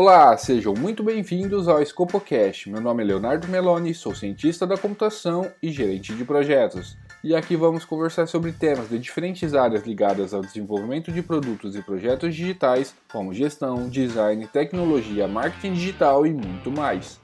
Olá, 0.00 0.36
sejam 0.36 0.74
muito 0.74 1.02
bem-vindos 1.02 1.66
ao 1.66 1.84
ScopoCast. 1.84 2.70
Meu 2.70 2.80
nome 2.80 3.02
é 3.02 3.06
Leonardo 3.06 3.48
Meloni, 3.48 3.92
sou 3.92 4.14
cientista 4.14 4.64
da 4.64 4.78
computação 4.78 5.50
e 5.60 5.72
gerente 5.72 6.14
de 6.14 6.24
projetos. 6.24 6.96
E 7.24 7.34
aqui 7.34 7.56
vamos 7.56 7.84
conversar 7.84 8.28
sobre 8.28 8.52
temas 8.52 8.88
de 8.88 8.96
diferentes 8.96 9.54
áreas 9.54 9.84
ligadas 9.84 10.32
ao 10.32 10.40
desenvolvimento 10.40 11.10
de 11.10 11.20
produtos 11.20 11.74
e 11.74 11.82
projetos 11.82 12.32
digitais, 12.32 12.94
como 13.10 13.34
gestão, 13.34 13.88
design, 13.88 14.46
tecnologia, 14.46 15.26
marketing 15.26 15.72
digital 15.72 16.24
e 16.24 16.32
muito 16.32 16.70
mais. 16.70 17.18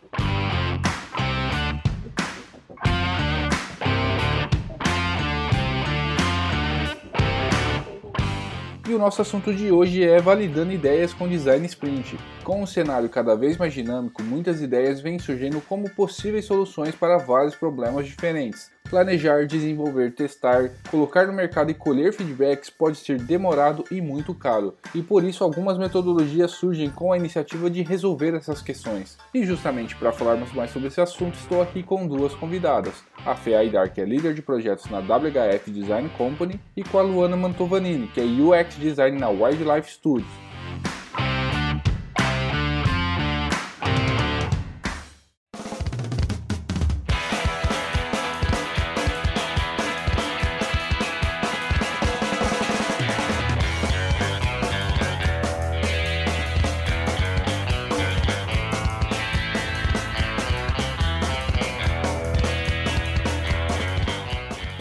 E 8.87 8.93
o 8.93 8.99
nosso 8.99 9.23
assunto 9.23 9.55
de 9.55 9.73
hoje 9.73 10.05
é 10.05 10.21
validando 10.21 10.71
ideias 10.71 11.15
com 11.15 11.27
design 11.27 11.65
sprint. 11.65 12.19
Com 12.45 12.63
um 12.63 12.67
cenário 12.67 13.09
cada 13.09 13.35
vez 13.35 13.57
mais 13.57 13.73
dinâmico, 13.73 14.23
muitas 14.23 14.61
ideias 14.61 15.01
vêm 15.01 15.19
surgindo 15.19 15.59
como 15.63 15.89
possíveis 15.89 16.45
soluções 16.45 16.95
para 16.95 17.17
vários 17.17 17.55
problemas 17.55 18.07
diferentes. 18.07 18.71
Planejar, 18.89 19.47
desenvolver, 19.47 20.13
testar, 20.13 20.71
colocar 20.91 21.27
no 21.27 21.33
mercado 21.33 21.71
e 21.71 21.75
colher 21.75 22.13
feedbacks 22.13 22.69
pode 22.69 22.99
ser 22.99 23.19
demorado 23.19 23.83
e 23.91 24.01
muito 24.01 24.35
caro, 24.35 24.75
e 24.95 25.03
por 25.03 25.25
isso 25.25 25.43
algumas 25.43 25.79
metodologias 25.79 26.51
surgem 26.53 26.91
com 26.91 27.13
a 27.13 27.17
iniciativa 27.17 27.71
de 27.71 27.83
resolver 27.83 28.35
essas 28.35 28.61
questões. 28.61 29.17
E 29.33 29.45
justamente 29.45 29.97
para 29.97 30.13
falarmos 30.13 30.53
mais 30.53 30.71
sobre 30.71 30.89
esse 30.89 31.01
assunto, 31.01 31.35
estou 31.35 31.63
aqui 31.63 31.83
com 31.83 32.07
duas 32.07 32.35
convidadas: 32.35 33.03
a 33.25 33.35
Fea 33.35 33.59
Aidar, 33.59 33.93
que 33.93 34.01
é 34.01 34.05
líder 34.05 34.35
de 34.35 34.43
projetos 34.43 34.91
na 34.91 34.99
WHF 34.99 35.71
Design 35.71 36.09
Company, 36.11 36.61
e 36.77 36.85
com 36.85 36.99
a 36.99 37.03
Luana 37.03 37.37
Mantovanini, 37.37 38.07
que 38.09 38.21
é 38.21 38.25
UX 38.25 38.77
Design 38.77 39.19
na 39.19 39.29
Wildlife 39.29 39.91
Studios. 39.91 40.54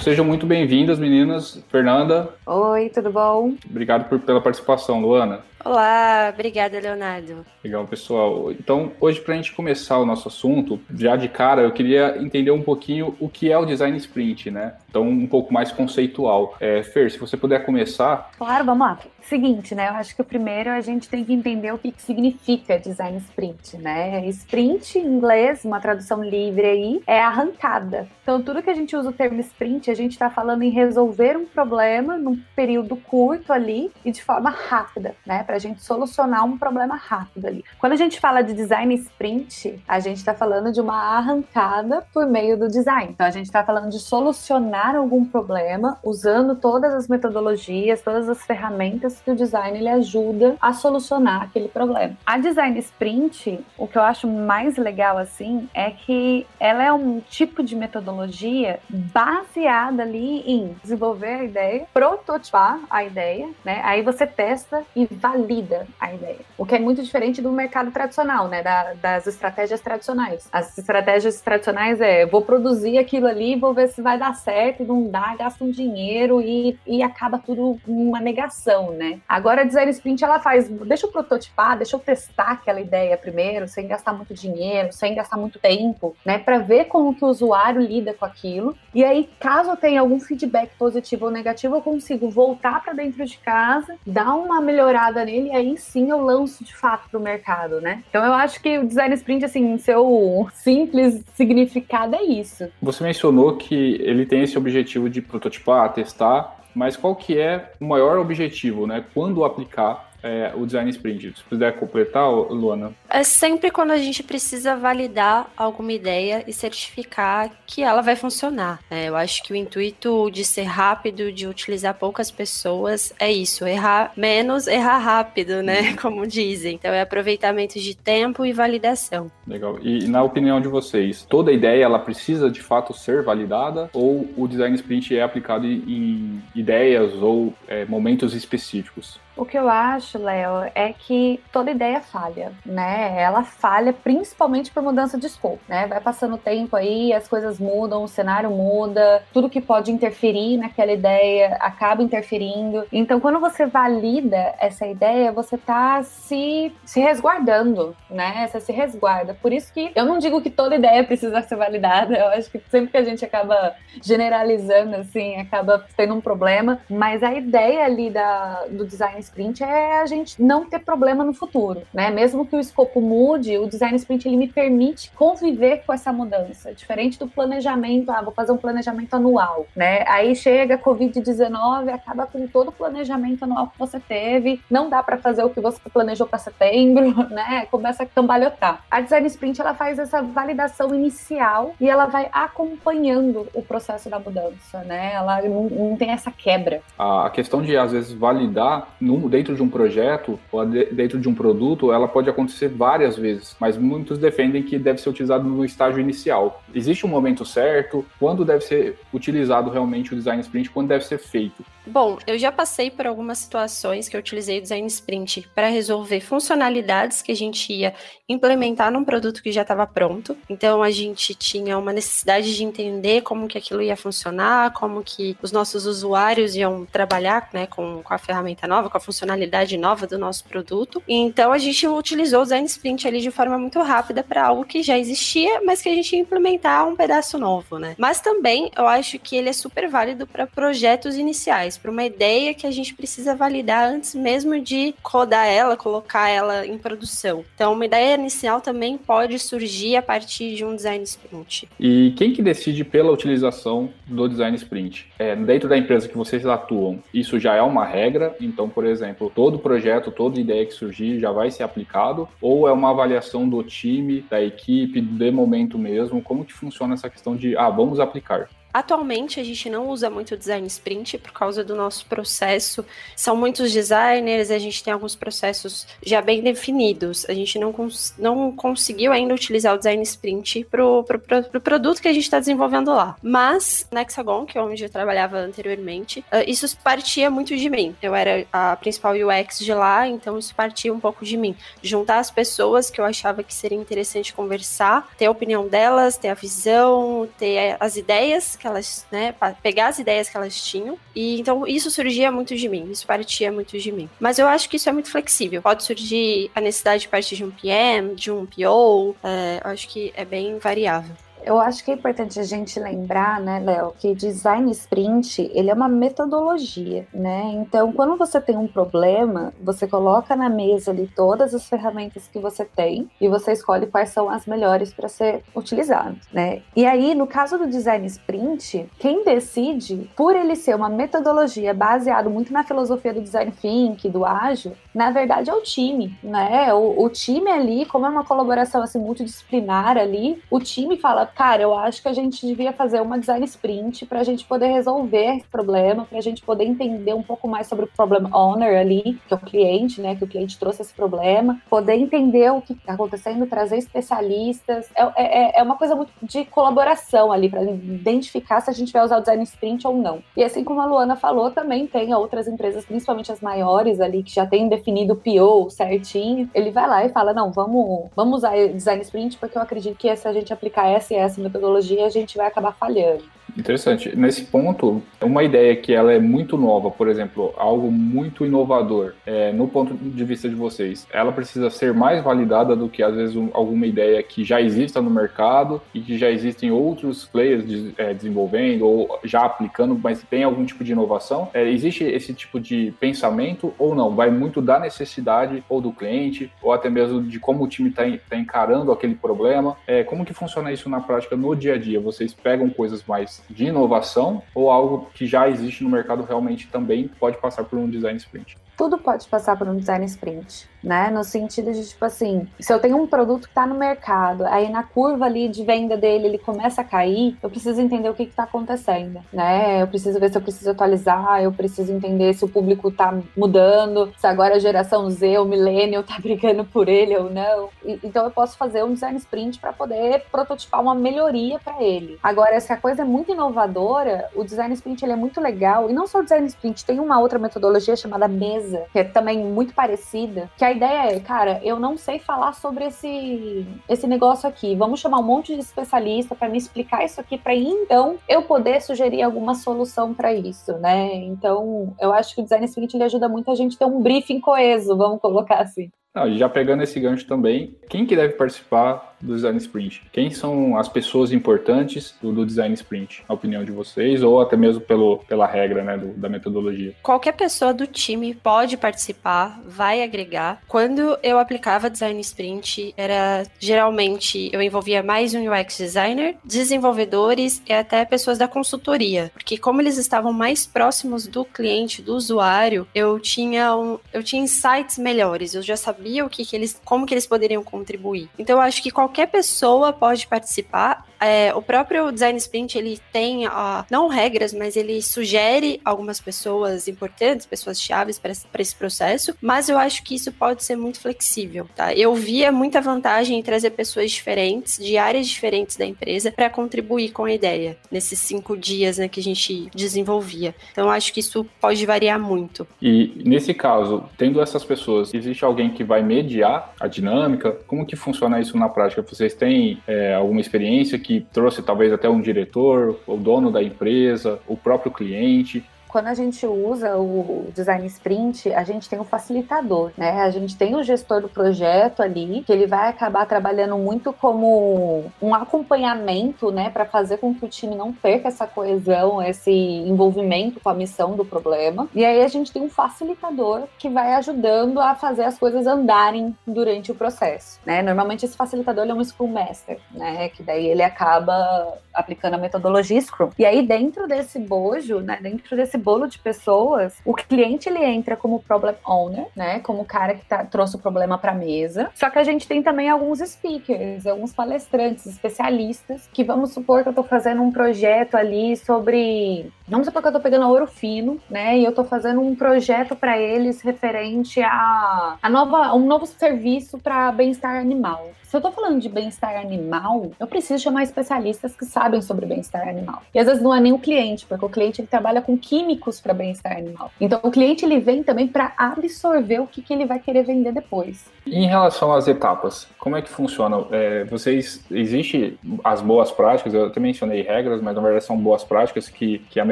Sejam 0.04 0.26
muito 0.26 0.46
bem-vindas, 0.46 1.00
meninas. 1.00 1.64
Fernanda. 1.70 2.28
Oi, 2.46 2.90
tudo 2.90 3.10
bom? 3.10 3.54
Obrigado 3.66 4.10
por, 4.10 4.20
pela 4.20 4.42
participação, 4.42 5.00
Luana. 5.00 5.40
Olá, 5.66 6.30
obrigada, 6.34 6.78
Leonardo. 6.78 7.46
Legal, 7.64 7.88
pessoal. 7.88 8.52
Então, 8.52 8.92
hoje, 9.00 9.22
para 9.22 9.34
a 9.34 9.38
gente 9.38 9.54
começar 9.54 9.98
o 9.98 10.06
nosso 10.06 10.28
assunto, 10.28 10.78
já 10.94 11.16
de 11.16 11.30
cara, 11.30 11.62
eu 11.62 11.72
queria 11.72 12.18
entender 12.22 12.52
um 12.52 12.62
pouquinho 12.62 13.16
o 13.18 13.30
que 13.30 13.50
é 13.50 13.58
o 13.58 13.66
design 13.66 13.96
sprint, 13.98 14.52
né? 14.52 14.74
Então, 14.90 15.08
um 15.08 15.26
pouco 15.26 15.54
mais 15.54 15.72
conceitual. 15.72 16.56
É, 16.60 16.84
Fer, 16.84 17.10
se 17.10 17.18
você 17.18 17.38
puder 17.38 17.66
começar. 17.66 18.30
Claro, 18.38 18.66
vamos 18.66 18.86
lá. 18.86 19.00
Seguinte, 19.22 19.74
né? 19.74 19.88
Eu 19.88 19.94
acho 19.94 20.14
que 20.14 20.22
o 20.22 20.26
primeiro 20.26 20.70
a 20.70 20.82
gente 20.82 21.08
tem 21.08 21.24
que 21.24 21.32
entender 21.32 21.72
o 21.74 21.78
que, 21.78 21.94
que 21.94 22.02
significa 22.02 22.78
design 22.78 23.18
sprint, 23.20 23.78
né? 23.78 24.28
Sprint, 24.28 25.00
em 25.00 25.06
inglês, 25.06 25.64
uma 25.64 25.80
tradução 25.80 26.22
livre 26.22 26.66
aí, 26.66 27.02
é 27.08 27.22
arrancada. 27.22 28.06
Então, 28.22 28.42
tudo 28.42 28.62
que 28.62 28.70
a 28.70 28.74
gente 28.74 28.96
usa 28.98 29.10
o 29.10 29.14
termo 29.14 29.40
sprint, 29.40 29.90
a 29.90 29.96
gente 29.96 30.12
está 30.12 30.30
falando 30.30 30.62
em 30.62 30.70
resolver 30.70 31.38
um 31.38 31.46
problema 31.46 32.18
num 32.18 32.38
período 32.54 32.98
curto 32.98 33.54
ali 33.54 33.90
e 34.04 34.12
de 34.12 34.22
forma 34.22 34.50
rápida, 34.50 35.16
né? 35.26 35.44
Para 35.54 35.58
a 35.58 35.62
gente 35.62 35.84
solucionar 35.84 36.44
um 36.44 36.58
problema 36.58 36.96
rápido 36.96 37.46
ali. 37.46 37.64
Quando 37.78 37.94
a 37.94 37.96
gente 37.96 38.20
fala 38.20 38.42
de 38.42 38.56
design 38.56 38.96
sprint, 38.96 39.80
a 39.88 40.00
gente 40.00 40.18
está 40.18 40.34
falando 40.34 40.72
de 40.72 40.82
uma 40.82 40.96
arrancada 41.16 42.04
por 42.12 42.26
meio 42.26 42.58
do 42.58 42.68
design. 42.68 43.12
Então 43.12 43.28
a 43.28 43.30
gente 43.30 43.46
está 43.46 43.64
falando 43.64 43.92
de 43.92 44.00
solucionar 44.00 44.96
algum 44.96 45.24
problema 45.24 46.00
usando 46.04 46.56
todas 46.56 46.92
as 46.96 47.08
metodologias, 47.08 48.02
todas 48.02 48.28
as 48.28 48.44
ferramentas 48.44 49.22
que 49.22 49.30
o 49.30 49.36
design 49.36 49.78
ele 49.78 49.90
ajuda 49.90 50.56
a 50.60 50.74
solucionar 50.74 51.44
aquele 51.44 51.68
problema. 51.68 52.18
A 52.26 52.40
design 52.40 52.80
sprint, 52.80 53.64
o 53.78 53.88
que 53.88 54.00
eu 54.00 54.02
acho 54.02 54.28
mais 54.28 54.76
legal 54.76 55.20
assim 55.20 55.70
é 55.72 55.92
que 55.92 56.48
ela 56.60 56.84
é 56.84 56.92
um 56.92 57.20
tipo 57.20 57.62
de 57.62 57.76
metodologia 57.76 58.80
baseada 58.90 60.02
ali 60.02 60.40
em 60.48 60.76
desenvolver 60.82 61.36
a 61.36 61.44
ideia, 61.44 61.86
prototipar 61.94 62.80
a 62.90 63.04
ideia, 63.04 63.52
né? 63.64 63.82
Aí 63.84 64.02
você 64.02 64.26
testa 64.26 64.82
e 64.96 65.06
valida 65.06 65.43
valida 65.54 65.88
a 66.00 66.14
ideia. 66.14 66.40
O 66.58 66.66
que 66.66 66.76
é 66.76 66.80
muito 66.80 67.02
diferente 67.02 67.42
do 67.42 67.52
mercado 67.52 67.92
tradicional, 67.92 68.48
né? 68.48 68.62
Da, 68.62 68.94
das 68.94 69.28
estratégias 69.28 69.82
tradicionais. 69.82 70.48
As 70.52 70.78
estratégias 70.78 71.42
tradicionais 71.42 72.02
é 72.02 72.26
vou 72.26 72.42
produzir 72.42 72.98
aquilo 72.98 73.28
ali, 73.28 73.56
vou 73.56 73.74
ver 73.74 73.90
se 73.90 74.02
vai 74.02 74.18
dar 74.18 74.34
certo, 74.36 74.84
não 74.84 75.10
dá, 75.10 75.36
gasta 75.36 75.64
um 75.64 75.72
dinheiro 75.72 76.42
e, 76.42 76.78
e 76.86 77.04
acaba 77.04 77.38
tudo 77.38 77.80
uma 77.88 78.20
negação, 78.20 78.92
né? 78.92 79.20
Agora 79.28 79.62
a 79.62 79.66
design 79.66 79.92
sprint 79.92 80.24
ela 80.24 80.40
faz, 80.40 80.68
deixa 80.70 81.06
eu 81.06 81.12
prototipar, 81.12 81.78
deixa 81.78 81.96
eu 81.96 82.00
testar 82.00 82.52
aquela 82.52 82.82
ideia 82.82 83.18
primeiro, 83.18 83.68
sem 83.68 83.88
gastar 83.88 84.14
muito 84.14 84.34
dinheiro, 84.34 84.92
sem 84.92 85.16
gastar 85.16 85.38
muito 85.38 85.60
tempo, 85.60 86.16
né? 86.26 86.38
Para 86.38 86.60
ver 86.60 86.86
como 86.86 87.16
que 87.16 87.24
o 87.24 87.28
usuário 87.28 87.82
lida 87.82 88.14
com 88.14 88.26
aquilo. 88.26 88.76
E 88.94 89.04
aí, 89.04 89.30
caso 89.40 89.76
tenha 89.76 90.02
algum 90.02 90.20
feedback 90.20 90.72
positivo 90.78 91.26
ou 91.26 91.32
negativo, 91.32 91.76
eu 91.76 91.82
consigo 91.82 92.30
voltar 92.30 92.84
para 92.84 92.94
dentro 92.94 93.26
de 93.26 93.38
casa, 93.38 93.96
dar 94.06 94.34
uma 94.36 94.62
melhorada 94.62 95.24
nele 95.34 95.50
e 95.50 95.52
aí 95.52 95.78
sim 95.78 96.10
eu 96.10 96.22
lanço 96.22 96.64
de 96.64 96.76
fato 96.76 97.10
para 97.10 97.20
o 97.20 97.24
mercado, 97.24 97.82
né? 97.82 98.04
Então 98.10 98.24
eu 98.24 98.34
acho 98.34 98.62
que 98.62 98.78
o 98.78 98.86
design 98.86 99.14
sprint, 99.16 99.46
assim, 99.46 99.78
seu 99.78 100.48
simples 100.54 101.24
significado 101.34 102.16
é 102.16 102.24
isso. 102.24 102.70
Você 102.82 103.04
mencionou 103.04 103.58
que 103.58 103.76
ele 104.02 104.26
tem 104.26 104.44
esse 104.44 104.58
objetivo 104.58 105.10
de 105.10 105.22
prototipar, 105.22 105.92
testar, 105.94 106.60
mas 106.76 106.96
qual 106.96 107.16
que 107.16 107.38
é 107.38 107.72
o 107.80 107.86
maior 107.86 108.18
objetivo, 108.18 108.88
né? 108.88 109.04
Quando 109.14 109.44
aplicar 109.44 110.12
é, 110.24 110.54
o 110.56 110.66
design 110.66 110.90
sprint. 110.90 111.38
Se 111.38 111.44
puder 111.44 111.74
completar, 111.74 112.30
Luana. 112.30 112.94
É 113.10 113.24
sempre 113.24 113.70
quando 113.70 113.92
a 113.92 113.98
gente 113.98 114.24
precisa 114.24 114.76
validar 114.76 115.52
alguma 115.56 115.92
ideia 115.92 116.44
e 116.48 116.54
certificar 116.54 117.52
que 117.68 117.84
ela 117.84 118.02
vai 118.02 118.16
funcionar. 118.16 118.80
É, 118.90 119.10
eu 119.10 119.16
acho 119.16 119.44
que 119.44 119.52
o 119.52 119.56
intuito 119.56 120.32
de 120.32 120.46
ser 120.46 120.64
rápido, 120.64 121.32
de 121.32 121.46
utilizar 121.46 121.94
poucas 121.94 122.32
pessoas, 122.32 123.14
é 123.20 123.32
isso: 123.32 123.68
errar 123.68 124.14
menos, 124.16 124.66
errar 124.68 125.00
rápido, 125.00 125.62
né? 125.62 125.82
Uhum. 125.82 125.96
Como 126.02 126.28
dizem. 126.28 126.76
Então 126.76 126.92
é 126.92 127.02
aproveitamento 127.02 127.80
de 127.80 127.96
tempo 127.96 128.46
e 128.46 128.54
validação. 128.54 129.30
Legal. 129.46 129.78
E 129.82 130.08
na 130.08 130.24
opinião 130.24 130.62
de 130.62 130.68
vocês, 130.68 131.26
toda 131.30 131.52
ideia 131.52 131.84
ela 131.84 132.00
precisa 132.00 132.50
de 132.50 132.62
fato 132.62 132.94
ser 132.94 133.24
validada 133.24 133.90
ou 133.94 134.30
o 134.38 134.48
design 134.48 134.76
sprint 134.76 135.16
é 135.16 135.22
aplicado 135.22 135.66
em 135.66 136.42
ideias 136.56 137.14
ou 137.16 137.54
é, 137.68 137.86
momentos 137.86 138.34
específicos? 138.34 139.20
O 139.36 139.46
que 139.46 139.58
eu 139.58 139.68
acho, 139.68 140.18
Léo, 140.20 140.72
é 140.76 140.94
que 140.94 141.42
toda 141.52 141.72
ideia 141.72 142.00
falha, 142.00 142.52
né? 142.66 143.20
Ela 143.20 143.44
falha 143.44 143.92
principalmente 143.92 144.72
por 144.72 144.84
mudança 144.84 145.18
de 145.18 145.26
escopo, 145.26 145.60
né? 145.68 145.88
Vai 145.88 146.00
passando 146.00 146.36
o 146.36 146.38
tempo 146.38 146.76
aí, 146.76 147.12
as 147.12 147.28
coisas 147.28 147.60
mudam, 147.60 148.04
o 148.04 148.08
cenário 148.08 148.52
muda, 148.52 149.24
tudo 149.34 149.50
que 149.50 149.60
pode 149.60 149.92
interferir 149.92 150.58
naquela 150.58 150.92
ideia 150.92 151.58
acaba 151.60 152.04
interferindo. 152.04 152.86
Então, 152.92 153.20
quando 153.20 153.40
você 153.40 153.66
valida 153.66 154.54
essa 154.60 154.86
ideia, 154.86 155.32
você 155.32 155.58
tá 155.58 156.04
se, 156.04 156.72
se 156.86 157.00
resguardando, 157.00 157.96
né? 158.10 158.48
Você 158.48 158.60
se 158.60 158.72
resguarda. 158.72 159.34
Por 159.34 159.52
isso 159.52 159.74
que 159.74 159.92
eu 159.96 160.06
não 160.06 160.20
digo 160.20 160.42
que 160.42 160.52
toda 160.52 160.76
ideia 160.76 161.04
precisa 161.04 161.42
ser 161.42 161.56
validada, 161.56 162.16
eu 162.16 162.28
acho 162.28 162.52
que 162.52 162.62
sempre 162.70 162.92
que 162.92 162.98
a 162.98 163.04
gente 163.04 163.26
acaba 163.26 163.74
generalizando, 164.02 164.96
assim, 164.98 165.38
acaba 165.38 165.84
tendo 165.98 166.14
um 166.14 166.22
problema, 166.22 166.80
mas 166.88 167.24
a 167.24 167.34
ideia 167.34 167.86
ali 167.86 168.12
da, 168.12 168.66
do 168.70 168.86
design 168.86 169.23
sprint 169.24 169.64
é 169.64 170.02
a 170.02 170.06
gente 170.06 170.42
não 170.42 170.66
ter 170.66 170.80
problema 170.80 171.24
no 171.24 171.34
futuro, 171.34 171.82
né? 171.94 172.10
Mesmo 172.10 172.46
que 172.46 172.56
o 172.56 172.60
escopo 172.60 173.02
mude, 173.02 173.58
o 173.58 173.68
design 173.68 173.96
sprint 173.96 174.28
ele 174.28 174.38
me 174.38 174.48
permite 174.48 175.12
conviver 175.16 175.84
com 175.86 175.94
essa 175.94 176.12
mudança, 176.12 176.74
diferente 176.74 177.18
do 177.18 177.28
planejamento, 177.28 178.12
ah, 178.12 178.22
vou 178.22 178.34
fazer 178.34 178.52
um 178.52 178.58
planejamento 178.58 179.14
anual, 179.14 179.66
né? 179.76 180.04
Aí 180.08 180.36
chega 180.36 180.76
a 180.76 180.78
COVID-19, 180.78 181.90
acaba 181.90 182.26
com 182.26 182.48
todo 182.48 182.70
o 182.70 182.72
planejamento 182.72 183.44
anual 183.44 183.68
que 183.68 183.80
você 183.80 184.00
teve, 184.00 184.62
não 184.70 184.90
dá 184.90 185.02
para 185.02 185.18
fazer 185.18 185.44
o 185.44 185.50
que 185.50 185.60
você 185.60 185.80
planejou 185.92 186.28
para 186.28 186.40
setembro, 186.40 187.14
né? 187.30 187.66
Começa 187.72 188.04
a 188.04 188.06
cambalhotar. 188.06 188.84
A 188.90 189.02
design 189.02 189.28
sprint 189.28 189.60
ela 189.60 189.74
faz 189.74 190.00
essa 190.00 190.22
validação 190.22 190.94
inicial 190.94 191.74
e 191.80 191.90
ela 191.90 192.06
vai 192.06 192.30
acompanhando 192.32 193.48
o 193.54 193.62
processo 193.62 194.10
da 194.10 194.20
mudança, 194.20 194.80
né? 194.84 195.14
Ela 195.14 195.42
não, 195.44 195.64
não 195.70 195.98
tem 195.98 196.12
essa 196.12 196.32
quebra. 196.32 196.82
A 196.98 197.30
questão 197.30 197.62
de 197.62 197.76
às 197.78 197.92
vezes 197.92 198.12
validar 198.12 198.88
dentro 199.30 199.56
de 199.56 199.62
um 199.62 199.70
projeto 199.70 200.40
ou 200.52 200.66
dentro 200.66 201.20
de 201.20 201.28
um 201.28 201.34
produto, 201.34 201.92
ela 201.92 202.08
pode 202.08 202.30
acontecer 202.30 202.68
várias 202.68 203.18
vezes, 203.18 203.56
mas 203.60 203.78
muitos 203.78 204.18
defendem 204.18 204.64
que 204.64 204.78
deve 204.78 205.00
ser 205.00 205.10
utilizado 205.10 205.48
no 205.48 205.64
estágio 205.66 206.00
inicial. 206.00 206.64
Existe 206.74 207.06
um 207.06 207.10
momento 207.10 207.46
certo, 207.46 208.06
quando 208.20 208.46
deve 208.46 208.62
ser 208.62 208.98
utilizado 209.14 209.70
realmente 209.70 210.14
o 210.14 210.18
design 210.18 210.42
sprint, 210.42 210.70
quando 210.70 210.90
deve 210.90 211.06
ser 211.06 211.18
feito. 211.18 211.64
Bom, 211.86 212.18
eu 212.26 212.38
já 212.38 212.52
passei 212.52 212.90
por 212.90 213.06
algumas 213.06 213.40
situações 213.40 214.08
que 214.08 214.16
eu 214.16 214.20
utilizei 214.20 214.60
o 214.60 214.62
design 214.62 214.88
sprint 214.88 215.50
para 215.54 215.68
resolver 215.68 216.22
funcionalidades 216.22 217.22
que 217.22 217.32
a 217.32 217.36
gente 217.36 217.74
ia 217.74 217.94
implementar 218.28 218.92
num 218.92 219.04
produto 219.04 219.44
que 219.44 219.52
já 219.52 219.64
estava 219.64 219.86
pronto. 219.86 220.36
Então 220.50 220.82
a 220.82 220.90
gente 220.90 221.36
tinha 221.36 221.78
uma 221.78 221.92
necessidade 221.92 222.56
de 222.56 222.64
entender 222.64 223.22
como 223.22 223.48
que 223.48 223.58
aquilo 223.58 223.82
ia 223.82 223.98
funcionar, 223.98 224.72
como 224.72 225.04
que 225.04 225.38
os 225.42 225.52
nossos 225.52 225.86
usuários 225.86 226.56
iam 226.56 226.86
trabalhar, 226.86 227.50
né, 227.54 227.68
com, 227.68 228.02
com 228.02 228.14
a 228.14 228.18
ferramenta 228.18 228.66
nova, 228.68 228.90
com 228.90 228.98
a 228.98 229.02
funcionalidade 229.02 229.78
nova 229.78 230.08
do 230.08 230.18
nosso 230.18 230.46
produto. 230.46 231.04
Então 231.08 231.52
a 231.52 231.58
gente 231.58 231.86
utilizou 231.88 232.42
o 232.42 232.44
design 232.44 232.66
sprint 232.66 233.08
ali 233.08 233.20
de 233.20 233.32
forma 233.32 233.58
muito 233.58 233.82
rápida 233.82 234.24
para 234.24 234.48
algo 234.48 234.64
que 234.64 234.82
já 234.82 234.98
existia, 234.98 235.62
mas 235.66 235.82
que 235.82 235.90
a 235.90 235.94
gente 235.94 236.16
ia 236.16 236.22
implementar 236.22 236.88
um 236.88 236.96
pedaço 236.96 237.38
novo, 237.38 237.78
né? 237.78 237.96
Mas 237.98 238.22
também 238.22 238.72
eu 238.78 238.88
acho 238.88 239.20
que 239.20 239.36
ele 239.36 239.50
é 239.50 239.54
super 239.54 239.90
válido 239.90 240.26
para 240.26 240.48
projetos 240.48 241.16
iniciais, 241.16 241.73
para 241.78 241.92
uma 241.92 242.04
ideia 242.04 242.54
que 242.54 242.68
a 242.68 242.72
gente 242.72 242.94
precisa 242.94 243.36
validar 243.36 243.90
antes 243.90 244.16
mesmo 244.16 244.60
de 244.60 244.94
codar 245.02 245.48
ela, 245.48 245.76
colocar 245.76 246.30
ela 246.30 246.66
em 246.66 246.78
produção. 246.78 247.44
Então, 247.56 247.74
uma 247.74 247.86
ideia 247.86 248.16
inicial 248.16 248.62
também 248.62 248.98
pode 248.98 249.38
surgir 249.40 249.96
a 249.96 250.02
partir 250.02 250.56
de 250.56 250.66
um 250.66 250.76
design 250.76 251.04
sprint. 251.04 251.68
E 251.80 252.14
quem 252.16 252.34
que 252.34 252.42
decide 252.42 252.84
pela 252.84 253.12
utilização 253.12 253.90
do 254.06 254.28
design 254.28 254.56
sprint? 254.56 255.08
É, 255.20 255.36
dentro 255.36 255.68
da 255.70 255.78
empresa 255.78 256.08
que 256.08 256.18
vocês 256.18 256.46
atuam, 256.46 257.02
isso 257.14 257.40
já 257.40 257.56
é 257.56 257.62
uma 257.62 257.86
regra? 257.86 258.36
Então, 258.40 258.70
por 258.70 258.86
exemplo, 258.86 259.32
todo 259.34 259.60
projeto, 259.60 260.12
toda 260.12 260.40
ideia 260.40 260.66
que 260.66 260.74
surgir 260.74 261.20
já 261.20 261.32
vai 261.32 261.52
ser 261.52 261.64
aplicado? 261.64 262.28
Ou 262.42 262.68
é 262.68 262.72
uma 262.72 262.92
avaliação 262.92 263.48
do 263.48 263.62
time, 263.64 264.26
da 264.30 264.42
equipe, 264.42 265.02
de 265.02 265.32
momento 265.32 265.78
mesmo? 265.78 266.22
Como 266.22 266.46
que 266.46 266.54
funciona 266.54 266.94
essa 266.94 267.10
questão 267.10 267.36
de, 267.36 267.56
ah, 267.58 267.70
vamos 267.70 268.00
aplicar? 268.00 268.50
Atualmente 268.74 269.40
a 269.40 269.44
gente 269.44 269.70
não 269.70 269.88
usa 269.90 270.10
muito 270.10 270.36
design 270.36 270.66
sprint 270.66 271.20
por 271.20 271.32
causa 271.32 271.64
do 271.64 271.76
nosso 271.76 272.06
processo. 272.08 272.84
São 273.16 273.36
muitos 273.36 273.72
designers, 273.72 274.50
a 274.50 274.58
gente 274.58 274.84
tem 274.84 274.92
alguns 274.92 275.16
processos 275.16 275.86
já 276.04 276.22
bem 276.22 276.42
definidos. 276.42 277.26
A 277.30 277.34
gente 277.34 277.60
não, 277.60 277.72
cons 277.72 278.16
não 278.18 278.52
conseguiu 278.52 279.12
ainda 279.12 279.34
utilizar 279.34 279.76
o 279.76 279.78
design 279.78 280.02
sprint 280.02 280.66
para 280.72 280.84
o 280.84 281.04
pro, 281.04 281.20
pro, 281.20 281.44
pro 281.44 281.62
produto 281.62 282.02
que 282.02 282.08
a 282.08 282.14
gente 282.14 282.24
está 282.24 282.40
desenvolvendo 282.40 282.92
lá. 282.92 283.16
Mas 283.22 283.88
na 283.92 284.02
Hexagon, 284.02 284.46
que 284.46 284.58
é 284.58 284.62
onde 284.62 284.84
eu 284.84 284.90
trabalhava 284.90 285.38
anteriormente, 285.38 286.22
uh, 286.32 286.44
isso 286.48 286.76
partia 286.84 287.30
muito 287.30 287.56
de 287.56 287.70
mim. 287.70 287.96
Eu 288.02 288.16
era 288.16 288.48
a 288.52 288.76
principal 288.76 289.14
UX 289.14 289.60
de 289.60 289.74
lá, 289.74 290.08
então 290.08 290.40
isso 290.40 290.56
partia 290.56 290.92
um 290.92 291.00
pouco 291.00 291.24
de 291.24 291.38
mim. 291.38 291.56
Juntar 291.82 292.18
as 292.18 292.32
pessoas 292.32 292.90
que 292.90 293.00
eu 293.00 293.06
achava 293.06 293.44
que 293.44 293.54
seria 293.54 293.78
interessante 293.78 294.34
conversar, 294.34 295.10
ter 295.16 295.26
a 295.26 295.32
opinião 295.32 295.68
delas, 295.68 296.18
ter 296.18 296.30
a 296.30 296.34
visão, 296.34 297.30
ter 297.38 297.78
as 297.80 297.98
ideias 297.98 298.58
que 298.64 298.68
elas, 298.68 299.06
né, 299.12 299.36
pegar 299.62 299.88
as 299.88 300.00
ideias 300.00 300.30
que 300.30 300.38
elas 300.38 300.56
tinham. 300.64 300.98
E 301.14 301.40
então 301.42 301.68
isso 301.68 301.92
surgia 301.92 302.32
muito 302.32 302.56
de 302.56 302.70
mim, 302.70 302.90
isso 302.90 303.06
partia 303.06 303.52
muito 303.52 303.78
de 303.78 303.92
mim. 303.92 304.10
Mas 304.20 304.40
eu 304.40 304.48
acho 304.48 304.70
que 304.70 304.78
isso 304.78 304.88
é 304.88 304.94
muito 304.94 305.12
flexível. 305.12 305.62
Pode 305.62 305.84
surgir 305.84 306.50
a 306.56 306.62
necessidade 306.62 307.02
de 307.04 307.10
partir 307.10 307.36
de 307.36 307.44
um 307.44 307.52
PM, 307.52 308.16
de 308.16 308.32
um 308.32 308.46
PO, 308.46 309.16
é, 309.22 309.60
eu 309.64 309.72
acho 309.72 309.90
que 309.90 310.14
é 310.16 310.24
bem 310.24 310.58
variável. 310.60 311.14
Eu 311.46 311.60
acho 311.60 311.84
que 311.84 311.92
é 311.92 311.94
importante 311.94 312.40
a 312.40 312.44
gente 312.44 312.80
lembrar, 312.80 313.40
né, 313.40 313.60
Léo, 313.60 313.94
que 314.00 314.16
design 314.16 314.72
sprint, 314.72 315.52
ele 315.54 315.70
é 315.70 315.74
uma 315.74 315.90
metodologia, 315.90 317.06
né? 317.14 317.52
Então, 317.56 317.92
quando 317.92 318.18
você 318.18 318.40
tem 318.40 318.58
um 318.58 318.68
problema, 318.68 319.54
você 319.62 319.88
coloca 319.88 320.36
na 320.36 320.50
mesa 320.50 320.92
ali 320.92 321.10
todas 321.14 321.54
as 321.54 321.68
ferramentas 321.68 322.28
que 322.28 322.40
você 322.40 322.64
tem 322.64 323.10
e 323.20 323.28
você 323.28 323.52
escolhe 323.52 323.88
quais 323.88 324.10
são 324.10 324.30
as 324.30 324.46
melhores 324.46 324.94
para 324.94 325.10
ser 325.10 325.44
utilizadas, 325.56 326.18
né? 326.32 326.62
E 326.76 326.86
aí, 326.86 327.14
no 327.14 327.28
caso 327.28 327.58
do 327.58 327.68
design 327.68 328.06
sprint, 328.08 328.90
quem 328.98 329.24
decide, 329.24 330.10
por 330.16 330.36
ele 330.36 330.56
ser 330.56 330.76
uma 330.76 330.90
metodologia 330.90 331.74
baseado 331.74 332.30
muito 332.30 332.54
na 332.54 332.64
filosofia 332.64 333.14
do 333.14 333.22
design 333.22 333.52
thinking, 333.52 334.10
do 334.10 334.26
ágil, 334.26 334.74
na 334.94 335.12
verdade 335.12 335.50
é 335.50 335.54
o 335.54 335.62
time, 335.62 336.18
né? 336.24 336.74
O, 336.74 337.04
o 337.04 337.10
time 337.10 337.52
ali, 337.52 337.86
como 337.86 338.06
é 338.06 338.10
uma 338.10 338.24
colaboração 338.24 338.82
assim 338.82 339.00
multidisciplinar 339.00 339.98
ali, 339.98 340.42
o 340.50 340.60
time 340.60 340.98
fala 340.98 341.26
cara, 341.36 341.62
eu 341.62 341.78
acho 341.78 342.02
que 342.02 342.08
a 342.08 342.14
gente 342.14 342.46
devia 342.46 342.72
fazer 342.74 343.02
uma 343.02 343.20
design 343.20 343.46
sprint 343.46 344.06
para 344.06 344.20
a 344.20 344.24
gente 344.24 344.46
poder 344.46 344.68
resolver 344.68 345.38
esse 345.38 345.48
problema, 345.48 346.06
para 346.06 346.18
a 346.18 346.22
gente 346.22 346.42
poder 346.42 346.66
entender 346.66 347.14
um 347.14 347.24
pouco 347.24 347.48
mais 347.48 347.68
sobre 347.68 347.86
o 347.86 347.88
problem 347.88 348.32
owner 348.34 348.80
ali, 348.80 349.20
que 349.28 349.34
é 349.34 349.38
o 349.38 349.40
cliente, 349.40 350.02
né? 350.02 350.16
Que 350.16 350.24
o 350.24 350.28
cliente 350.28 350.58
trouxe 350.60 350.82
esse 350.82 350.94
problema, 350.94 351.62
poder 351.70 351.96
entender 351.96 352.52
o 352.52 352.62
que 352.62 352.74
está 352.74 352.94
acontecendo, 352.94 353.46
trazer 353.46 353.78
especialistas. 353.78 354.90
É, 354.96 355.14
é, 355.16 355.60
é 355.60 355.64
uma 355.64 355.76
coisa 355.76 355.96
muito 355.96 356.12
de 356.22 356.46
colaboração 356.46 357.32
ali 357.32 357.50
para 357.50 357.64
identificar 357.64 358.62
se 358.62 358.70
a 358.70 358.74
gente 358.74 358.92
vai 358.92 359.04
usar 359.04 359.18
o 359.18 359.22
design 359.22 359.44
sprint 359.44 359.88
ou 359.88 359.96
não. 359.96 360.24
E 360.36 360.44
assim 360.44 360.64
como 360.64 360.82
a 360.82 360.86
Luana 360.86 361.16
falou, 361.16 361.52
também 361.52 361.88
tem 361.88 362.14
outras 362.14 362.48
empresas, 362.48 362.86
principalmente 362.86 363.32
as 363.32 363.42
maiores 363.42 364.00
ali, 364.00 364.24
que 364.24 364.34
já 364.34 364.46
têm 364.46 364.70
definido 364.70 365.14
o 365.14 365.16
PO 365.16 365.70
certinho. 365.70 366.50
Ele 366.54 366.72
vai 366.72 366.88
lá 366.88 367.06
e 367.06 367.10
fala: 367.10 367.34
não, 367.34 367.52
vamos, 367.52 368.10
vamos 368.16 368.40
usar 368.40 368.56
design 368.70 369.02
sprint, 369.02 369.38
porque 369.38 369.58
eu 369.58 369.62
acredito 369.62 369.98
que 369.98 370.14
se 370.16 370.28
a 370.28 370.34
gente 370.34 370.54
aplicar 370.54 370.88
essa 370.88 371.14
e 371.14 371.18
essa 371.24 371.42
metodologia, 371.42 372.06
a 372.06 372.10
gente 372.10 372.38
vai 372.38 372.48
acabar 372.48 372.74
falhando. 372.74 373.24
Interessante. 373.58 374.16
Nesse 374.16 374.46
ponto, 374.46 375.02
uma 375.22 375.44
ideia 375.44 375.76
que 375.76 375.94
ela 375.94 376.12
é 376.12 376.20
muito 376.20 376.58
nova, 376.58 376.90
por 376.90 377.08
exemplo, 377.08 377.54
algo 377.58 377.92
muito 377.92 378.46
inovador, 378.46 379.14
é, 379.26 379.52
no 379.52 379.68
ponto 379.68 379.94
de 379.94 380.24
vista 380.26 380.50
de 380.50 380.56
vocês, 380.56 381.08
ela 381.12 381.32
precisa 381.32 381.70
ser 381.70 381.94
mais 381.94 382.24
validada 382.24 382.76
do 382.76 382.90
que 382.90 383.04
às 383.04 383.16
vezes 383.16 383.36
um, 383.36 383.50
alguma 383.54 383.86
ideia 383.86 384.22
que 384.24 384.44
já 384.44 384.60
exista 384.60 385.02
no 385.02 385.10
mercado 385.10 385.82
e 385.94 386.00
que 386.02 386.18
já 386.18 386.30
existem 386.32 386.72
outros 386.72 387.26
players 387.26 387.66
de, 387.68 387.94
é, 387.98 388.14
desenvolvendo 388.14 388.88
ou 388.88 389.20
já 389.24 389.46
aplicando, 389.46 390.00
mas 390.02 390.24
tem 390.24 390.44
algum 390.44 390.66
tipo 390.66 390.84
de 390.84 390.94
inovação? 390.94 391.50
É, 391.54 391.70
existe 391.70 392.04
esse 392.04 392.34
tipo 392.34 392.60
de 392.60 392.94
pensamento 393.00 393.74
ou 393.78 393.94
não? 393.94 394.16
Vai 394.16 394.32
muito 394.32 394.62
da 394.62 394.80
necessidade 394.80 395.64
ou 395.70 395.80
do 395.80 395.92
cliente 395.92 396.52
ou 396.62 396.74
até 396.74 396.90
mesmo 396.90 397.22
de 397.22 397.40
como 397.40 397.64
o 397.64 397.68
time 397.68 397.90
está 397.90 398.04
tá 398.30 398.36
encarando 398.36 398.92
aquele 398.92 399.16
problema? 399.16 399.78
É, 399.86 400.04
como 400.04 400.26
que 400.26 400.34
funciona 400.34 400.72
isso 400.72 400.90
na 400.90 401.00
prática 401.00 401.13
no 401.20 401.56
dia 401.56 401.76
a 401.76 401.78
dia? 401.78 402.00
Vocês 402.00 402.34
pegam 402.34 402.70
coisas 402.70 403.04
mais 403.06 403.44
de 403.50 403.66
inovação 403.66 404.42
ou 404.54 404.70
algo 404.70 405.10
que 405.14 405.26
já 405.26 405.50
existe 405.50 405.84
no 405.84 405.90
mercado 405.90 406.24
realmente 406.24 406.68
também 406.68 407.08
pode 407.08 407.38
passar 407.38 407.64
por 407.64 407.78
um 407.80 407.90
design 407.90 408.18
sprint? 408.18 408.58
Tudo 408.78 408.98
pode 408.98 409.28
passar 409.28 409.58
por 409.58 409.68
um 409.68 409.78
design 409.78 410.06
sprint, 410.06 410.68
né? 410.84 411.10
No 411.10 411.24
sentido 411.24 411.72
de, 411.72 411.88
tipo 411.88 412.04
assim, 412.04 412.48
se 412.60 412.74
eu 412.74 412.80
tenho 412.80 412.98
um 412.98 413.08
produto 413.08 413.48
que 413.48 413.54
tá 413.54 413.66
no 413.66 413.76
mercado, 413.76 414.46
aí 414.46 414.70
na 414.70 414.84
curva 414.84 415.26
ali 415.26 415.48
de 415.48 415.64
venda 415.64 415.96
dele 415.96 416.28
ele 416.28 416.38
começa 416.38 416.82
a 416.82 416.84
cair, 416.84 417.38
eu 417.42 417.50
preciso 417.50 417.80
entender 417.80 418.10
o 418.10 418.14
que 418.14 418.26
que 418.26 418.36
tá 418.36 418.44
acontecendo, 418.44 419.22
né? 419.32 419.82
Eu 419.82 419.88
preciso 419.88 420.20
ver 420.20 420.32
se 420.32 420.38
eu 420.38 420.42
preciso 420.42 420.72
atualizar, 420.72 421.42
eu 421.42 421.52
preciso 421.52 421.92
entender 421.92 422.34
se 422.34 422.44
o 422.44 422.50
público 422.50 422.92
tá 422.92 423.18
mudando, 423.38 424.12
se 424.18 424.26
agora 424.26 424.56
a 424.56 424.60
geração 424.60 425.10
Z, 425.10 425.38
o 425.38 425.46
millennial, 425.46 426.04
tá 426.04 426.18
brigando 426.22 426.66
por 426.66 426.90
ele 426.90 427.16
ou 427.16 427.30
não. 427.30 427.70
E, 427.86 428.00
então 428.04 428.26
eu 428.26 428.32
posso 428.32 428.58
fazer 428.58 428.84
um 428.84 428.94
design 428.94 429.18
sprint 429.18 429.60
para 429.60 429.72
poder 429.72 430.26
prototipar 430.32 430.82
uma 430.82 430.96
melhoria 430.96 431.60
para 431.60 431.82
ele. 431.82 432.18
Agora, 432.24 432.60
se 432.60 432.74
a 432.74 432.78
coisa 432.78 433.04
é 433.04 433.06
muito 433.06 433.32
inovadora, 433.32 434.30
o 434.36 434.44
design 434.44 434.74
sprint 434.74 435.04
ele 435.04 435.14
é 435.14 435.18
muito 435.18 435.40
legal, 435.40 435.90
e 435.90 435.94
não 435.94 436.08
só 436.08 436.20
o 436.20 436.24
design 436.24 436.48
sprint, 436.48 436.84
tem 436.84 437.00
uma 437.00 437.20
outra 437.20 437.38
metodologia 437.38 437.96
chamada 437.96 438.28
mesa 438.28 438.64
que 438.92 439.00
é 439.00 439.04
também 439.04 439.44
muito 439.44 439.74
parecida, 439.74 440.50
que 440.58 440.66
a 440.66 440.72
ideia 440.72 441.16
é, 441.16 441.20
cara, 441.20 441.60
eu 441.64 441.80
não 441.80 441.98
sei 441.98 442.20
falar 442.20 442.54
sobre 442.54 442.86
esse, 442.86 443.66
esse 443.90 444.08
negócio 444.08 444.48
aqui. 444.48 444.76
Vamos 444.76 445.00
chamar 445.00 445.20
um 445.20 445.24
monte 445.24 445.54
de 445.54 445.62
especialista 445.62 446.36
para 446.36 446.50
me 446.50 446.58
explicar 446.58 447.04
isso 447.04 447.20
aqui, 447.20 447.38
para 447.38 447.56
então 447.56 448.18
eu 448.28 448.44
poder 448.44 448.82
sugerir 448.82 449.22
alguma 449.22 449.56
solução 449.56 450.14
para 450.14 450.34
isso, 450.34 450.74
né? 450.78 451.14
Então, 451.16 451.94
eu 452.00 452.14
acho 452.14 452.36
que 452.36 452.42
o 452.42 452.44
design 452.44 452.66
sprint 452.66 452.96
ele 452.96 453.04
ajuda 453.04 453.28
muito 453.30 453.52
a 453.52 453.56
gente 453.56 453.78
ter 453.78 453.86
um 453.86 454.02
briefing 454.02 454.40
coeso, 454.40 454.96
vamos 454.96 455.22
colocar 455.22 455.62
assim. 455.62 455.90
Não, 456.16 456.32
já 456.38 456.48
pegando 456.48 456.84
esse 456.84 457.00
gancho 457.00 457.26
também, 457.26 457.76
quem 457.90 458.06
que 458.06 458.16
deve 458.16 458.34
participar 458.34 459.13
do 459.24 459.36
Design 459.36 459.58
Sprint? 459.58 460.04
Quem 460.12 460.30
são 460.30 460.78
as 460.78 460.88
pessoas 460.88 461.32
importantes 461.32 462.14
do, 462.22 462.32
do 462.32 462.46
Design 462.46 462.74
Sprint, 462.76 463.24
na 463.28 463.36
opinião 463.36 463.64
de 463.64 463.72
vocês, 463.72 464.22
ou 464.22 464.42
até 464.42 464.56
mesmo 464.56 464.82
pelo, 464.82 465.20
pela 465.20 465.48
regra 465.48 465.84
né, 465.84 465.98
do, 465.98 466.14
da 466.14 466.30
metodologia? 466.30 466.94
Qualquer 467.02 467.34
pessoa 467.34 467.74
do 467.74 467.88
time 467.88 468.34
pode 468.36 468.78
participar, 468.78 469.60
vai 469.66 470.04
agregar. 470.04 470.62
Quando 470.68 471.18
eu 471.24 471.40
aplicava 471.40 471.90
Design 471.90 472.20
Sprint, 472.22 472.94
era 472.98 473.46
geralmente 473.60 474.50
eu 474.54 474.62
envolvia 474.62 475.02
mais 475.02 475.34
um 475.34 475.52
UX 475.52 475.78
designer, 475.78 476.36
desenvolvedores 476.44 477.62
e 477.68 477.74
até 477.74 478.06
pessoas 478.06 478.38
da 478.38 478.48
consultoria, 478.48 479.32
porque 479.34 479.58
como 479.58 479.82
eles 479.82 479.98
estavam 479.98 480.34
mais 480.34 480.66
próximos 480.66 481.28
do 481.28 481.46
cliente, 481.46 482.02
do 482.02 482.16
usuário, 482.16 482.88
eu 482.94 483.20
tinha 483.20 483.76
um, 483.76 483.98
eu 484.12 484.24
tinha 484.24 484.42
insights 484.42 484.98
melhores, 484.98 485.56
eu 485.56 485.62
já 485.62 485.78
sabia 485.78 485.94
sabia 485.94 486.26
o 486.26 486.30
que, 486.30 486.46
que 486.46 486.56
eles, 486.56 486.80
como 486.84 487.06
que 487.06 487.14
eles 487.14 487.26
poderiam 487.26 487.64
contribuir. 487.64 488.30
Então 488.38 488.58
eu 488.58 488.62
acho 488.62 488.82
que 488.82 488.92
qualquer 488.92 489.13
qualquer 489.14 489.28
pessoa 489.28 489.94
pode 489.94 490.26
participar. 490.26 491.06
É, 491.20 491.54
o 491.54 491.62
próprio 491.62 492.12
Design 492.12 492.38
Sprint, 492.38 492.78
ele 492.78 493.00
tem, 493.12 493.48
ó, 493.48 493.84
não 493.90 494.08
regras, 494.08 494.54
mas 494.54 494.76
ele 494.76 495.02
sugere 495.02 495.80
algumas 495.84 496.20
pessoas 496.20 496.88
importantes, 496.88 497.46
pessoas 497.46 497.82
chaves 497.82 498.20
para 498.20 498.62
esse 498.62 498.76
processo, 498.76 499.36
mas 499.42 499.70
eu 499.70 499.78
acho 499.78 500.04
que 500.04 500.16
isso 500.16 500.32
pode 500.32 500.64
ser 500.64 500.76
muito 500.76 501.00
flexível, 501.00 501.68
tá? 501.76 501.94
Eu 501.94 502.14
via 502.16 502.52
muita 502.52 502.82
vantagem 502.82 503.40
em 503.40 503.44
trazer 503.44 503.72
pessoas 503.72 504.12
diferentes, 504.12 504.78
de 504.78 504.98
áreas 504.98 505.28
diferentes 505.28 505.76
da 505.76 505.86
empresa, 505.86 506.32
para 506.32 506.50
contribuir 506.50 507.12
com 507.12 507.26
a 507.26 507.34
ideia, 507.34 507.78
nesses 507.92 508.20
cinco 508.20 508.58
dias 508.58 508.98
né, 508.98 509.08
que 509.08 509.20
a 509.20 509.24
gente 509.24 509.70
desenvolvia. 509.74 510.54
Então, 510.72 510.86
eu 510.86 510.92
acho 510.92 511.14
que 511.14 511.20
isso 511.20 511.46
pode 511.60 511.86
variar 511.86 512.20
muito. 512.20 512.68
E, 512.82 513.22
nesse 513.24 513.54
caso, 513.54 514.04
tendo 514.18 514.42
essas 514.42 514.64
pessoas, 514.64 515.14
existe 515.14 515.44
alguém 515.44 515.70
que 515.70 515.84
vai 515.84 516.02
mediar 516.02 516.74
a 516.80 516.88
dinâmica? 516.88 517.52
Como 517.68 517.86
que 517.86 517.96
funciona 517.96 518.40
isso 518.40 518.58
na 518.58 518.70
prática? 518.70 519.02
Vocês 519.02 519.34
têm 519.34 519.82
é, 519.88 520.14
alguma 520.14 520.42
experiência 520.42 520.98
que 521.00 521.13
que 521.22 521.34
trouxe 521.34 521.62
talvez 521.62 521.92
até 521.92 522.10
um 522.10 522.22
diretor, 522.22 523.00
o 523.08 523.18
dono 523.18 523.52
da 523.52 523.62
empresa, 523.62 524.40
o 524.48 524.56
próprio 524.56 524.92
cliente 524.92 525.64
quando 525.94 526.08
a 526.08 526.16
gente 526.16 526.44
usa 526.48 526.98
o 526.98 527.52
design 527.54 527.86
sprint, 527.86 528.52
a 528.52 528.64
gente 528.64 528.90
tem 528.90 529.00
o 529.00 529.04
facilitador, 529.04 529.92
né? 529.96 530.22
A 530.22 530.32
gente 530.32 530.58
tem 530.58 530.76
o 530.76 530.82
gestor 530.82 531.22
do 531.22 531.30
projeto 531.30 532.02
ali, 532.02 532.44
que 532.44 532.52
ele 532.52 532.66
vai 532.66 532.90
acabar 532.90 533.28
trabalhando 533.28 533.78
muito 533.78 534.12
como 534.12 535.06
um 535.22 535.36
acompanhamento, 535.36 536.52
né, 536.52 536.72
para 536.72 536.84
fazer 536.84 537.18
com 537.18 537.32
que 537.36 537.46
o 537.46 537.48
time 537.48 537.76
não 537.76 537.94
perca 537.94 538.28
essa 538.28 538.48
coesão, 538.48 539.22
esse 539.22 539.52
envolvimento 539.52 540.60
com 540.60 540.70
a 540.70 540.74
missão 540.74 541.16
do 541.16 541.24
problema. 541.24 541.88
E 541.94 542.04
aí 542.04 542.24
a 542.24 542.28
gente 542.28 542.52
tem 542.52 542.64
um 542.64 542.70
facilitador 542.70 543.68
que 543.78 543.88
vai 543.88 544.16
ajudando 544.16 544.80
a 544.80 544.96
fazer 544.96 545.26
as 545.26 545.38
coisas 545.38 545.68
andarem 545.68 546.36
durante 546.48 546.92
o 546.92 546.96
processo, 546.96 547.60
né? 547.64 547.84
Normalmente 547.84 548.26
esse 548.26 548.36
facilitador 548.36 548.88
é 548.88 548.94
um 548.96 549.04
Scrum 549.04 549.28
Master, 549.28 549.78
né, 549.92 550.28
que 550.30 550.42
daí 550.42 550.66
ele 550.66 550.82
acaba 550.82 551.78
aplicando 551.94 552.36
a 552.36 552.38
metodologia 552.38 553.00
Scrum. 553.00 553.30
E 553.38 553.46
aí 553.46 553.66
dentro 553.66 554.08
desse 554.08 554.40
bojo, 554.40 555.00
né, 555.00 555.20
dentro 555.22 555.56
desse 555.56 555.78
bolo 555.78 556.08
de 556.08 556.20
pessoas, 556.20 556.96
o 557.06 557.14
cliente 557.14 557.70
ele 557.70 557.84
entra 557.84 558.16
como 558.16 558.42
problem 558.42 558.76
owner, 558.86 559.28
né? 559.36 559.60
Como 559.60 559.82
o 559.82 559.86
cara 559.86 560.16
que 560.16 560.26
tá, 560.26 560.44
trouxe 560.46 560.76
o 560.76 560.80
problema 560.80 561.18
para 561.18 561.34
mesa. 561.34 561.90
Só 561.94 562.10
que 562.10 562.20
a 562.20 562.24
gente 562.24 562.48
tem 562.48 562.62
também 562.62 562.90
alguns 562.90 563.20
speakers, 563.20 564.06
alguns 564.06 564.34
palestrantes, 564.34 565.06
especialistas, 565.06 566.10
que 566.14 566.24
vamos 566.24 566.54
supor 566.54 566.84
que 566.84 566.90
eu 566.90 566.94
tô 566.94 567.04
fazendo 567.04 567.42
um 567.42 567.52
projeto 567.52 568.16
ali 568.16 568.56
sobre. 568.58 569.52
Vamos 569.68 569.88
supor 569.88 570.02
que 570.02 570.10
eu 570.10 570.12
tô 570.12 570.20
pegando 570.20 570.48
ouro 570.48 570.68
fino, 570.68 571.20
né? 571.30 571.58
E 571.58 571.64
eu 571.64 571.74
tô 571.74 571.84
fazendo 571.84 572.20
um 572.20 572.36
projeto 572.36 572.96
para 572.96 573.18
eles 573.18 573.62
referente 573.62 574.42
a, 574.42 575.18
a 575.22 575.30
nova, 575.30 575.74
um 575.74 575.86
novo 575.86 576.06
serviço 576.06 576.78
para 576.78 577.12
bem-estar 577.12 577.56
animal. 577.56 578.10
Se 578.34 578.38
eu 578.38 578.42
tô 578.42 578.52
falando 578.52 578.82
de 578.82 578.90
bem-estar 578.90 579.40
animal, 579.40 580.12
eu 580.20 580.26
preciso 580.26 580.64
chamar 580.64 580.82
especialistas 580.82 581.56
que 581.56 581.66
sabem 581.66 582.02
sobre 582.02 582.26
bem-estar 582.26 582.68
animal. 582.68 583.04
E 583.14 583.20
às 583.20 583.28
vezes 583.28 583.44
não 583.44 583.54
é 583.54 583.60
nem 583.60 583.72
o 583.72 583.78
cliente, 583.78 584.26
porque 584.26 584.44
o 584.44 584.50
cliente 584.50 584.82
ele 584.82 584.88
trabalha 584.88 585.22
com 585.22 585.38
químicos 585.38 586.02
para 586.02 586.16
bem-estar 586.16 586.58
animal. 586.58 586.92
Então 587.00 587.20
o 587.22 587.30
cliente 587.30 587.64
ele 587.64 587.80
vem 587.80 588.02
também 588.02 588.28
para 588.28 588.52
absorver 588.58 589.40
o 589.40 589.46
que, 589.46 589.62
que 589.62 589.72
ele 589.72 589.86
vai 589.86 590.00
querer 590.00 590.24
vender 590.24 590.52
depois. 590.52 591.06
Em 591.28 591.46
relação 591.46 591.94
às 591.94 592.08
etapas, 592.08 592.68
como 592.80 592.98
é 592.98 593.04
que 593.04 593.10
funciona? 593.10 593.66
É, 593.70 594.04
vocês 594.06 594.66
existe 594.72 595.38
as 595.64 595.80
boas 595.82 596.12
práticas? 596.12 596.56
Eu 596.56 596.66
até 596.66 596.80
mencionei 596.80 597.22
regras, 597.22 597.62
mas 597.62 597.76
na 597.76 597.82
verdade 597.84 598.04
são 598.04 598.18
boas 598.18 598.44
práticas 598.44 598.90
que, 598.90 599.20
que 599.30 599.40
a 599.40 599.46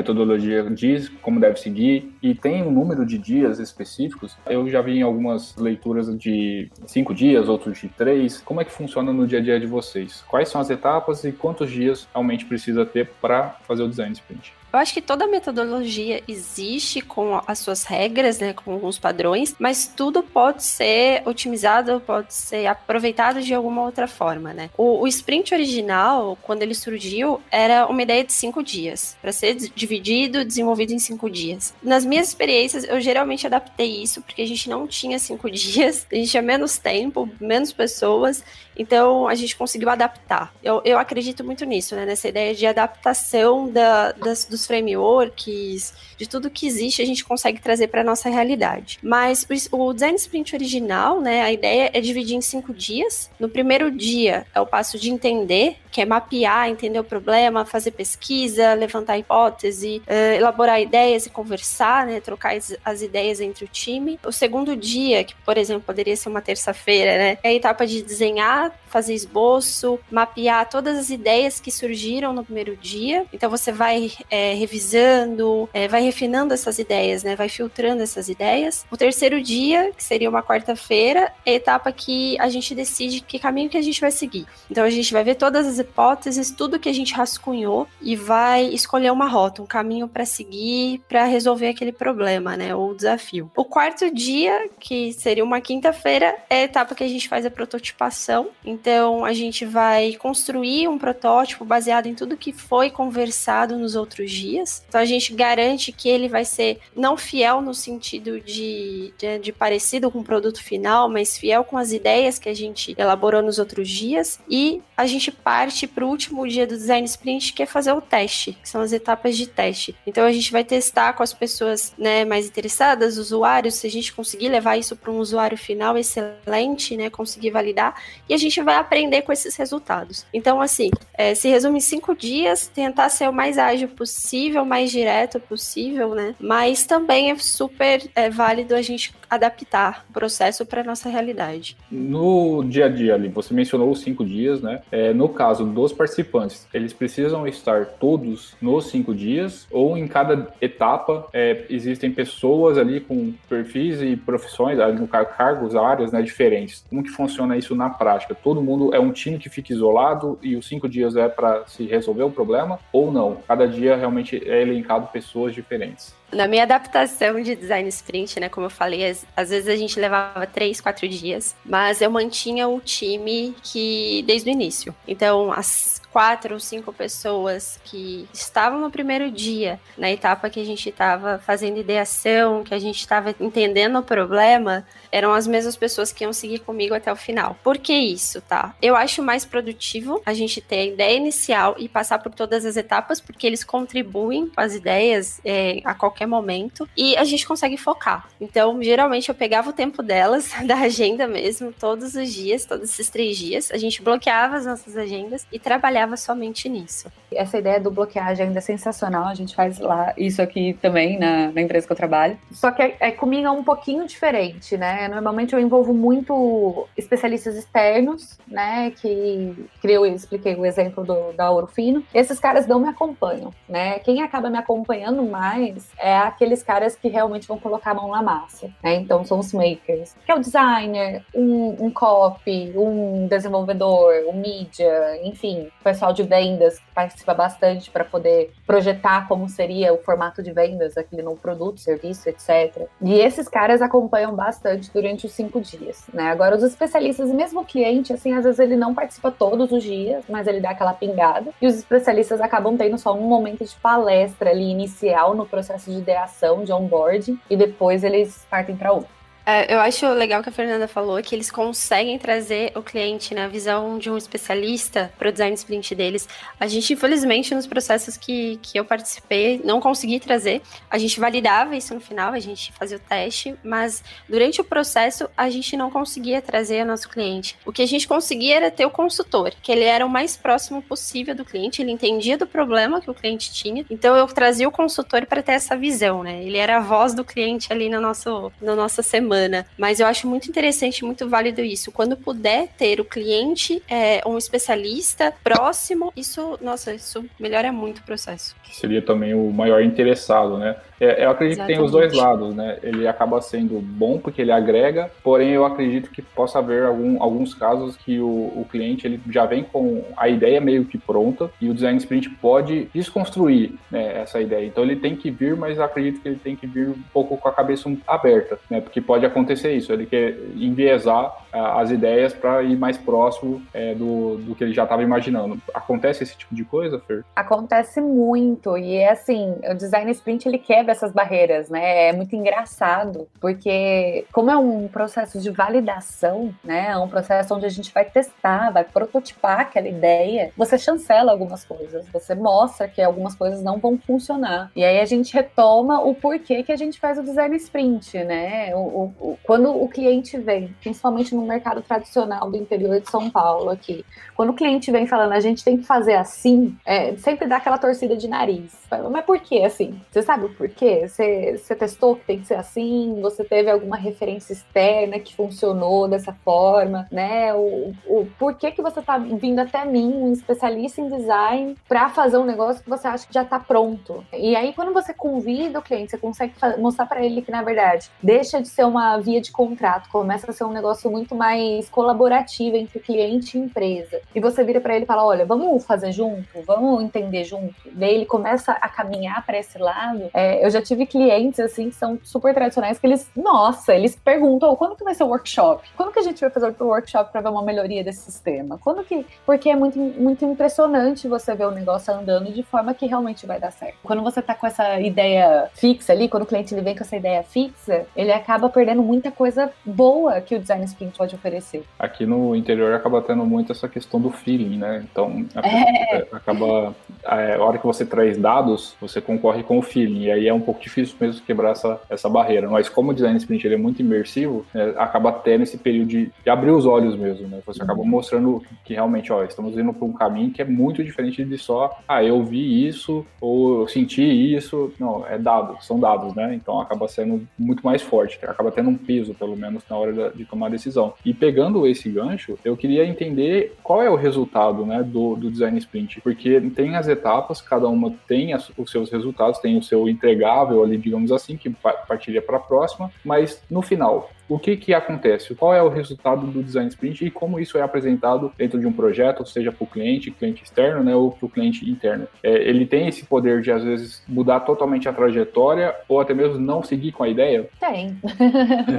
metodologia 0.01 0.63
diz 0.69 1.09
como 1.21 1.39
deve 1.39 1.57
seguir 1.57 2.11
e 2.21 2.33
tem 2.33 2.63
um 2.63 2.71
número 2.71 3.05
de 3.05 3.17
dias 3.17 3.59
específicos. 3.59 4.35
Eu 4.45 4.67
já 4.67 4.81
vi 4.81 4.97
em 4.97 5.01
algumas 5.01 5.55
leituras 5.55 6.15
de 6.17 6.69
cinco 6.85 7.13
dias, 7.13 7.47
outros 7.47 7.79
de 7.79 7.87
três. 7.87 8.41
Como 8.41 8.59
é 8.59 8.65
que 8.65 8.71
funciona 8.71 9.13
no 9.13 9.27
dia 9.27 9.39
a 9.39 9.41
dia 9.41 9.59
de 9.59 9.67
vocês? 9.67 10.23
Quais 10.27 10.49
são 10.49 10.59
as 10.59 10.69
etapas 10.69 11.23
e 11.23 11.31
quantos 11.31 11.71
dias 11.71 12.07
realmente 12.13 12.45
precisa 12.45 12.85
ter 12.85 13.09
para 13.21 13.57
fazer 13.67 13.83
o 13.83 13.87
design 13.87 14.11
sprint? 14.13 14.60
Eu 14.71 14.79
acho 14.79 14.93
que 14.93 15.01
toda 15.01 15.27
metodologia 15.27 16.23
existe 16.27 17.01
com 17.01 17.41
as 17.45 17.59
suas 17.59 17.83
regras, 17.83 18.39
né, 18.39 18.53
com 18.53 18.71
alguns 18.71 18.97
padrões, 18.97 19.53
mas 19.59 19.85
tudo 19.87 20.23
pode 20.23 20.63
ser 20.63 21.21
otimizado, 21.25 22.01
pode 22.01 22.33
ser 22.33 22.67
aproveitado 22.67 23.41
de 23.41 23.53
alguma 23.53 23.83
outra 23.83 24.07
forma, 24.07 24.53
né? 24.53 24.69
O, 24.77 25.01
o 25.01 25.07
sprint 25.07 25.53
original, 25.53 26.37
quando 26.41 26.63
ele 26.63 26.73
surgiu, 26.73 27.41
era 27.51 27.85
uma 27.87 28.01
ideia 28.01 28.23
de 28.23 28.31
cinco 28.31 28.63
dias, 28.63 29.17
para 29.21 29.31
ser 29.31 29.55
dividido, 29.55 30.45
desenvolvido 30.45 30.93
em 30.93 30.99
cinco 30.99 31.29
dias. 31.29 31.73
Nas 31.83 32.05
minhas 32.05 32.29
experiências, 32.29 32.85
eu 32.85 33.01
geralmente 33.01 33.45
adaptei 33.45 34.01
isso 34.01 34.21
porque 34.21 34.41
a 34.41 34.47
gente 34.47 34.69
não 34.69 34.87
tinha 34.87 35.19
cinco 35.19 35.49
dias, 35.51 36.07
a 36.11 36.15
gente 36.15 36.31
tinha 36.31 36.41
menos 36.41 36.77
tempo, 36.77 37.29
menos 37.39 37.73
pessoas, 37.73 38.43
então 38.81 39.27
a 39.27 39.35
gente 39.35 39.55
conseguiu 39.55 39.89
adaptar. 39.89 40.53
Eu, 40.63 40.81
eu 40.83 40.97
acredito 40.97 41.43
muito 41.43 41.63
nisso, 41.65 41.95
né? 41.95 42.05
Nessa 42.05 42.27
ideia 42.27 42.55
de 42.55 42.65
adaptação 42.65 43.69
da, 43.69 44.11
das, 44.11 44.45
dos 44.45 44.65
frameworks, 44.65 45.93
de 46.21 46.29
tudo 46.29 46.51
que 46.51 46.67
existe, 46.67 47.01
a 47.01 47.05
gente 47.05 47.25
consegue 47.25 47.59
trazer 47.59 47.87
para 47.87 48.03
nossa 48.03 48.29
realidade. 48.29 48.99
Mas 49.01 49.47
o, 49.71 49.91
design 49.91 50.15
sprint 50.15 50.55
original, 50.55 51.19
né? 51.19 51.41
A 51.41 51.51
ideia 51.51 51.89
é 51.91 51.99
dividir 51.99 52.35
em 52.35 52.41
cinco 52.41 52.71
dias. 52.71 53.31
No 53.39 53.49
primeiro 53.49 53.89
dia 53.89 54.45
é 54.53 54.61
o 54.61 54.65
passo 54.67 54.99
de 54.99 55.09
entender, 55.09 55.77
que 55.91 55.99
é 55.99 56.05
mapear, 56.05 56.69
entender 56.69 56.99
o 56.99 57.03
problema, 57.03 57.65
fazer 57.65 57.91
pesquisa, 57.91 58.75
levantar 58.75 59.17
hipótese, 59.17 60.03
uh, 60.07 60.35
elaborar 60.37 60.79
ideias 60.79 61.25
e 61.25 61.31
conversar, 61.31 62.05
né? 62.05 62.19
Trocar 62.19 62.55
as, 62.55 62.77
as 62.85 63.01
ideias 63.01 63.41
entre 63.41 63.65
o 63.65 63.67
time. 63.67 64.19
O 64.23 64.31
segundo 64.31 64.75
dia, 64.75 65.23
que 65.23 65.33
por 65.43 65.57
exemplo 65.57 65.81
poderia 65.81 66.15
ser 66.15 66.29
uma 66.29 66.41
terça-feira, 66.41 67.17
né? 67.17 67.37
É 67.41 67.49
a 67.49 67.53
etapa 67.53 67.87
de 67.87 68.03
desenhar 68.03 68.71
fazer 68.91 69.13
esboço, 69.13 69.97
mapear 70.11 70.69
todas 70.69 70.97
as 70.97 71.09
ideias 71.09 71.59
que 71.59 71.71
surgiram 71.71 72.33
no 72.33 72.43
primeiro 72.43 72.75
dia. 72.75 73.25
Então 73.33 73.49
você 73.49 73.71
vai 73.71 74.11
é, 74.29 74.53
revisando, 74.53 75.67
é, 75.73 75.87
vai 75.87 76.01
refinando 76.11 76.53
essas 76.53 76.77
ideias, 76.77 77.23
né? 77.23 77.35
Vai 77.35 77.49
filtrando 77.49 78.03
essas 78.03 78.29
ideias. 78.29 78.85
O 78.91 78.97
terceiro 78.97 79.41
dia, 79.41 79.91
que 79.95 80.03
seria 80.03 80.29
uma 80.29 80.43
quarta-feira, 80.43 81.31
é 81.45 81.51
a 81.51 81.55
etapa 81.55 81.91
que 81.91 82.37
a 82.39 82.49
gente 82.49 82.75
decide 82.75 83.21
que 83.21 83.39
caminho 83.39 83.69
que 83.69 83.77
a 83.77 83.81
gente 83.81 83.99
vai 83.99 84.11
seguir. 84.11 84.45
Então 84.69 84.83
a 84.83 84.89
gente 84.89 85.11
vai 85.11 85.23
ver 85.23 85.35
todas 85.35 85.65
as 85.65 85.79
hipóteses, 85.79 86.51
tudo 86.51 86.79
que 86.79 86.89
a 86.89 86.93
gente 86.93 87.13
rascunhou 87.13 87.87
e 88.01 88.15
vai 88.15 88.65
escolher 88.65 89.11
uma 89.11 89.27
rota, 89.27 89.61
um 89.61 89.65
caminho 89.65 90.07
para 90.07 90.25
seguir 90.25 91.01
para 91.07 91.23
resolver 91.25 91.69
aquele 91.69 91.91
problema, 91.91 92.55
né? 92.55 92.75
Ou 92.75 92.93
desafio. 92.93 93.49
O 93.55 93.65
quarto 93.65 94.13
dia, 94.13 94.69
que 94.79 95.13
seria 95.13 95.43
uma 95.43 95.61
quinta-feira, 95.61 96.35
é 96.49 96.61
a 96.61 96.63
etapa 96.63 96.93
que 96.93 97.03
a 97.03 97.07
gente 97.07 97.27
faz 97.27 97.45
a 97.45 97.51
prototipação 97.51 98.49
então, 98.65 99.25
a 99.25 99.33
gente 99.33 99.65
vai 99.65 100.13
construir 100.13 100.87
um 100.87 100.97
protótipo 100.97 101.65
baseado 101.65 102.07
em 102.07 102.15
tudo 102.15 102.37
que 102.37 102.53
foi 102.53 102.89
conversado 102.89 103.77
nos 103.77 103.95
outros 103.95 104.31
dias. 104.31 104.83
Então, 104.87 104.99
a 104.99 105.05
gente 105.05 105.33
garante 105.33 105.91
que 106.01 106.09
ele 106.09 106.27
vai 106.27 106.43
ser 106.43 106.79
não 106.95 107.15
fiel 107.15 107.61
no 107.61 107.75
sentido 107.75 108.41
de, 108.41 109.13
de, 109.19 109.37
de 109.37 109.51
parecido 109.51 110.09
com 110.09 110.19
o 110.19 110.23
produto 110.23 110.63
final, 110.63 111.07
mas 111.07 111.37
fiel 111.37 111.63
com 111.63 111.77
as 111.77 111.91
ideias 111.91 112.39
que 112.39 112.49
a 112.49 112.55
gente 112.55 112.95
elaborou 112.97 113.43
nos 113.43 113.59
outros 113.59 113.87
dias. 113.87 114.39
E 114.49 114.81
a 114.97 115.05
gente 115.05 115.31
parte 115.31 115.85
para 115.85 116.03
o 116.03 116.09
último 116.09 116.47
dia 116.47 116.65
do 116.65 116.75
design 116.75 117.05
sprint, 117.05 117.53
que 117.53 117.61
é 117.61 117.67
fazer 117.67 117.91
o 117.91 118.01
teste, 118.01 118.53
que 118.53 118.67
são 118.67 118.81
as 118.81 118.91
etapas 118.91 119.37
de 119.37 119.45
teste. 119.45 119.95
Então, 120.05 120.25
a 120.25 120.31
gente 120.31 120.51
vai 120.51 120.63
testar 120.63 121.13
com 121.13 121.21
as 121.21 121.33
pessoas 121.33 121.93
né, 121.95 122.25
mais 122.25 122.47
interessadas, 122.47 123.17
usuários, 123.19 123.75
se 123.75 123.85
a 123.85 123.89
gente 123.91 124.11
conseguir 124.11 124.49
levar 124.49 124.77
isso 124.77 124.95
para 124.95 125.11
um 125.11 125.19
usuário 125.19 125.57
final 125.57 125.95
excelente, 125.97 126.97
né, 126.97 127.11
conseguir 127.11 127.51
validar. 127.51 128.01
E 128.27 128.33
a 128.33 128.37
gente 128.37 128.59
vai 128.61 128.75
aprender 128.75 129.21
com 129.21 129.31
esses 129.31 129.55
resultados. 129.55 130.25
Então, 130.33 130.59
assim, 130.59 130.89
é, 131.13 131.35
se 131.35 131.47
resume 131.47 131.77
em 131.77 131.81
cinco 131.81 132.15
dias, 132.15 132.67
tentar 132.67 133.09
ser 133.09 133.29
o 133.29 133.33
mais 133.33 133.59
ágil 133.59 133.89
possível, 133.89 134.65
mais 134.65 134.89
direto 134.89 135.39
possível, 135.39 135.90
né? 136.15 136.35
Mas 136.39 136.85
também 136.85 137.31
é 137.31 137.37
super 137.37 138.09
é, 138.15 138.29
válido 138.29 138.75
a 138.75 138.81
gente 138.81 139.13
adaptar 139.31 140.05
o 140.09 140.13
processo 140.13 140.65
para 140.65 140.83
nossa 140.83 141.07
realidade. 141.07 141.77
No 141.89 142.63
dia 142.65 142.85
a 142.87 142.89
dia 142.89 143.15
ali, 143.15 143.29
você 143.29 143.53
mencionou 143.53 143.89
os 143.89 144.01
cinco 144.01 144.25
dias, 144.25 144.61
né? 144.61 144.81
É, 144.91 145.13
no 145.13 145.29
caso 145.29 145.63
dos 145.63 145.93
participantes, 145.93 146.67
eles 146.73 146.91
precisam 146.91 147.47
estar 147.47 147.85
todos 147.85 148.55
nos 148.61 148.89
cinco 148.89 149.15
dias 149.15 149.65
ou 149.71 149.97
em 149.97 150.05
cada 150.07 150.53
etapa 150.59 151.29
é, 151.31 151.65
existem 151.69 152.11
pessoas 152.11 152.77
ali 152.77 152.99
com 152.99 153.33
perfis 153.47 154.01
e 154.01 154.17
profissões, 154.17 154.79
ali 154.79 154.99
no 154.99 155.07
cargos, 155.07 155.75
áreas, 155.75 156.11
né, 156.11 156.21
diferentes. 156.21 156.83
Como 156.89 157.03
que 157.03 157.09
funciona 157.09 157.55
isso 157.55 157.73
na 157.73 157.89
prática? 157.89 158.35
Todo 158.35 158.61
mundo 158.61 158.93
é 158.93 158.99
um 158.99 159.11
time 159.11 159.37
que 159.37 159.49
fica 159.49 159.71
isolado 159.71 160.37
e 160.41 160.55
os 160.55 160.67
cinco 160.67 160.89
dias 160.89 161.15
é 161.15 161.29
para 161.29 161.65
se 161.67 161.85
resolver 161.85 162.23
o 162.23 162.31
problema 162.31 162.79
ou 162.91 163.11
não? 163.11 163.37
Cada 163.47 163.67
dia 163.67 163.95
realmente 163.95 164.41
é 164.45 164.61
elencado 164.61 165.07
pessoas 165.07 165.53
diferentes. 165.53 166.13
Na 166.31 166.47
minha 166.47 166.63
adaptação 166.63 167.41
de 167.41 167.55
design 167.55 167.89
sprint, 167.89 168.39
né, 168.39 168.47
como 168.47 168.65
eu 168.65 168.69
falei, 168.69 169.03
às, 169.35 169.49
vezes 169.49 169.67
a 169.67 169.75
gente 169.75 169.99
levava 169.99 170.45
três, 170.45 170.79
quatro 170.81 171.07
dias, 171.07 171.55
mas 171.65 172.01
eu 172.01 172.09
mantinha 172.09 172.67
o 172.67 172.79
time 172.79 173.55
que 173.63 174.23
desde 174.25 174.49
o 174.49 174.51
início. 174.51 174.95
Então, 175.07 175.51
as 175.51 176.01
quatro 176.11 176.53
ou 176.53 176.59
cinco 176.59 176.91
pessoas 176.91 177.79
que 177.83 178.27
estavam 178.33 178.79
no 178.79 178.91
primeiro 178.91 179.31
dia, 179.31 179.79
na 179.97 180.11
etapa 180.11 180.49
que 180.49 180.59
a 180.59 180.65
gente 180.65 180.89
estava 180.89 181.39
fazendo 181.39 181.79
ideação, 181.79 182.63
que 182.63 182.73
a 182.73 182.79
gente 182.79 182.99
estava 182.99 183.33
entendendo 183.39 183.97
o 183.97 184.03
problema, 184.03 184.85
eram 185.11 185.33
as 185.33 185.47
mesmas 185.47 185.75
pessoas 185.75 186.11
que 186.11 186.23
iam 186.23 186.33
seguir 186.33 186.59
comigo 186.59 186.93
até 186.93 187.11
o 187.11 187.15
final. 187.15 187.57
Por 187.63 187.77
que 187.77 187.93
isso, 187.93 188.41
tá? 188.41 188.75
Eu 188.81 188.95
acho 188.95 189.23
mais 189.23 189.45
produtivo 189.45 190.21
a 190.25 190.33
gente 190.33 190.61
ter 190.61 190.75
a 190.75 190.85
ideia 190.85 191.17
inicial 191.17 191.75
e 191.77 191.87
passar 191.87 192.19
por 192.19 192.33
todas 192.33 192.65
as 192.65 192.77
etapas, 192.77 193.19
porque 193.19 193.47
eles 193.47 193.63
contribuem 193.63 194.47
com 194.47 194.61
as 194.61 194.75
ideias 194.75 195.39
é, 195.45 195.81
a 195.83 195.93
qualquer 195.93 196.27
momento 196.27 196.87
e 196.95 197.15
a 197.17 197.23
gente 197.23 197.45
consegue 197.47 197.77
focar. 197.77 198.27
Então, 198.39 198.81
geralmente 198.81 199.29
eu 199.29 199.35
pegava 199.35 199.69
o 199.69 199.73
tempo 199.73 200.03
delas, 200.03 200.51
da 200.65 200.75
agenda 200.77 201.27
mesmo, 201.27 201.73
todos 201.73 202.15
os 202.15 202.33
dias, 202.33 202.65
todos 202.65 202.89
esses 202.89 203.09
três 203.09 203.37
dias, 203.37 203.71
a 203.71 203.77
gente 203.77 204.01
bloqueava 204.01 204.57
as 204.57 204.65
nossas 204.65 204.97
agendas 204.97 205.45
e 205.51 205.59
trabalhava 205.59 206.00
somente 206.17 206.67
nisso. 206.69 207.11
Essa 207.33 207.57
ideia 207.57 207.79
do 207.79 207.89
bloquear 207.89 208.27
a 208.27 208.31
agenda 208.31 208.57
é 208.57 208.61
sensacional, 208.61 209.27
a 209.27 209.33
gente 209.33 209.55
faz 209.55 209.79
lá 209.79 210.13
isso 210.17 210.41
aqui 210.41 210.77
também 210.81 211.17
na, 211.17 211.51
na 211.51 211.61
empresa 211.61 211.87
que 211.87 211.93
eu 211.93 211.97
trabalho. 211.97 212.37
Só 212.51 212.71
que 212.71 212.81
é, 212.81 212.95
é 212.99 213.11
comigo 213.11 213.47
é 213.47 213.51
um 213.51 213.63
pouquinho 213.63 214.05
diferente, 214.05 214.77
né? 214.77 215.07
Normalmente 215.07 215.53
eu 215.53 215.59
envolvo 215.59 215.93
muito 215.93 216.87
especialistas 216.97 217.55
externos, 217.55 218.37
né? 218.47 218.91
Que, 218.91 219.69
que 219.81 219.91
eu 219.91 220.05
expliquei 220.05 220.55
o 220.55 220.65
exemplo 220.65 221.03
do, 221.03 221.31
da 221.33 221.49
Ouro 221.49 221.67
Fino. 221.67 222.03
Esses 222.13 222.39
caras 222.39 222.67
não 222.67 222.79
me 222.79 222.89
acompanham, 222.89 223.53
né? 223.67 223.99
Quem 223.99 224.21
acaba 224.21 224.49
me 224.49 224.57
acompanhando 224.57 225.23
mais 225.23 225.89
é 225.97 226.17
aqueles 226.17 226.61
caras 226.63 226.95
que 226.95 227.07
realmente 227.07 227.47
vão 227.47 227.57
colocar 227.57 227.91
a 227.91 227.95
mão 227.95 228.09
na 228.09 228.21
massa, 228.21 228.69
né? 228.83 228.95
Então 228.95 229.23
são 229.23 229.39
os 229.39 229.53
makers, 229.53 230.15
que 230.25 230.31
é 230.31 230.35
o 230.35 230.39
designer, 230.39 231.23
um, 231.33 231.85
um 231.85 231.91
copy, 231.91 232.73
um 232.75 233.27
desenvolvedor, 233.27 234.25
um 234.27 234.33
mídia, 234.33 235.19
enfim, 235.23 235.69
pessoal 235.91 236.13
de 236.13 236.23
vendas 236.23 236.79
que 236.79 236.85
participa 236.95 237.33
bastante 237.33 237.91
para 237.91 238.05
poder 238.05 238.53
projetar 238.65 239.27
como 239.27 239.49
seria 239.49 239.93
o 239.93 239.97
formato 239.97 240.41
de 240.41 240.51
vendas 240.53 240.93
daquele 240.93 241.21
novo 241.21 241.35
produto, 241.35 241.81
serviço, 241.81 242.29
etc. 242.29 242.87
E 243.01 243.15
esses 243.15 243.49
caras 243.49 243.81
acompanham 243.81 244.33
bastante 244.33 244.89
durante 244.93 245.25
os 245.25 245.33
cinco 245.33 245.59
dias, 245.59 246.05
né? 246.13 246.31
Agora, 246.31 246.55
os 246.55 246.63
especialistas, 246.63 247.29
mesmo 247.31 247.61
o 247.61 247.65
cliente, 247.65 248.13
assim, 248.13 248.33
às 248.33 248.45
vezes 248.45 248.59
ele 248.59 248.77
não 248.77 248.95
participa 248.95 249.31
todos 249.31 249.71
os 249.71 249.83
dias, 249.83 250.23
mas 250.29 250.47
ele 250.47 250.61
dá 250.61 250.69
aquela 250.69 250.93
pingada. 250.93 251.51
E 251.61 251.67
os 251.67 251.75
especialistas 251.75 252.39
acabam 252.39 252.77
tendo 252.77 252.97
só 252.97 253.13
um 253.13 253.27
momento 253.27 253.65
de 253.65 253.75
palestra 253.75 254.51
ali 254.51 254.71
inicial 254.71 255.35
no 255.35 255.45
processo 255.45 255.91
de 255.91 255.97
ideação, 255.97 256.63
de 256.63 256.71
onboarding, 256.71 257.37
e 257.49 257.57
depois 257.57 258.03
eles 258.03 258.47
partem 258.49 258.77
para 258.77 258.93
outro. 258.93 259.20
É, 259.45 259.73
eu 259.73 259.79
acho 259.79 260.07
legal 260.09 260.43
que 260.43 260.49
a 260.49 260.51
Fernanda 260.51 260.87
falou 260.87 261.21
que 261.21 261.33
eles 261.33 261.49
conseguem 261.49 262.17
trazer 262.19 262.71
o 262.75 262.81
cliente 262.83 263.33
na 263.33 263.43
né, 263.43 263.47
visão 263.47 263.97
de 263.97 264.09
um 264.09 264.17
especialista 264.17 265.11
para 265.17 265.29
o 265.29 265.31
design 265.31 265.55
sprint 265.55 265.95
deles. 265.95 266.27
A 266.59 266.67
gente, 266.67 266.93
infelizmente, 266.93 267.55
nos 267.55 267.65
processos 267.65 268.17
que, 268.17 268.59
que 268.61 268.79
eu 268.79 268.85
participei, 268.85 269.59
não 269.63 269.81
consegui 269.81 270.19
trazer. 270.19 270.61
A 270.89 270.97
gente 270.97 271.19
validava 271.19 271.75
isso 271.75 271.93
no 271.93 271.99
final, 271.99 272.33
a 272.33 272.39
gente 272.39 272.71
fazia 272.73 272.97
o 272.97 272.99
teste, 272.99 273.55
mas 273.63 274.03
durante 274.29 274.61
o 274.61 274.63
processo 274.63 275.27
a 275.35 275.49
gente 275.49 275.75
não 275.75 275.89
conseguia 275.89 276.41
trazer 276.41 276.83
o 276.83 276.87
nosso 276.87 277.09
cliente. 277.09 277.57
O 277.65 277.71
que 277.71 277.81
a 277.81 277.87
gente 277.87 278.07
conseguia 278.07 278.57
era 278.57 278.71
ter 278.71 278.85
o 278.85 278.91
consultor, 278.91 279.53
que 279.61 279.71
ele 279.71 279.83
era 279.83 280.05
o 280.05 280.09
mais 280.09 280.37
próximo 280.37 280.81
possível 280.83 281.33
do 281.33 281.43
cliente, 281.43 281.81
ele 281.81 281.91
entendia 281.91 282.37
do 282.37 282.45
problema 282.45 283.01
que 283.01 283.09
o 283.09 283.13
cliente 283.13 283.51
tinha. 283.51 283.83
Então 283.89 284.15
eu 284.15 284.27
trazia 284.27 284.67
o 284.67 284.71
consultor 284.71 285.25
para 285.25 285.41
ter 285.41 285.53
essa 285.53 285.75
visão, 285.75 286.21
né? 286.21 286.43
Ele 286.43 286.57
era 286.57 286.77
a 286.77 286.79
voz 286.79 287.13
do 287.13 287.23
cliente 287.23 287.73
ali 287.73 287.89
no 287.89 287.99
nosso, 287.99 288.51
na 288.61 288.75
nossa 288.75 289.01
semana 289.01 289.30
semana. 289.31 289.65
Mas 289.77 289.99
eu 289.99 290.07
acho 290.07 290.27
muito 290.27 290.49
interessante, 290.49 291.05
muito 291.05 291.27
válido 291.29 291.61
isso. 291.61 291.91
Quando 291.91 292.17
puder 292.17 292.67
ter 292.77 292.99
o 292.99 293.05
cliente, 293.05 293.81
é, 293.89 294.21
um 294.25 294.37
especialista 294.37 295.33
próximo, 295.43 296.11
isso, 296.15 296.59
nossa, 296.61 296.93
isso 296.93 297.23
melhora 297.39 297.71
muito 297.71 297.99
o 297.99 298.03
processo. 298.03 298.55
Seria 298.71 299.01
também 299.01 299.33
o 299.33 299.51
maior 299.51 299.81
interessado, 299.81 300.57
né? 300.57 300.75
É, 301.01 301.25
eu 301.25 301.31
acredito 301.31 301.57
Exatamente. 301.57 301.73
que 301.73 301.79
tem 301.79 301.83
os 301.83 301.91
dois 301.91 302.13
lados, 302.13 302.53
né? 302.53 302.77
Ele 302.83 303.07
acaba 303.07 303.41
sendo 303.41 303.79
bom 303.81 304.19
porque 304.19 304.39
ele 304.39 304.51
agrega, 304.51 305.09
porém 305.23 305.49
eu 305.49 305.65
acredito 305.65 306.11
que 306.11 306.21
possa 306.21 306.59
haver 306.59 306.83
algum, 306.83 307.21
alguns 307.21 307.55
casos 307.55 307.97
que 307.97 308.19
o, 308.19 308.27
o 308.27 308.67
cliente 308.69 309.07
ele 309.07 309.19
já 309.31 309.47
vem 309.47 309.63
com 309.63 310.05
a 310.15 310.29
ideia 310.29 310.61
meio 310.61 310.85
que 310.85 310.99
pronta 310.99 311.49
e 311.59 311.69
o 311.69 311.73
design 311.73 311.97
sprint 311.97 312.29
pode 312.29 312.87
desconstruir 312.93 313.73
né, 313.89 314.21
essa 314.21 314.39
ideia. 314.39 314.67
Então 314.67 314.83
ele 314.83 314.95
tem 314.95 315.15
que 315.15 315.31
vir, 315.31 315.57
mas 315.57 315.79
acredito 315.79 316.21
que 316.21 316.27
ele 316.27 316.39
tem 316.41 316.55
que 316.55 316.67
vir 316.67 316.89
um 316.89 317.03
pouco 317.11 317.35
com 317.35 317.49
a 317.49 317.51
cabeça 317.51 317.91
aberta, 318.07 318.59
né? 318.69 318.79
Porque 318.79 319.01
pode 319.01 319.20
acontecer 319.25 319.73
isso, 319.73 319.91
ele 319.91 320.05
quer 320.05 320.37
enviesar 320.55 321.27
uh, 321.53 321.79
as 321.79 321.91
ideias 321.91 322.33
para 322.33 322.63
ir 322.63 322.77
mais 322.77 322.97
próximo 322.97 323.61
é, 323.73 323.93
do, 323.93 324.37
do 324.37 324.55
que 324.55 324.63
ele 324.63 324.73
já 324.73 324.83
estava 324.83 325.03
imaginando. 325.03 325.61
Acontece 325.73 326.23
esse 326.23 326.37
tipo 326.37 326.53
de 326.55 326.63
coisa, 326.63 326.99
Fer? 326.99 327.23
Acontece 327.35 328.01
muito 328.01 328.77
e 328.77 328.95
é 328.95 329.11
assim, 329.11 329.55
o 329.69 329.73
design 329.73 330.11
sprint 330.11 330.47
ele 330.47 330.57
quebra 330.57 330.91
essas 330.91 331.11
barreiras, 331.11 331.69
né? 331.69 332.09
É 332.09 332.13
muito 332.13 332.35
engraçado, 332.35 333.27
porque 333.39 334.25
como 334.31 334.51
é 334.51 334.57
um 334.57 334.87
processo 334.87 335.39
de 335.39 335.49
validação, 335.49 336.53
né? 336.63 336.89
É 336.89 336.97
um 336.97 337.07
processo 337.07 337.53
onde 337.55 337.65
a 337.65 337.69
gente 337.69 337.93
vai 337.93 338.05
testar, 338.05 338.71
vai 338.71 338.83
prototipar 338.83 339.61
aquela 339.61 339.87
ideia, 339.87 340.51
você 340.57 340.77
chancela 340.77 341.31
algumas 341.31 341.63
coisas, 341.63 342.07
você 342.09 342.35
mostra 342.35 342.87
que 342.87 343.01
algumas 343.01 343.35
coisas 343.35 343.61
não 343.61 343.77
vão 343.77 343.97
funcionar. 343.97 344.71
E 344.75 344.83
aí 344.83 344.99
a 344.99 345.05
gente 345.05 345.33
retoma 345.33 346.01
o 346.01 346.13
porquê 346.13 346.63
que 346.63 346.71
a 346.71 346.75
gente 346.75 346.99
faz 346.99 347.17
o 347.17 347.23
design 347.23 347.55
sprint, 347.57 348.23
né? 348.23 348.75
O, 348.75 348.79
o, 348.79 349.10
quando 349.43 349.69
o 349.69 349.87
cliente 349.87 350.37
vem, 350.37 350.75
principalmente 350.81 351.33
no 351.33 351.45
mercado 351.45 351.81
tradicional 351.81 352.49
do 352.51 352.57
interior 352.57 352.99
de 352.99 353.09
São 353.09 353.29
Paulo 353.29 353.69
aqui, 353.69 354.05
quando 354.35 354.49
o 354.49 354.53
cliente 354.53 354.91
vem 354.91 355.07
falando 355.07 355.31
a 355.33 355.39
gente 355.39 355.63
tem 355.63 355.77
que 355.77 355.83
fazer 355.83 356.15
assim, 356.15 356.75
é, 356.85 357.15
sempre 357.17 357.47
dá 357.47 357.57
aquela 357.57 357.77
torcida 357.77 358.15
de 358.15 358.27
nariz. 358.27 358.73
Mas 359.09 359.25
por 359.25 359.39
que 359.39 359.63
assim? 359.63 360.01
Você 360.11 360.21
sabe 360.21 360.45
o 360.45 360.49
porquê? 360.49 360.81
quê? 360.81 361.07
Você, 361.07 361.57
você 361.57 361.75
testou 361.75 362.15
que 362.15 362.25
tem 362.25 362.39
que 362.39 362.47
ser 362.47 362.55
assim? 362.55 363.19
Você 363.21 363.43
teve 363.43 363.69
alguma 363.69 363.95
referência 363.95 364.51
externa 364.51 365.19
que 365.19 365.35
funcionou 365.35 366.07
dessa 366.07 366.33
forma, 366.33 367.07
né? 367.11 367.53
O, 367.53 367.93
o 368.07 368.27
porquê 368.39 368.71
que 368.71 368.81
você 368.81 368.99
tá 369.01 369.19
vindo 369.19 369.59
até 369.59 369.85
mim, 369.85 370.11
um 370.11 370.33
especialista 370.33 371.01
em 371.01 371.07
design, 371.07 371.77
para 371.87 372.09
fazer 372.09 372.37
um 372.37 372.45
negócio 372.45 372.83
que 372.83 372.89
você 372.89 373.07
acha 373.07 373.27
que 373.27 373.33
já 373.33 373.45
tá 373.45 373.59
pronto? 373.59 374.25
E 374.33 374.55
aí, 374.55 374.73
quando 374.73 374.91
você 374.91 375.13
convida 375.13 375.77
o 375.77 375.83
cliente, 375.83 376.11
você 376.11 376.17
consegue 376.17 376.53
mostrar 376.79 377.05
para 377.05 377.23
ele 377.23 377.43
que, 377.43 377.51
na 377.51 377.61
verdade, 377.61 378.09
deixa 378.23 378.59
de 378.59 378.67
ser 378.67 378.85
uma 378.85 379.00
via 379.21 379.41
de 379.41 379.51
contrato, 379.51 380.09
começa 380.09 380.49
a 380.49 380.53
ser 380.53 380.63
um 380.63 380.71
negócio 380.71 381.09
muito 381.09 381.35
mais 381.35 381.89
colaborativo 381.89 382.75
entre 382.75 382.99
cliente 382.99 383.57
e 383.57 383.61
empresa. 383.61 384.21
E 384.33 384.39
você 384.39 384.63
vira 384.63 384.79
para 384.79 384.95
ele 384.95 385.03
e 385.03 385.07
fala: 385.07 385.25
olha, 385.25 385.45
vamos 385.45 385.85
fazer 385.85 386.11
junto, 386.11 386.61
vamos 386.65 387.03
entender 387.03 387.43
junto. 387.43 387.75
Daí 387.93 388.15
ele 388.15 388.25
começa 388.25 388.71
a 388.73 388.89
caminhar 388.89 389.45
para 389.45 389.57
esse 389.57 389.77
lado. 389.77 390.29
É, 390.33 390.65
eu 390.65 390.69
já 390.69 390.81
tive 390.81 391.05
clientes, 391.05 391.59
assim, 391.59 391.89
que 391.89 391.95
são 391.95 392.19
super 392.23 392.53
tradicionais, 392.53 392.99
que 392.99 393.07
eles, 393.07 393.29
nossa, 393.35 393.93
eles 393.93 394.15
perguntam, 394.15 394.75
quando 394.75 394.95
que 394.95 395.03
vai 395.03 395.13
ser 395.13 395.23
o 395.23 395.27
workshop? 395.27 395.87
Quando 395.95 396.11
que 396.11 396.19
a 396.19 396.23
gente 396.23 396.39
vai 396.41 396.49
fazer 396.49 396.75
o 396.79 396.85
workshop 396.85 397.31
para 397.31 397.41
ver 397.41 397.49
uma 397.49 397.63
melhoria 397.63 398.03
desse 398.03 398.19
sistema? 398.19 398.77
Quando 398.77 399.03
que... 399.03 399.25
Porque 399.45 399.69
é 399.69 399.75
muito, 399.75 399.97
muito 399.97 400.45
impressionante 400.45 401.27
você 401.27 401.55
ver 401.55 401.65
o 401.65 401.71
negócio 401.71 402.13
andando 402.13 402.51
de 402.51 402.63
forma 402.63 402.93
que 402.93 403.05
realmente 403.05 403.45
vai 403.45 403.59
dar 403.59 403.71
certo. 403.71 403.97
Quando 404.03 404.21
você 404.21 404.41
tá 404.41 404.53
com 404.53 404.67
essa 404.67 404.99
ideia 404.99 405.69
fixa 405.73 406.11
ali, 406.13 406.27
quando 406.27 406.43
o 406.43 406.45
cliente 406.45 406.73
ele 406.73 406.81
vem 406.81 406.95
com 406.95 407.03
essa 407.03 407.15
ideia 407.15 407.43
fixa, 407.43 408.05
ele 408.15 408.31
acaba 408.31 408.69
perdendo 408.69 408.90
muita 408.99 409.31
coisa 409.31 409.71
boa 409.85 410.41
que 410.41 410.55
o 410.55 410.59
design 410.59 410.83
sprint 410.85 411.17
pode 411.17 411.35
oferecer. 411.35 411.83
Aqui 411.97 412.25
no 412.25 412.55
interior 412.55 412.93
acaba 412.93 413.21
tendo 413.21 413.45
muito 413.45 413.71
essa 413.71 413.87
questão 413.87 414.19
do 414.19 414.29
feeling, 414.31 414.77
né? 414.77 415.05
Então, 415.09 415.45
é. 415.55 416.25
acaba... 416.31 416.95
É, 417.23 417.55
a 417.55 417.63
hora 417.63 417.77
que 417.77 417.85
você 417.85 418.05
traz 418.05 418.37
dados, 418.37 418.95
você 418.99 419.21
concorre 419.21 419.63
com 419.63 419.77
o 419.77 419.81
feeling, 419.81 420.23
e 420.23 420.31
aí 420.31 420.47
é 420.47 420.53
um 420.53 420.59
pouco 420.59 420.81
difícil 420.81 421.15
mesmo 421.19 421.41
quebrar 421.45 421.71
essa, 421.71 421.99
essa 422.09 422.29
barreira. 422.29 422.69
Mas 422.69 422.89
como 422.89 423.11
o 423.11 423.13
design 423.13 423.37
sprint 423.37 423.65
ele 423.65 423.75
é 423.75 423.77
muito 423.77 424.01
imersivo, 424.01 424.65
né, 424.73 424.93
acaba 424.97 425.31
tendo 425.31 425.63
esse 425.63 425.77
período 425.77 426.07
de, 426.07 426.31
de, 426.43 426.49
abrir 426.49 426.71
os 426.71 426.85
olhos 426.85 427.15
mesmo, 427.15 427.47
né? 427.47 427.59
Você 427.65 427.83
acaba 427.83 428.03
mostrando 428.03 428.61
que 428.83 428.93
realmente, 428.93 429.31
ó, 429.31 429.43
estamos 429.43 429.77
indo 429.77 429.93
para 429.93 430.05
um 430.05 430.13
caminho 430.13 430.51
que 430.51 430.61
é 430.61 430.65
muito 430.65 431.03
diferente 431.03 431.43
de 431.43 431.57
só, 431.57 431.99
ah, 432.07 432.23
eu 432.23 432.43
vi 432.43 432.87
isso 432.87 433.25
ou 433.39 433.81
eu 433.81 433.87
senti 433.87 434.23
isso. 434.23 434.91
Não, 434.99 435.25
é 435.27 435.37
dados, 435.37 435.85
são 435.85 435.99
dados, 435.99 436.33
né? 436.33 436.53
Então 436.55 436.79
acaba 436.79 437.07
sendo 437.07 437.47
muito 437.57 437.83
mais 437.83 438.01
forte, 438.01 438.39
acaba 438.43 438.71
tendo 438.71 438.80
um 438.89 438.97
peso, 438.97 439.33
pelo 439.33 439.55
menos, 439.55 439.83
na 439.89 439.97
hora 439.97 440.31
de 440.31 440.45
tomar 440.45 440.69
decisão. 440.69 441.13
E 441.25 441.33
pegando 441.33 441.85
esse 441.87 442.09
gancho, 442.09 442.57
eu 442.63 442.75
queria 442.77 443.05
entender 443.05 443.75
qual 443.83 444.01
é 444.01 444.09
o 444.09 444.15
resultado, 444.15 444.85
né, 444.85 445.03
do, 445.03 445.35
do 445.35 445.51
design 445.51 445.77
sprint, 445.77 446.21
porque 446.21 446.59
tem 446.75 446.95
as 446.95 447.07
etapas, 447.07 447.61
cada 447.61 447.87
uma 447.87 448.13
tem 448.27 448.53
as, 448.53 448.71
os 448.77 448.91
seus 448.91 449.11
resultados, 449.11 449.59
tem 449.59 449.77
o 449.77 449.83
seu 449.83 450.07
entregável 450.07 450.83
ali, 450.83 450.97
digamos 450.97 451.31
assim, 451.31 451.57
que 451.57 451.69
partilha 452.07 452.41
para 452.41 452.57
a 452.57 452.61
próxima, 452.61 453.11
mas 453.23 453.61
no 453.69 453.81
final, 453.81 454.29
o 454.51 454.59
que 454.59 454.75
que 454.75 454.93
acontece? 454.93 455.55
Qual 455.55 455.73
é 455.73 455.81
o 455.81 455.87
resultado 455.87 456.45
do 456.45 456.61
design 456.61 456.89
sprint 456.89 457.25
e 457.25 457.31
como 457.31 457.57
isso 457.57 457.77
é 457.77 457.81
apresentado 457.81 458.51
dentro 458.57 458.77
de 458.79 458.85
um 458.85 458.91
projeto, 458.91 459.45
seja 459.45 459.71
para 459.71 459.83
o 459.85 459.87
cliente, 459.87 460.29
cliente 460.29 460.61
externo, 460.61 461.01
né, 461.01 461.15
ou 461.15 461.31
para 461.31 461.45
o 461.45 461.49
cliente 461.49 461.89
interno. 461.89 462.27
É, 462.43 462.51
ele 462.51 462.85
tem 462.85 463.07
esse 463.07 463.25
poder 463.25 463.61
de 463.61 463.71
às 463.71 463.81
vezes 463.81 464.21
mudar 464.27 464.59
totalmente 464.61 465.07
a 465.07 465.13
trajetória 465.13 465.95
ou 466.07 466.19
até 466.19 466.33
mesmo 466.33 466.59
não 466.59 466.83
seguir 466.83 467.13
com 467.13 467.23
a 467.23 467.29
ideia? 467.29 467.69
Tem. 467.79 468.17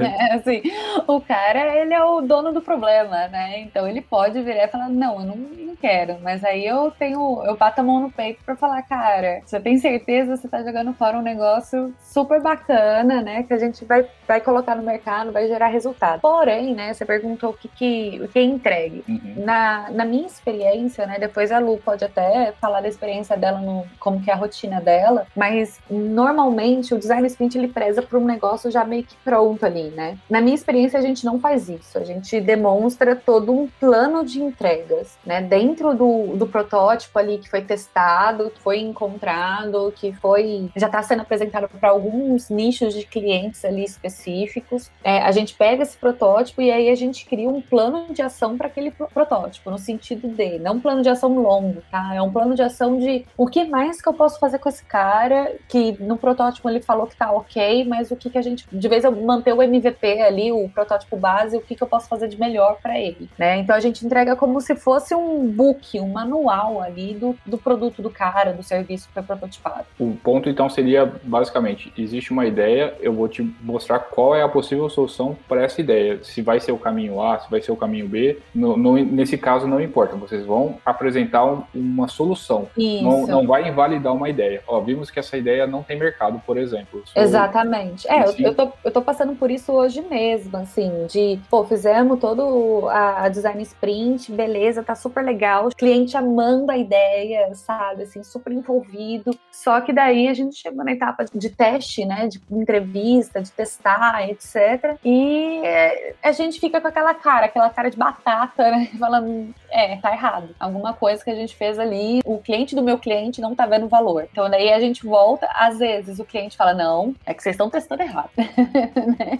É. 0.03 0.33
assim, 0.33 0.61
o 1.07 1.21
cara 1.21 1.79
ele 1.79 1.93
é 1.93 2.03
o 2.03 2.21
dono 2.21 2.51
do 2.51 2.61
problema, 2.61 3.27
né? 3.27 3.59
Então 3.59 3.87
ele 3.87 4.01
pode 4.01 4.41
virar 4.41 4.65
e 4.65 4.67
falar 4.67 4.89
não, 4.89 5.19
eu 5.19 5.25
não, 5.27 5.35
não 5.35 5.75
quero. 5.75 6.17
Mas 6.21 6.43
aí 6.43 6.65
eu 6.65 6.91
tenho, 6.91 7.43
eu 7.45 7.55
bato 7.55 7.81
a 7.81 7.83
mão 7.83 7.99
no 7.99 8.11
peito 8.11 8.43
para 8.43 8.55
falar, 8.55 8.81
cara, 8.83 9.41
você 9.45 9.59
tem 9.59 9.77
certeza 9.77 10.33
que 10.33 10.37
você 10.41 10.47
tá 10.47 10.63
jogando 10.63 10.93
fora 10.93 11.17
um 11.17 11.21
negócio 11.21 11.93
super 12.01 12.41
bacana, 12.41 13.21
né? 13.21 13.43
Que 13.43 13.53
a 13.53 13.57
gente 13.57 13.85
vai, 13.85 14.05
vai 14.27 14.41
colocar 14.41 14.75
no 14.75 14.83
mercado, 14.83 15.31
vai 15.31 15.42
gerar 15.47 15.67
resultado. 15.67 16.21
Porém, 16.21 16.73
né? 16.73 16.93
Você 16.93 17.05
perguntou 17.05 17.51
o 17.51 17.53
que, 17.53 17.67
que, 17.67 18.21
o 18.23 18.27
que 18.27 18.39
é 18.39 18.43
entregue. 18.43 19.03
Uhum. 19.07 19.43
Na, 19.43 19.89
na 19.91 20.05
minha 20.05 20.27
experiência, 20.27 21.05
né? 21.05 21.17
Depois 21.19 21.51
a 21.51 21.59
Lu 21.59 21.77
pode 21.77 22.03
até 22.03 22.53
falar 22.59 22.81
da 22.81 22.87
experiência 22.87 23.37
dela, 23.37 23.59
no, 23.59 23.85
como 23.99 24.21
que 24.21 24.29
é 24.29 24.33
a 24.33 24.37
rotina 24.37 24.81
dela, 24.81 25.25
mas 25.35 25.79
normalmente 25.89 26.93
o 26.93 26.99
design 26.99 27.25
sprint 27.27 27.57
ele 27.57 27.67
preza 27.67 28.01
por 28.01 28.19
um 28.19 28.25
negócio 28.25 28.71
já 28.71 28.83
meio 28.83 29.03
que 29.03 29.15
pronto 29.23 29.65
ali, 29.65 29.89
né? 29.89 30.17
Na 30.29 30.41
minha 30.41 30.55
experiência, 30.55 30.97
a 30.97 31.01
gente 31.01 31.25
não 31.25 31.39
faz 31.39 31.69
isso. 31.69 31.97
A 31.97 32.03
gente 32.03 32.39
demonstra 32.39 33.15
todo 33.15 33.51
um 33.51 33.67
plano 33.79 34.25
de 34.25 34.41
entregas, 34.41 35.17
né? 35.25 35.41
Dentro 35.41 35.93
do, 35.93 36.35
do 36.35 36.47
protótipo 36.47 37.17
ali 37.17 37.37
que 37.37 37.49
foi 37.49 37.61
testado, 37.61 38.49
que 38.49 38.61
foi 38.61 38.79
encontrado, 38.79 39.93
que 39.95 40.13
foi 40.13 40.69
já 40.75 40.87
está 40.87 41.01
sendo 41.01 41.21
apresentado 41.21 41.67
para 41.67 41.89
alguns 41.89 42.49
nichos 42.49 42.93
de 42.93 43.05
clientes 43.05 43.63
ali 43.65 43.83
específicos. 43.83 44.91
É, 45.03 45.19
a 45.19 45.31
gente 45.33 45.53
pega 45.53 45.83
esse 45.83 45.97
protótipo 45.97 46.61
e 46.61 46.71
aí 46.71 46.89
a 46.89 46.95
gente 46.95 47.25
cria 47.25 47.49
um 47.49 47.61
plano 47.61 48.13
de 48.13 48.21
ação 48.21 48.57
para 48.57 48.67
aquele 48.67 48.91
protótipo, 48.91 49.69
no 49.69 49.77
sentido 49.77 50.27
de, 50.27 50.59
não 50.59 50.75
um 50.75 50.79
plano 50.79 51.01
de 51.01 51.09
ação 51.09 51.37
longo, 51.39 51.81
tá? 51.91 52.13
É 52.13 52.21
um 52.21 52.31
plano 52.31 52.55
de 52.55 52.61
ação 52.61 52.97
de 52.97 53.25
o 53.37 53.47
que 53.47 53.63
mais 53.65 54.01
que 54.01 54.07
eu 54.07 54.13
posso 54.13 54.39
fazer 54.39 54.59
com 54.59 54.69
esse 54.69 54.83
cara, 54.85 55.53
que 55.67 55.95
no 55.99 56.17
protótipo 56.17 56.69
ele 56.69 56.81
falou 56.81 57.07
que 57.07 57.15
tá 57.15 57.31
ok, 57.31 57.85
mas 57.85 58.11
o 58.11 58.15
que 58.15 58.29
que 58.29 58.37
a 58.37 58.41
gente, 58.41 58.65
de 58.71 58.87
vez 58.87 59.03
eu 59.03 59.11
manter 59.11 59.53
o 59.53 59.61
MVP 59.61 60.21
ali, 60.21 60.51
o 60.51 60.69
protótipo 60.69 61.15
base, 61.15 61.57
o 61.57 61.61
que 61.61 61.75
que 61.75 61.83
eu 61.83 61.87
posso 61.87 62.07
fazer 62.07 62.27
de 62.27 62.39
melhor 62.39 62.77
para 62.81 62.99
ele, 62.99 63.29
né? 63.37 63.57
Então 63.57 63.75
a 63.75 63.79
gente 63.79 64.05
entrega 64.05 64.35
como 64.35 64.59
se 64.61 64.75
fosse 64.75 65.13
um 65.15 65.47
book, 65.47 65.99
um 65.99 66.09
manual 66.09 66.81
ali 66.81 67.13
do, 67.13 67.35
do 67.45 67.57
produto 67.57 68.01
do 68.01 68.09
cara, 68.09 68.53
do 68.53 68.63
serviço 68.63 69.07
que 69.07 69.13
foi 69.13 69.23
prototipado. 69.23 69.85
O 69.99 70.15
ponto 70.15 70.49
então 70.49 70.69
seria 70.69 71.11
basicamente, 71.23 71.93
existe 71.97 72.31
uma 72.31 72.45
ideia, 72.45 72.95
eu 72.99 73.13
vou 73.13 73.27
te 73.27 73.41
mostrar 73.61 73.99
qual 73.99 74.35
é 74.35 74.41
a 74.41 74.49
possível 74.49 74.89
solução 74.89 75.12
para 75.47 75.63
essa 75.63 75.81
ideia. 75.81 76.23
Se 76.23 76.41
vai 76.41 76.59
ser 76.59 76.71
o 76.71 76.77
caminho 76.77 77.21
A, 77.21 77.39
se 77.39 77.49
vai 77.49 77.61
ser 77.61 77.71
o 77.71 77.75
caminho 77.75 78.07
B, 78.07 78.39
no, 78.53 78.77
no, 78.77 78.97
nesse 78.97 79.37
caso 79.37 79.67
não 79.67 79.81
importa, 79.81 80.15
vocês 80.15 80.45
vão 80.45 80.77
apresentar 80.85 81.45
um, 81.45 81.63
uma 81.73 82.07
solução. 82.07 82.67
Isso. 82.77 83.03
Não, 83.03 83.27
não 83.27 83.47
vai 83.47 83.67
invalidar 83.67 84.13
uma 84.13 84.29
ideia. 84.29 84.61
Ó, 84.67 84.79
vimos 84.79 85.11
que 85.11 85.19
essa 85.19 85.37
ideia 85.37 85.67
não 85.67 85.83
tem 85.83 85.97
mercado, 85.97 86.41
por 86.45 86.57
exemplo. 86.57 87.03
Exatamente. 87.15 88.09
É, 88.09 88.25
eu, 88.25 88.33
eu, 88.39 88.55
tô, 88.55 88.71
eu 88.83 88.91
tô 88.91 89.01
passando 89.01 89.35
por 89.35 89.51
isso 89.51 89.71
hoje 89.71 90.01
mesmo, 90.01 90.55
assim, 90.57 91.05
de, 91.09 91.39
pô, 91.49 91.63
fizemos 91.63 92.19
todo 92.19 92.87
a, 92.89 93.25
a 93.25 93.29
design 93.29 93.61
sprint, 93.63 94.31
beleza, 94.31 94.83
tá 94.83 94.95
super 94.95 95.23
legal, 95.23 95.67
o 95.67 95.75
cliente 95.75 96.15
amando 96.17 96.71
a 96.71 96.77
ideia, 96.77 97.53
sabe, 97.53 98.03
assim, 98.03 98.23
super 98.23 98.51
envolvido. 98.51 99.31
Só 99.51 99.81
que 99.81 99.93
daí 99.93 100.27
a 100.27 100.33
gente 100.33 100.55
chegou 100.55 100.83
na 100.83 100.91
etapa 100.91 101.25
de 101.33 101.49
teste, 101.49 102.05
né, 102.05 102.27
de 102.27 102.41
entrevista, 102.51 103.41
de 103.41 103.51
testar, 103.51 104.27
etc. 104.29 104.97
E 105.03 105.61
é, 105.65 106.15
a 106.23 106.31
gente 106.31 106.59
fica 106.59 106.79
com 106.79 106.87
aquela 106.87 107.13
cara, 107.13 107.45
aquela 107.45 107.69
cara 107.69 107.89
de 107.89 107.97
batata, 107.97 108.71
né, 108.71 108.89
falando, 108.97 109.53
é, 109.69 109.97
tá 109.97 110.11
errado. 110.11 110.49
Alguma 110.59 110.93
coisa 110.93 111.23
que 111.23 111.29
a 111.29 111.35
gente 111.35 111.55
fez 111.55 111.77
ali, 111.77 112.21
o 112.25 112.37
cliente 112.37 112.75
do 112.75 112.81
meu 112.81 112.97
cliente 112.97 113.41
não 113.41 113.55
tá 113.55 113.65
vendo 113.65 113.87
valor. 113.87 114.27
Então 114.31 114.49
daí 114.49 114.71
a 114.71 114.79
gente 114.79 115.05
volta, 115.05 115.47
às 115.53 115.79
vezes 115.79 116.19
o 116.19 116.25
cliente 116.25 116.55
fala, 116.55 116.73
não, 116.73 117.13
é 117.25 117.33
que 117.33 117.43
vocês 117.43 117.53
estão 117.53 117.69
testando 117.69 118.03
errado. 118.03 118.29
né? 118.37 119.39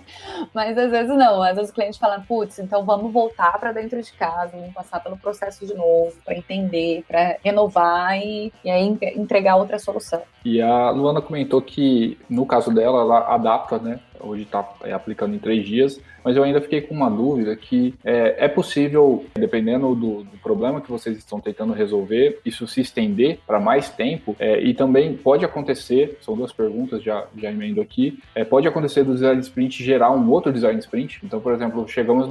Mas 0.53 0.77
às 0.77 0.91
vezes 0.91 1.15
não, 1.15 1.41
às 1.41 1.55
vezes 1.55 1.71
o 1.71 1.73
cliente 1.73 1.99
fala, 1.99 2.23
putz, 2.27 2.59
então 2.59 2.83
vamos 2.83 3.11
voltar 3.11 3.57
para 3.59 3.71
dentro 3.71 4.01
de 4.01 4.11
casa, 4.13 4.57
vamos 4.57 4.73
passar 4.73 5.01
pelo 5.01 5.17
processo 5.17 5.65
de 5.65 5.73
novo, 5.73 6.13
para 6.25 6.35
entender, 6.35 7.03
para 7.07 7.37
renovar 7.43 8.17
e, 8.17 8.51
e 8.63 8.69
aí 8.69 8.97
entregar 9.15 9.55
outra 9.55 9.79
solução. 9.79 10.21
E 10.43 10.61
a 10.61 10.89
Luana 10.89 11.21
comentou 11.21 11.61
que, 11.61 12.17
no 12.29 12.45
caso 12.45 12.73
dela, 12.73 13.01
ela 13.01 13.33
adapta, 13.33 13.77
né? 13.77 13.99
Hoje 14.23 14.43
está 14.43 14.67
é, 14.83 14.93
aplicando 14.93 15.35
em 15.35 15.39
três 15.39 15.65
dias, 15.65 15.99
mas 16.23 16.35
eu 16.35 16.43
ainda 16.43 16.61
fiquei 16.61 16.81
com 16.81 16.93
uma 16.93 17.09
dúvida 17.09 17.55
que 17.55 17.93
é, 18.03 18.45
é 18.45 18.47
possível, 18.47 19.25
dependendo 19.33 19.93
do, 19.95 20.23
do, 20.23 20.43
problema 20.43 20.81
que 20.81 20.91
vocês 20.91 21.17
estão 21.17 21.39
tentando 21.39 21.73
resolver, 21.73 22.39
isso 22.45 22.67
se 22.67 22.81
estender 22.81 23.39
para 23.47 23.59
mais 23.59 23.89
tempo 23.89 24.35
é, 24.39 24.61
e 24.61 24.73
também 24.73 25.15
pode 25.15 25.45
acontecer, 25.45 26.17
são 26.21 26.35
duas 26.35 26.51
perguntas, 26.51 27.01
já, 27.01 27.25
já 27.37 27.49
emendo 27.49 27.79
aqui, 27.79 28.19
é, 28.35 28.43
pode 28.43 28.67
acontecer 28.67 29.03
do 29.03 29.13
design 29.13 29.39
sprint 29.39 29.83
gerar 29.83 30.11
um 30.11 30.29
outro 30.29 30.51
design 30.51 30.77
sprint? 30.79 31.19
Então, 31.23 31.39
por 31.39 31.53
exemplo, 31.53 31.87
chegamos 31.87 32.27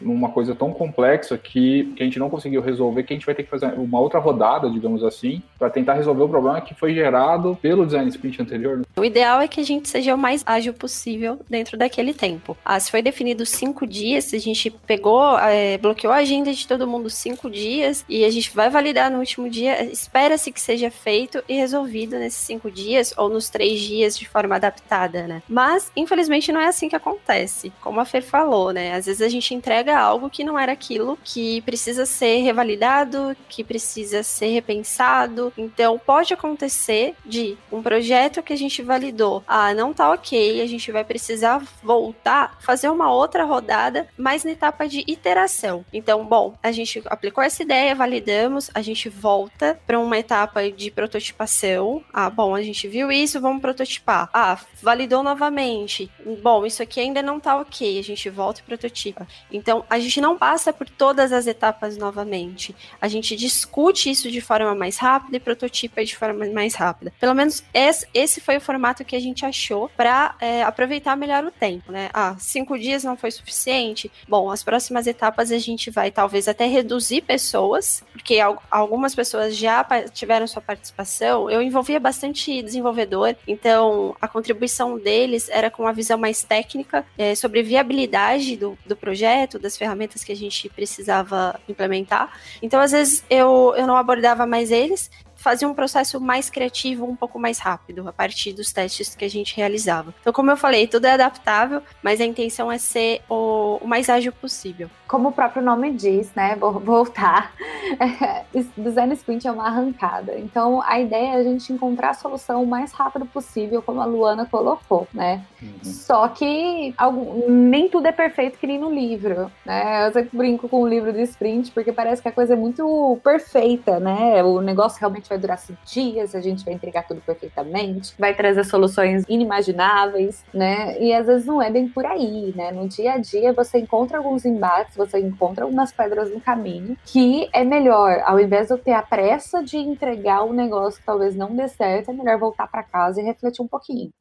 numa 0.00 0.28
coisa 0.30 0.54
tão 0.54 0.72
complexa 0.72 1.36
que, 1.36 1.92
que 1.96 2.02
a 2.02 2.06
gente 2.06 2.18
não 2.18 2.30
conseguiu 2.30 2.60
resolver, 2.60 3.02
que 3.02 3.12
a 3.12 3.16
gente 3.16 3.26
vai 3.26 3.34
ter 3.34 3.42
que 3.42 3.50
fazer 3.50 3.66
uma 3.76 3.98
outra 3.98 4.20
rodada, 4.20 4.70
digamos 4.70 5.02
assim, 5.02 5.42
para 5.58 5.70
tentar 5.70 5.94
resolver 5.94 6.22
o 6.22 6.28
problema 6.28 6.60
que 6.60 6.74
foi 6.74 6.94
gerado 6.94 7.58
pelo 7.60 7.84
design 7.84 8.08
sprint 8.08 8.42
anterior. 8.42 8.82
O 8.96 9.04
ideal 9.04 9.40
é 9.40 9.48
que 9.48 9.60
a 9.60 9.64
gente 9.64 9.88
seja 9.88 10.14
o 10.14 10.18
mais 10.18 10.44
ágil 10.46 10.72
possível 10.72 11.40
dentro 11.48 11.76
daquele 11.76 12.14
tempo. 12.14 12.56
Ah, 12.64 12.78
se 12.78 12.90
foi 12.90 13.02
definido 13.02 13.19
cinco 13.44 13.86
dias, 13.86 14.32
a 14.32 14.38
gente 14.38 14.70
pegou, 14.70 15.38
é, 15.38 15.78
bloqueou 15.78 16.12
a 16.12 16.16
agenda 16.16 16.52
de 16.52 16.66
todo 16.66 16.86
mundo 16.86 17.08
cinco 17.10 17.50
dias 17.50 18.04
e 18.08 18.24
a 18.24 18.30
gente 18.30 18.54
vai 18.54 18.70
validar 18.70 19.10
no 19.10 19.18
último 19.18 19.48
dia, 19.48 19.84
espera-se 19.84 20.52
que 20.52 20.60
seja 20.60 20.90
feito 20.90 21.42
e 21.48 21.54
resolvido 21.54 22.18
nesses 22.18 22.40
cinco 22.40 22.70
dias 22.70 23.12
ou 23.16 23.28
nos 23.28 23.48
três 23.48 23.80
dias 23.80 24.18
de 24.18 24.28
forma 24.28 24.56
adaptada, 24.56 25.26
né? 25.26 25.42
Mas, 25.48 25.90
infelizmente, 25.96 26.52
não 26.52 26.60
é 26.60 26.66
assim 26.66 26.88
que 26.88 26.96
acontece. 26.96 27.72
Como 27.80 28.00
a 28.00 28.04
Fer 28.04 28.22
falou, 28.22 28.72
né? 28.72 28.94
Às 28.94 29.06
vezes 29.06 29.22
a 29.22 29.28
gente 29.28 29.54
entrega 29.54 29.98
algo 29.98 30.30
que 30.30 30.44
não 30.44 30.58
era 30.58 30.72
aquilo, 30.72 31.18
que 31.22 31.60
precisa 31.62 32.06
ser 32.06 32.38
revalidado, 32.42 33.36
que 33.48 33.64
precisa 33.64 34.22
ser 34.22 34.48
repensado. 34.48 35.52
Então, 35.56 35.98
pode 35.98 36.32
acontecer 36.32 37.14
de 37.24 37.56
um 37.70 37.82
projeto 37.82 38.42
que 38.42 38.52
a 38.52 38.56
gente 38.56 38.82
validou, 38.82 39.42
ah, 39.46 39.74
não 39.74 39.92
tá 39.92 40.10
ok, 40.10 40.60
a 40.60 40.66
gente 40.66 40.90
vai 40.92 41.04
precisar 41.04 41.62
voltar, 41.82 42.56
fazer 42.60 42.88
uma 42.88 43.09
outra 43.12 43.44
rodada, 43.44 44.08
mas 44.16 44.44
na 44.44 44.52
etapa 44.52 44.88
de 44.88 45.04
iteração. 45.06 45.84
Então, 45.92 46.24
bom, 46.24 46.54
a 46.62 46.70
gente 46.70 47.02
aplicou 47.06 47.42
essa 47.42 47.62
ideia, 47.62 47.94
validamos, 47.94 48.70
a 48.74 48.82
gente 48.82 49.08
volta 49.08 49.78
para 49.86 49.98
uma 49.98 50.18
etapa 50.18 50.70
de 50.70 50.90
prototipação. 50.90 52.02
Ah, 52.12 52.30
bom, 52.30 52.54
a 52.54 52.62
gente 52.62 52.86
viu 52.86 53.10
isso, 53.10 53.40
vamos 53.40 53.60
prototipar. 53.60 54.28
Ah, 54.32 54.58
validou 54.82 55.22
novamente. 55.22 56.10
Bom, 56.42 56.64
isso 56.64 56.82
aqui 56.82 57.00
ainda 57.00 57.22
não 57.22 57.40
tá 57.40 57.56
ok, 57.56 57.98
a 57.98 58.02
gente 58.02 58.28
volta 58.30 58.60
e 58.60 58.64
prototipa. 58.64 59.26
Então, 59.50 59.84
a 59.88 59.98
gente 59.98 60.20
não 60.20 60.36
passa 60.36 60.72
por 60.72 60.88
todas 60.88 61.32
as 61.32 61.46
etapas 61.46 61.96
novamente. 61.96 62.74
A 63.00 63.08
gente 63.08 63.36
discute 63.36 64.10
isso 64.10 64.30
de 64.30 64.40
forma 64.40 64.74
mais 64.74 64.96
rápida 64.96 65.36
e 65.36 65.40
prototipa 65.40 66.04
de 66.04 66.16
forma 66.16 66.46
mais 66.46 66.74
rápida. 66.74 67.12
Pelo 67.18 67.34
menos 67.34 67.62
esse 67.74 68.40
foi 68.40 68.58
o 68.58 68.60
formato 68.60 69.04
que 69.04 69.16
a 69.16 69.20
gente 69.20 69.44
achou 69.44 69.88
para 69.96 70.34
é, 70.40 70.62
aproveitar 70.62 70.90
aproveitar 70.90 71.16
melhor 71.16 71.44
o 71.44 71.50
tempo, 71.50 71.92
né? 71.92 72.10
Ah, 72.12 72.36
cinco 72.38 72.78
dias 72.78 72.99
não 73.04 73.16
foi 73.16 73.30
suficiente. 73.30 74.10
Bom, 74.28 74.50
as 74.50 74.62
próximas 74.62 75.06
etapas 75.06 75.50
a 75.50 75.58
gente 75.58 75.90
vai 75.90 76.10
talvez 76.10 76.48
até 76.48 76.66
reduzir 76.66 77.22
pessoas, 77.22 78.02
porque 78.12 78.38
algumas 78.70 79.14
pessoas 79.14 79.56
já 79.56 79.84
tiveram 80.12 80.46
sua 80.46 80.62
participação. 80.62 81.50
Eu 81.50 81.62
envolvia 81.62 82.00
bastante 82.00 82.62
desenvolvedor, 82.62 83.34
então 83.46 84.16
a 84.20 84.28
contribuição 84.28 84.98
deles 84.98 85.48
era 85.48 85.70
com 85.70 85.82
uma 85.82 85.92
visão 85.92 86.18
mais 86.18 86.42
técnica 86.42 87.04
é, 87.16 87.34
sobre 87.34 87.62
viabilidade 87.62 88.56
do, 88.56 88.78
do 88.86 88.96
projeto, 88.96 89.58
das 89.58 89.76
ferramentas 89.76 90.24
que 90.24 90.32
a 90.32 90.36
gente 90.36 90.68
precisava 90.68 91.58
implementar. 91.68 92.38
Então, 92.62 92.80
às 92.80 92.92
vezes, 92.92 93.24
eu, 93.28 93.74
eu 93.76 93.86
não 93.86 93.96
abordava 93.96 94.46
mais 94.46 94.70
eles, 94.70 95.10
fazia 95.40 95.66
um 95.66 95.74
processo 95.74 96.20
mais 96.20 96.50
criativo, 96.50 97.06
um 97.06 97.16
pouco 97.16 97.38
mais 97.38 97.58
rápido, 97.58 98.06
a 98.06 98.12
partir 98.12 98.52
dos 98.52 98.72
testes 98.72 99.14
que 99.14 99.24
a 99.24 99.30
gente 99.30 99.56
realizava. 99.56 100.14
Então, 100.20 100.32
como 100.32 100.50
eu 100.50 100.56
falei, 100.56 100.86
tudo 100.86 101.06
é 101.06 101.12
adaptável, 101.12 101.82
mas 102.02 102.20
a 102.20 102.24
intenção 102.24 102.70
é 102.70 102.76
ser 102.76 103.22
o, 103.28 103.78
o 103.80 103.88
mais 103.88 104.08
ágil 104.10 104.32
possível. 104.32 104.90
Como 105.08 105.30
o 105.30 105.32
próprio 105.32 105.62
nome 105.62 105.92
diz, 105.92 106.32
né? 106.34 106.54
Vou 106.56 106.78
voltar. 106.78 107.52
Design 108.76 109.14
Sprint 109.14 109.48
é 109.48 109.50
uma 109.50 109.66
arrancada. 109.66 110.38
Então, 110.38 110.82
a 110.82 111.00
ideia 111.00 111.34
é 111.34 111.36
a 111.36 111.42
gente 111.42 111.72
encontrar 111.72 112.10
a 112.10 112.14
solução 112.14 112.62
o 112.62 112.66
mais 112.66 112.92
rápido 112.92 113.26
possível, 113.26 113.82
como 113.82 114.00
a 114.00 114.04
Luana 114.04 114.46
colocou, 114.46 115.08
né? 115.12 115.42
Uhum. 115.60 115.72
Só 115.82 116.28
que 116.28 116.94
algum, 116.96 117.50
nem 117.50 117.88
tudo 117.88 118.06
é 118.06 118.12
perfeito 118.12 118.58
que 118.58 118.66
nem 118.66 118.78
no 118.78 118.92
livro, 118.92 119.50
né? 119.64 120.06
Eu 120.06 120.12
sempre 120.12 120.36
brinco 120.36 120.68
com 120.68 120.82
o 120.82 120.88
livro 120.88 121.12
de 121.12 121.22
Sprint, 121.22 121.72
porque 121.72 121.92
parece 121.92 122.20
que 122.20 122.28
a 122.28 122.32
coisa 122.32 122.52
é 122.52 122.56
muito 122.56 123.18
perfeita, 123.24 123.98
né? 123.98 124.44
O 124.44 124.60
negócio 124.60 125.00
realmente 125.00 125.29
vai 125.30 125.38
durar 125.38 125.58
cinco 125.58 125.80
dias, 125.86 126.34
a 126.34 126.40
gente 126.40 126.64
vai 126.64 126.74
entregar 126.74 127.06
tudo 127.06 127.20
perfeitamente, 127.20 128.14
vai 128.18 128.34
trazer 128.34 128.64
soluções 128.64 129.24
inimagináveis, 129.28 130.44
né? 130.52 131.00
E 131.00 131.14
às 131.14 131.26
vezes 131.26 131.46
não 131.46 131.62
é 131.62 131.70
bem 131.70 131.88
por 131.88 132.04
aí, 132.04 132.52
né? 132.54 132.70
No 132.70 132.88
dia 132.88 133.14
a 133.14 133.18
dia 133.18 133.52
você 133.52 133.78
encontra 133.78 134.18
alguns 134.18 134.44
embates, 134.44 134.96
você 134.96 135.18
encontra 135.18 135.64
algumas 135.64 135.92
pedras 135.92 136.30
no 136.30 136.40
caminho, 136.40 136.96
que 137.06 137.48
é 137.52 137.64
melhor, 137.64 138.20
ao 138.24 138.38
invés 138.38 138.66
de 138.66 138.74
eu 138.74 138.78
ter 138.78 138.92
a 138.92 139.02
pressa 139.02 139.62
de 139.62 139.78
entregar 139.78 140.44
um 140.44 140.52
negócio 140.52 141.00
que 141.00 141.06
talvez 141.06 141.34
não 141.34 141.54
dê 141.54 141.68
certo, 141.68 142.10
é 142.10 142.14
melhor 142.14 142.38
voltar 142.38 142.66
para 142.66 142.82
casa 142.82 143.20
e 143.20 143.24
refletir 143.24 143.62
um 143.62 143.68
pouquinho. 143.68 144.12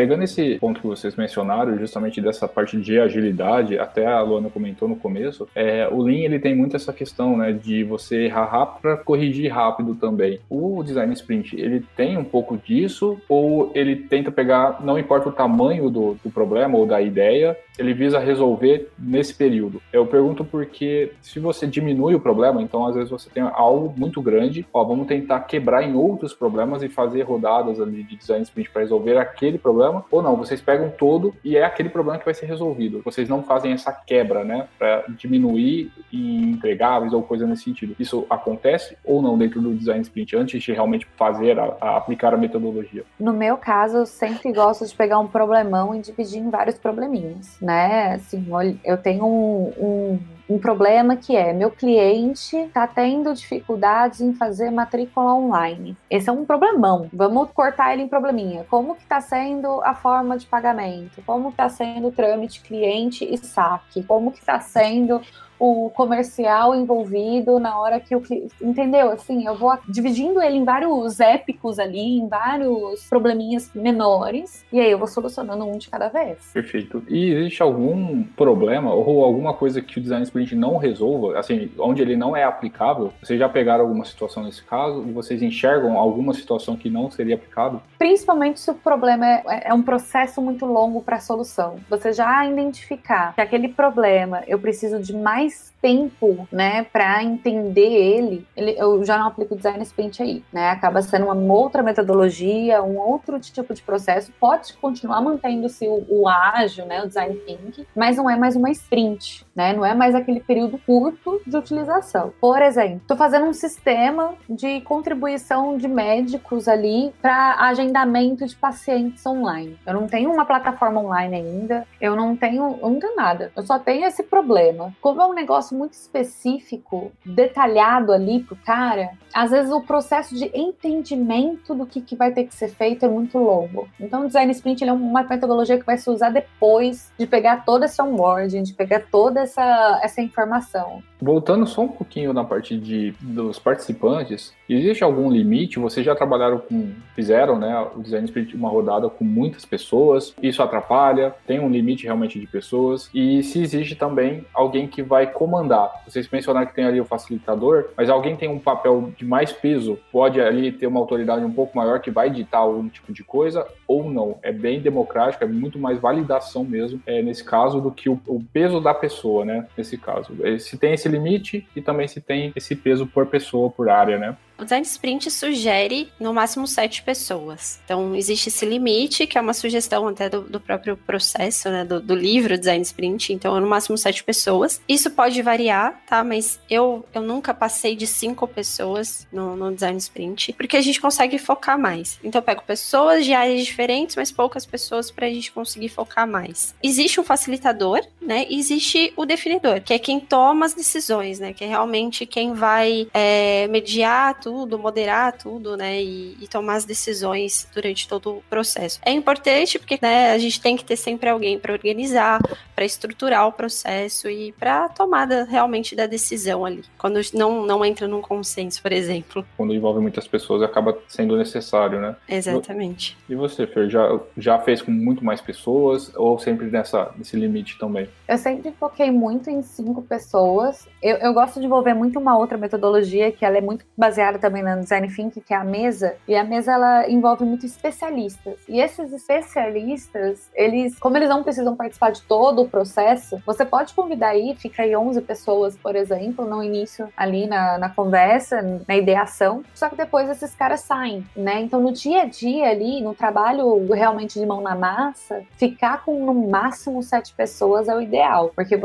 Pegando 0.00 0.24
esse 0.24 0.58
ponto 0.58 0.80
que 0.80 0.86
vocês 0.86 1.14
mencionaram, 1.14 1.76
justamente 1.76 2.22
dessa 2.22 2.48
parte 2.48 2.74
de 2.80 2.98
agilidade, 2.98 3.78
até 3.78 4.06
a 4.06 4.22
Luana 4.22 4.48
comentou 4.48 4.88
no 4.88 4.96
começo, 4.96 5.46
é, 5.54 5.86
o 5.92 6.00
Lean 6.00 6.24
ele 6.24 6.38
tem 6.38 6.54
muito 6.54 6.74
essa 6.74 6.90
questão, 6.90 7.36
né, 7.36 7.52
de 7.52 7.84
você 7.84 8.24
errar 8.24 8.46
rápido 8.46 8.80
para 8.80 8.96
corrigir 8.96 9.52
rápido 9.52 9.94
também. 9.94 10.40
O 10.48 10.82
Design 10.82 11.12
Sprint, 11.12 11.54
ele 11.54 11.84
tem 11.94 12.16
um 12.16 12.24
pouco 12.24 12.56
disso 12.56 13.20
ou 13.28 13.70
ele 13.74 13.94
tenta 13.94 14.32
pegar, 14.32 14.82
não 14.82 14.98
importa 14.98 15.28
o 15.28 15.32
tamanho 15.32 15.90
do, 15.90 16.16
do 16.24 16.30
problema 16.30 16.78
ou 16.78 16.86
da 16.86 17.02
ideia, 17.02 17.54
ele 17.80 17.94
visa 17.94 18.18
resolver 18.18 18.90
nesse 18.98 19.34
período. 19.34 19.80
Eu 19.92 20.06
pergunto 20.06 20.44
porque 20.44 21.12
se 21.22 21.40
você 21.40 21.66
diminui 21.66 22.14
o 22.14 22.20
problema, 22.20 22.62
então 22.62 22.86
às 22.86 22.94
vezes 22.94 23.10
você 23.10 23.30
tem 23.30 23.42
algo 23.42 23.92
muito 23.96 24.20
grande, 24.20 24.66
ó, 24.72 24.84
vamos 24.84 25.06
tentar 25.06 25.40
quebrar 25.40 25.82
em 25.82 25.94
outros 25.94 26.34
problemas 26.34 26.82
e 26.82 26.88
fazer 26.88 27.22
rodadas 27.22 27.80
ali 27.80 28.02
de 28.02 28.16
design 28.16 28.42
sprint 28.42 28.70
para 28.70 28.82
resolver 28.82 29.16
aquele 29.16 29.58
problema, 29.58 29.89
ou 30.10 30.22
não, 30.22 30.36
vocês 30.36 30.60
pegam 30.60 30.90
todo 30.90 31.34
e 31.44 31.56
é 31.56 31.64
aquele 31.64 31.88
problema 31.88 32.18
que 32.18 32.24
vai 32.24 32.34
ser 32.34 32.46
resolvido. 32.46 33.02
Vocês 33.04 33.28
não 33.28 33.42
fazem 33.42 33.72
essa 33.72 33.92
quebra, 33.92 34.44
né, 34.44 34.68
para 34.78 35.04
diminuir 35.08 35.92
em 36.12 36.50
entregáveis 36.50 37.12
ou 37.12 37.22
coisa 37.22 37.46
nesse 37.46 37.64
sentido. 37.64 37.94
Isso 37.98 38.26
acontece 38.28 38.96
ou 39.04 39.22
não 39.22 39.36
dentro 39.36 39.60
do 39.60 39.74
design 39.74 40.00
sprint 40.02 40.36
antes 40.36 40.62
de 40.62 40.72
realmente 40.72 41.06
fazer 41.16 41.58
a, 41.58 41.76
a 41.80 41.96
aplicar 41.96 42.34
a 42.34 42.36
metodologia? 42.36 43.04
No 43.18 43.32
meu 43.32 43.56
caso, 43.56 43.98
eu 43.98 44.06
sempre 44.06 44.52
gosto 44.52 44.86
de 44.86 44.94
pegar 44.94 45.18
um 45.18 45.26
problemão 45.26 45.94
e 45.94 46.00
dividir 46.00 46.38
em 46.38 46.50
vários 46.50 46.78
probleminhas, 46.78 47.58
né? 47.60 48.14
Assim, 48.14 48.46
eu 48.84 48.96
tenho 48.96 49.24
um, 49.24 49.72
um, 49.78 50.18
um 50.50 50.58
problema 50.58 51.16
que 51.16 51.36
é 51.36 51.52
meu 51.52 51.70
cliente 51.70 52.56
está 52.56 52.84
tendo 52.84 53.32
dificuldades 53.32 54.20
em 54.20 54.34
fazer 54.34 54.72
matrícula 54.72 55.32
online. 55.32 55.96
Esse 56.10 56.28
é 56.28 56.32
um 56.32 56.44
problemão. 56.44 57.08
Vamos 57.12 57.50
cortar 57.52 57.92
ele 57.92 58.02
em 58.02 58.08
probleminha. 58.08 58.66
Como 58.68 58.96
que 58.96 59.02
está 59.02 59.20
sendo 59.20 59.80
a 59.84 59.94
forma 59.94 60.36
de 60.36 60.46
pagamento? 60.46 61.22
Como 61.24 61.50
está 61.50 61.68
sendo 61.68 62.08
o 62.08 62.12
trâmite 62.12 62.62
cliente 62.62 63.24
e 63.24 63.38
saque? 63.38 64.02
Como 64.02 64.32
que 64.32 64.40
está 64.40 64.58
sendo 64.58 65.20
o 65.60 65.90
comercial 65.90 66.74
envolvido 66.74 67.60
na 67.60 67.78
hora 67.78 68.00
que 68.00 68.16
o 68.16 68.20
cliente. 68.20 68.54
Entendeu? 68.60 69.10
Assim, 69.10 69.46
eu 69.46 69.54
vou 69.54 69.76
dividindo 69.86 70.40
ele 70.40 70.56
em 70.56 70.64
vários 70.64 71.20
épicos 71.20 71.78
ali, 71.78 72.18
em 72.18 72.26
vários 72.26 73.06
probleminhas 73.08 73.70
menores, 73.74 74.64
e 74.72 74.80
aí 74.80 74.90
eu 74.90 74.98
vou 74.98 75.06
solucionando 75.06 75.64
um 75.66 75.76
de 75.76 75.90
cada 75.90 76.08
vez. 76.08 76.38
Perfeito. 76.52 77.04
E 77.08 77.30
existe 77.32 77.62
algum 77.62 78.22
problema 78.22 78.92
ou 78.94 79.22
alguma 79.22 79.52
coisa 79.52 79.82
que 79.82 79.98
o 79.98 80.02
design 80.02 80.24
sprint 80.24 80.56
não 80.56 80.78
resolva, 80.78 81.38
assim, 81.38 81.70
onde 81.78 82.00
ele 82.00 82.16
não 82.16 82.34
é 82.34 82.42
aplicável? 82.42 83.12
Vocês 83.22 83.38
já 83.38 83.48
pegaram 83.48 83.84
alguma 83.84 84.04
situação 84.06 84.44
nesse 84.44 84.64
caso 84.64 85.04
e 85.06 85.12
vocês 85.12 85.42
enxergam 85.42 85.98
alguma 85.98 86.32
situação 86.32 86.76
que 86.76 86.88
não 86.88 87.10
seria 87.10 87.34
aplicável? 87.34 87.82
Principalmente 87.98 88.60
se 88.60 88.70
o 88.70 88.74
problema 88.74 89.26
é, 89.26 89.42
é 89.64 89.74
um 89.74 89.82
processo 89.82 90.40
muito 90.40 90.64
longo 90.64 91.02
para 91.02 91.16
a 91.16 91.20
solução. 91.20 91.76
Você 91.90 92.12
já 92.12 92.46
identificar 92.46 93.34
que 93.34 93.40
aquele 93.42 93.68
problema 93.68 94.42
eu 94.46 94.58
preciso 94.58 94.98
de 94.98 95.14
mais 95.14 95.49
mais 95.50 95.72
tempo, 95.80 96.46
né, 96.52 96.84
para 96.84 97.22
entender 97.22 97.80
ele, 97.80 98.46
ele, 98.56 98.74
eu 98.78 99.04
já 99.04 99.18
não 99.18 99.26
aplico 99.26 99.56
design 99.56 99.82
sprint 99.82 100.22
aí, 100.22 100.44
né? 100.52 100.70
Acaba 100.70 101.02
sendo 101.02 101.26
uma 101.26 101.54
outra 101.54 101.82
metodologia, 101.82 102.82
um 102.82 102.98
outro 102.98 103.38
tipo 103.40 103.74
de 103.74 103.82
processo. 103.82 104.32
Pode 104.38 104.74
continuar 104.74 105.20
mantendo-se 105.20 105.86
o, 105.86 106.04
o, 106.08 106.28
ágil, 106.28 106.86
né, 106.86 107.02
o 107.02 107.06
design 107.06 107.34
thinking, 107.46 107.86
mas 107.94 108.16
não 108.16 108.28
é 108.28 108.36
mais 108.36 108.56
uma 108.56 108.70
sprint, 108.70 109.46
né? 109.54 109.72
Não 109.72 109.84
é 109.84 109.94
mais 109.94 110.14
aquele 110.14 110.40
período 110.40 110.78
curto 110.78 111.40
de 111.46 111.56
utilização. 111.56 112.32
Por 112.40 112.60
exemplo, 112.62 112.98
estou 112.98 113.16
fazendo 113.16 113.46
um 113.46 113.52
sistema 113.52 114.34
de 114.48 114.80
contribuição 114.82 115.76
de 115.76 115.88
médicos 115.88 116.68
ali 116.68 117.12
para 117.20 117.56
agendamento 117.60 118.46
de 118.46 118.56
pacientes 118.56 119.24
online. 119.24 119.78
Eu 119.86 119.94
não 119.94 120.06
tenho 120.06 120.32
uma 120.32 120.44
plataforma 120.44 121.00
online 121.00 121.36
ainda, 121.36 121.86
eu 122.00 122.14
não 122.14 122.36
tenho, 122.36 122.78
eu 122.80 122.90
não 122.90 122.98
tenho 122.98 123.16
nada. 123.16 123.52
Eu 123.56 123.62
só 123.62 123.78
tenho 123.78 124.06
esse 124.06 124.22
problema. 124.22 124.94
Como 125.00 125.20
é 125.20 125.26
um 125.26 125.34
negócio 125.34 125.69
muito 125.74 125.94
específico, 125.94 127.12
detalhado 127.24 128.12
ali 128.12 128.42
pro 128.42 128.56
cara, 128.56 129.10
às 129.32 129.50
vezes 129.50 129.72
o 129.72 129.80
processo 129.80 130.34
de 130.34 130.50
entendimento 130.54 131.74
do 131.74 131.86
que, 131.86 132.00
que 132.00 132.16
vai 132.16 132.32
ter 132.32 132.44
que 132.44 132.54
ser 132.54 132.68
feito 132.68 133.04
é 133.04 133.08
muito 133.08 133.38
longo. 133.38 133.88
Então, 133.98 134.22
o 134.22 134.26
design 134.26 134.50
sprint 134.52 134.84
é 134.84 134.92
uma 134.92 135.22
metodologia 135.22 135.78
que 135.78 135.86
vai 135.86 135.98
se 135.98 136.08
usar 136.10 136.30
depois 136.30 137.12
de 137.18 137.26
pegar 137.26 137.64
toda 137.64 137.84
essa 137.84 138.04
onboarding, 138.04 138.62
de 138.62 138.74
pegar 138.74 139.04
toda 139.10 139.40
essa, 139.40 140.00
essa 140.02 140.20
informação. 140.20 141.02
Voltando 141.20 141.66
só 141.66 141.82
um 141.82 141.88
pouquinho 141.88 142.32
na 142.32 142.44
parte 142.44 142.76
de, 142.78 143.14
dos 143.20 143.58
participantes, 143.58 144.54
existe 144.68 145.04
algum 145.04 145.30
limite? 145.30 145.78
Vocês 145.78 146.04
já 146.04 146.14
trabalharam 146.14 146.58
com, 146.58 146.92
fizeram, 147.14 147.58
né, 147.58 147.86
o 147.94 148.00
design 148.00 148.24
sprint 148.24 148.56
uma 148.56 148.70
rodada 148.70 149.08
com 149.10 149.24
muitas 149.24 149.64
pessoas, 149.64 150.34
isso 150.42 150.62
atrapalha? 150.62 151.34
Tem 151.46 151.60
um 151.60 151.68
limite 151.68 152.04
realmente 152.04 152.40
de 152.40 152.46
pessoas? 152.46 153.10
E 153.12 153.42
se 153.42 153.60
existe 153.60 153.94
também 153.94 154.44
alguém 154.54 154.86
que 154.86 155.02
vai 155.02 155.26
comandar? 155.26 156.02
Vocês 156.06 156.28
mencionaram 156.30 156.66
que 156.66 156.74
tem 156.74 156.84
ali 156.84 157.00
o 157.00 157.04
facilitador, 157.04 157.90
mas 157.96 158.08
alguém 158.08 158.36
tem 158.36 158.48
um 158.48 158.58
papel 158.58 159.12
de 159.16 159.24
mais 159.24 159.52
peso, 159.52 159.98
pode 160.10 160.40
ali 160.40 160.72
ter 160.72 160.86
uma 160.86 161.00
autoridade 161.00 161.44
um 161.44 161.52
pouco 161.52 161.76
maior 161.76 162.00
que 162.00 162.10
vai 162.10 162.30
ditar 162.30 162.58
algum 162.58 162.88
tipo 162.88 163.12
de 163.12 163.22
coisa 163.22 163.66
ou 163.86 164.10
não? 164.10 164.38
É 164.42 164.52
bem 164.52 164.80
democrático, 164.80 165.44
é 165.44 165.46
muito 165.46 165.78
mais 165.78 165.98
validação 165.98 166.64
mesmo, 166.64 167.00
é, 167.06 167.20
nesse 167.20 167.44
caso, 167.44 167.80
do 167.80 167.90
que 167.90 168.08
o, 168.08 168.18
o 168.26 168.42
peso 168.52 168.80
da 168.80 168.94
pessoa, 168.94 169.44
né, 169.44 169.66
nesse 169.76 169.98
caso. 169.98 170.32
Se 170.58 170.78
tem 170.78 170.94
esse 170.94 171.09
limite 171.10 171.66
e 171.74 171.82
também 171.82 172.08
se 172.08 172.20
tem 172.20 172.52
esse 172.54 172.74
peso 172.74 173.06
por 173.06 173.26
pessoa, 173.26 173.70
por 173.70 173.88
área, 173.88 174.18
né? 174.18 174.36
O 174.60 174.64
design 174.64 174.84
sprint 174.84 175.30
sugere 175.30 176.12
no 176.20 176.34
máximo 176.34 176.66
sete 176.66 177.02
pessoas. 177.02 177.80
Então, 177.82 178.14
existe 178.14 178.50
esse 178.50 178.66
limite, 178.66 179.26
que 179.26 179.38
é 179.38 179.40
uma 179.40 179.54
sugestão 179.54 180.06
até 180.06 180.28
do, 180.28 180.42
do 180.42 180.60
próprio 180.60 180.98
processo, 180.98 181.70
né, 181.70 181.82
do, 181.82 181.98
do, 181.98 182.14
livro 182.14 182.58
design 182.58 182.82
sprint. 182.82 183.32
Então, 183.32 183.58
no 183.58 183.66
máximo 183.66 183.96
sete 183.96 184.22
pessoas. 184.22 184.82
Isso 184.86 185.10
pode 185.12 185.40
variar, 185.40 186.02
tá? 186.06 186.22
Mas 186.22 186.60
eu, 186.68 187.06
eu 187.14 187.22
nunca 187.22 187.54
passei 187.54 187.96
de 187.96 188.06
cinco 188.06 188.46
pessoas 188.46 189.26
no, 189.32 189.56
no 189.56 189.72
design 189.72 189.96
sprint, 189.96 190.52
porque 190.52 190.76
a 190.76 190.82
gente 190.82 191.00
consegue 191.00 191.38
focar 191.38 191.78
mais. 191.78 192.20
Então, 192.22 192.40
eu 192.40 192.44
pego 192.44 192.62
pessoas 192.62 193.24
de 193.24 193.32
áreas 193.32 193.64
diferentes, 193.64 194.14
mas 194.14 194.30
poucas 194.30 194.66
pessoas 194.66 195.10
para 195.10 195.26
a 195.26 195.30
gente 195.30 195.50
conseguir 195.52 195.88
focar 195.88 196.28
mais. 196.28 196.74
Existe 196.82 197.18
um 197.18 197.24
facilitador, 197.24 198.02
né? 198.20 198.44
E 198.50 198.58
existe 198.58 199.10
o 199.16 199.24
definidor, 199.24 199.80
que 199.80 199.94
é 199.94 199.98
quem 199.98 200.20
toma 200.20 200.66
as 200.66 200.74
decisões, 200.74 201.38
né? 201.38 201.54
Que 201.54 201.64
é 201.64 201.66
realmente 201.66 202.26
quem 202.26 202.52
vai 202.52 203.08
é, 203.14 203.66
mediar 203.68 204.38
tudo 204.38 204.49
tudo, 204.50 204.76
moderar 204.76 205.32
tudo, 205.32 205.76
né? 205.76 206.02
E, 206.02 206.36
e, 206.40 206.48
tomar 206.48 206.74
as 206.74 206.84
decisões 206.84 207.68
durante 207.72 208.08
todo 208.08 208.38
o 208.38 208.42
processo. 208.50 208.98
É 209.04 209.12
importante 209.12 209.78
porque 209.78 209.96
né, 210.02 210.32
a 210.32 210.38
gente 210.38 210.60
tem 210.60 210.76
que 210.76 210.84
ter 210.84 210.96
sempre 210.96 211.28
alguém 211.28 211.56
para 211.56 211.72
organizar, 211.72 212.40
para 212.80 212.86
estruturar 212.86 213.46
o 213.46 213.52
processo 213.52 214.30
e 214.30 214.52
para 214.52 214.88
tomada 214.88 215.44
realmente 215.44 215.94
da 215.94 216.06
decisão 216.06 216.64
ali. 216.64 216.82
Quando 216.96 217.20
não, 217.34 217.66
não 217.66 217.84
entra 217.84 218.08
num 218.08 218.22
consenso, 218.22 218.80
por 218.80 218.90
exemplo. 218.90 219.44
Quando 219.54 219.74
envolve 219.74 220.00
muitas 220.00 220.26
pessoas, 220.26 220.62
acaba 220.62 220.96
sendo 221.06 221.36
necessário, 221.36 222.00
né? 222.00 222.16
Exatamente. 222.26 223.18
E 223.28 223.34
você, 223.34 223.66
Fer, 223.66 223.90
já, 223.90 224.18
já 224.34 224.58
fez 224.60 224.80
com 224.80 224.90
muito 224.90 225.22
mais 225.22 225.42
pessoas 225.42 226.10
ou 226.16 226.38
sempre 226.38 226.68
nessa, 226.68 227.10
nesse 227.18 227.36
limite 227.36 227.78
também? 227.78 228.08
Eu 228.26 228.38
sempre 228.38 228.72
foquei 228.80 229.10
muito 229.10 229.50
em 229.50 229.60
cinco 229.60 230.00
pessoas. 230.00 230.88
Eu, 231.02 231.16
eu 231.16 231.34
gosto 231.34 231.60
de 231.60 231.66
envolver 231.66 231.92
muito 231.92 232.18
uma 232.18 232.38
outra 232.38 232.56
metodologia 232.56 233.30
que 233.30 233.44
ela 233.44 233.58
é 233.58 233.60
muito 233.60 233.84
baseada 233.94 234.38
também 234.38 234.62
no 234.62 234.80
Design 234.80 235.06
Thinking, 235.08 235.40
que 235.40 235.52
é 235.52 235.56
a 235.58 235.64
mesa, 235.64 236.16
e 236.26 236.34
a 236.34 236.44
mesa 236.44 236.72
ela 236.72 237.10
envolve 237.10 237.44
muitos 237.44 237.72
especialistas. 237.72 238.54
E 238.66 238.80
esses 238.80 239.12
especialistas, 239.12 240.48
eles, 240.54 240.98
como 240.98 241.18
eles 241.18 241.28
não 241.28 241.42
precisam 241.42 241.76
participar 241.76 242.12
de 242.12 242.22
todo 242.22 242.62
o 242.62 242.69
processo, 242.70 243.42
você 243.44 243.64
pode 243.64 243.94
convidar 243.94 244.28
aí, 244.28 244.54
fica 244.56 244.82
aí 244.82 244.94
11 244.94 245.20
pessoas, 245.22 245.76
por 245.76 245.96
exemplo, 245.96 246.44
no 246.44 246.62
início 246.62 247.08
ali 247.16 247.46
na, 247.46 247.78
na 247.78 247.88
conversa, 247.88 248.82
na 248.86 248.96
ideação, 248.96 249.62
só 249.74 249.88
que 249.88 249.96
depois 249.96 250.28
esses 250.28 250.54
caras 250.54 250.80
saem, 250.80 251.26
né? 251.36 251.60
Então 251.60 251.80
no 251.80 251.92
dia 251.92 252.22
a 252.22 252.24
dia 252.24 252.70
ali, 252.70 253.00
no 253.00 253.14
trabalho 253.14 253.86
realmente 253.92 254.38
de 254.38 254.46
mão 254.46 254.60
na 254.60 254.74
massa, 254.74 255.42
ficar 255.56 256.04
com 256.04 256.24
no 256.24 256.34
máximo 256.34 257.02
sete 257.02 257.34
pessoas 257.34 257.88
é 257.88 257.94
o 257.94 258.00
ideal, 258.00 258.52
porque 258.54 258.78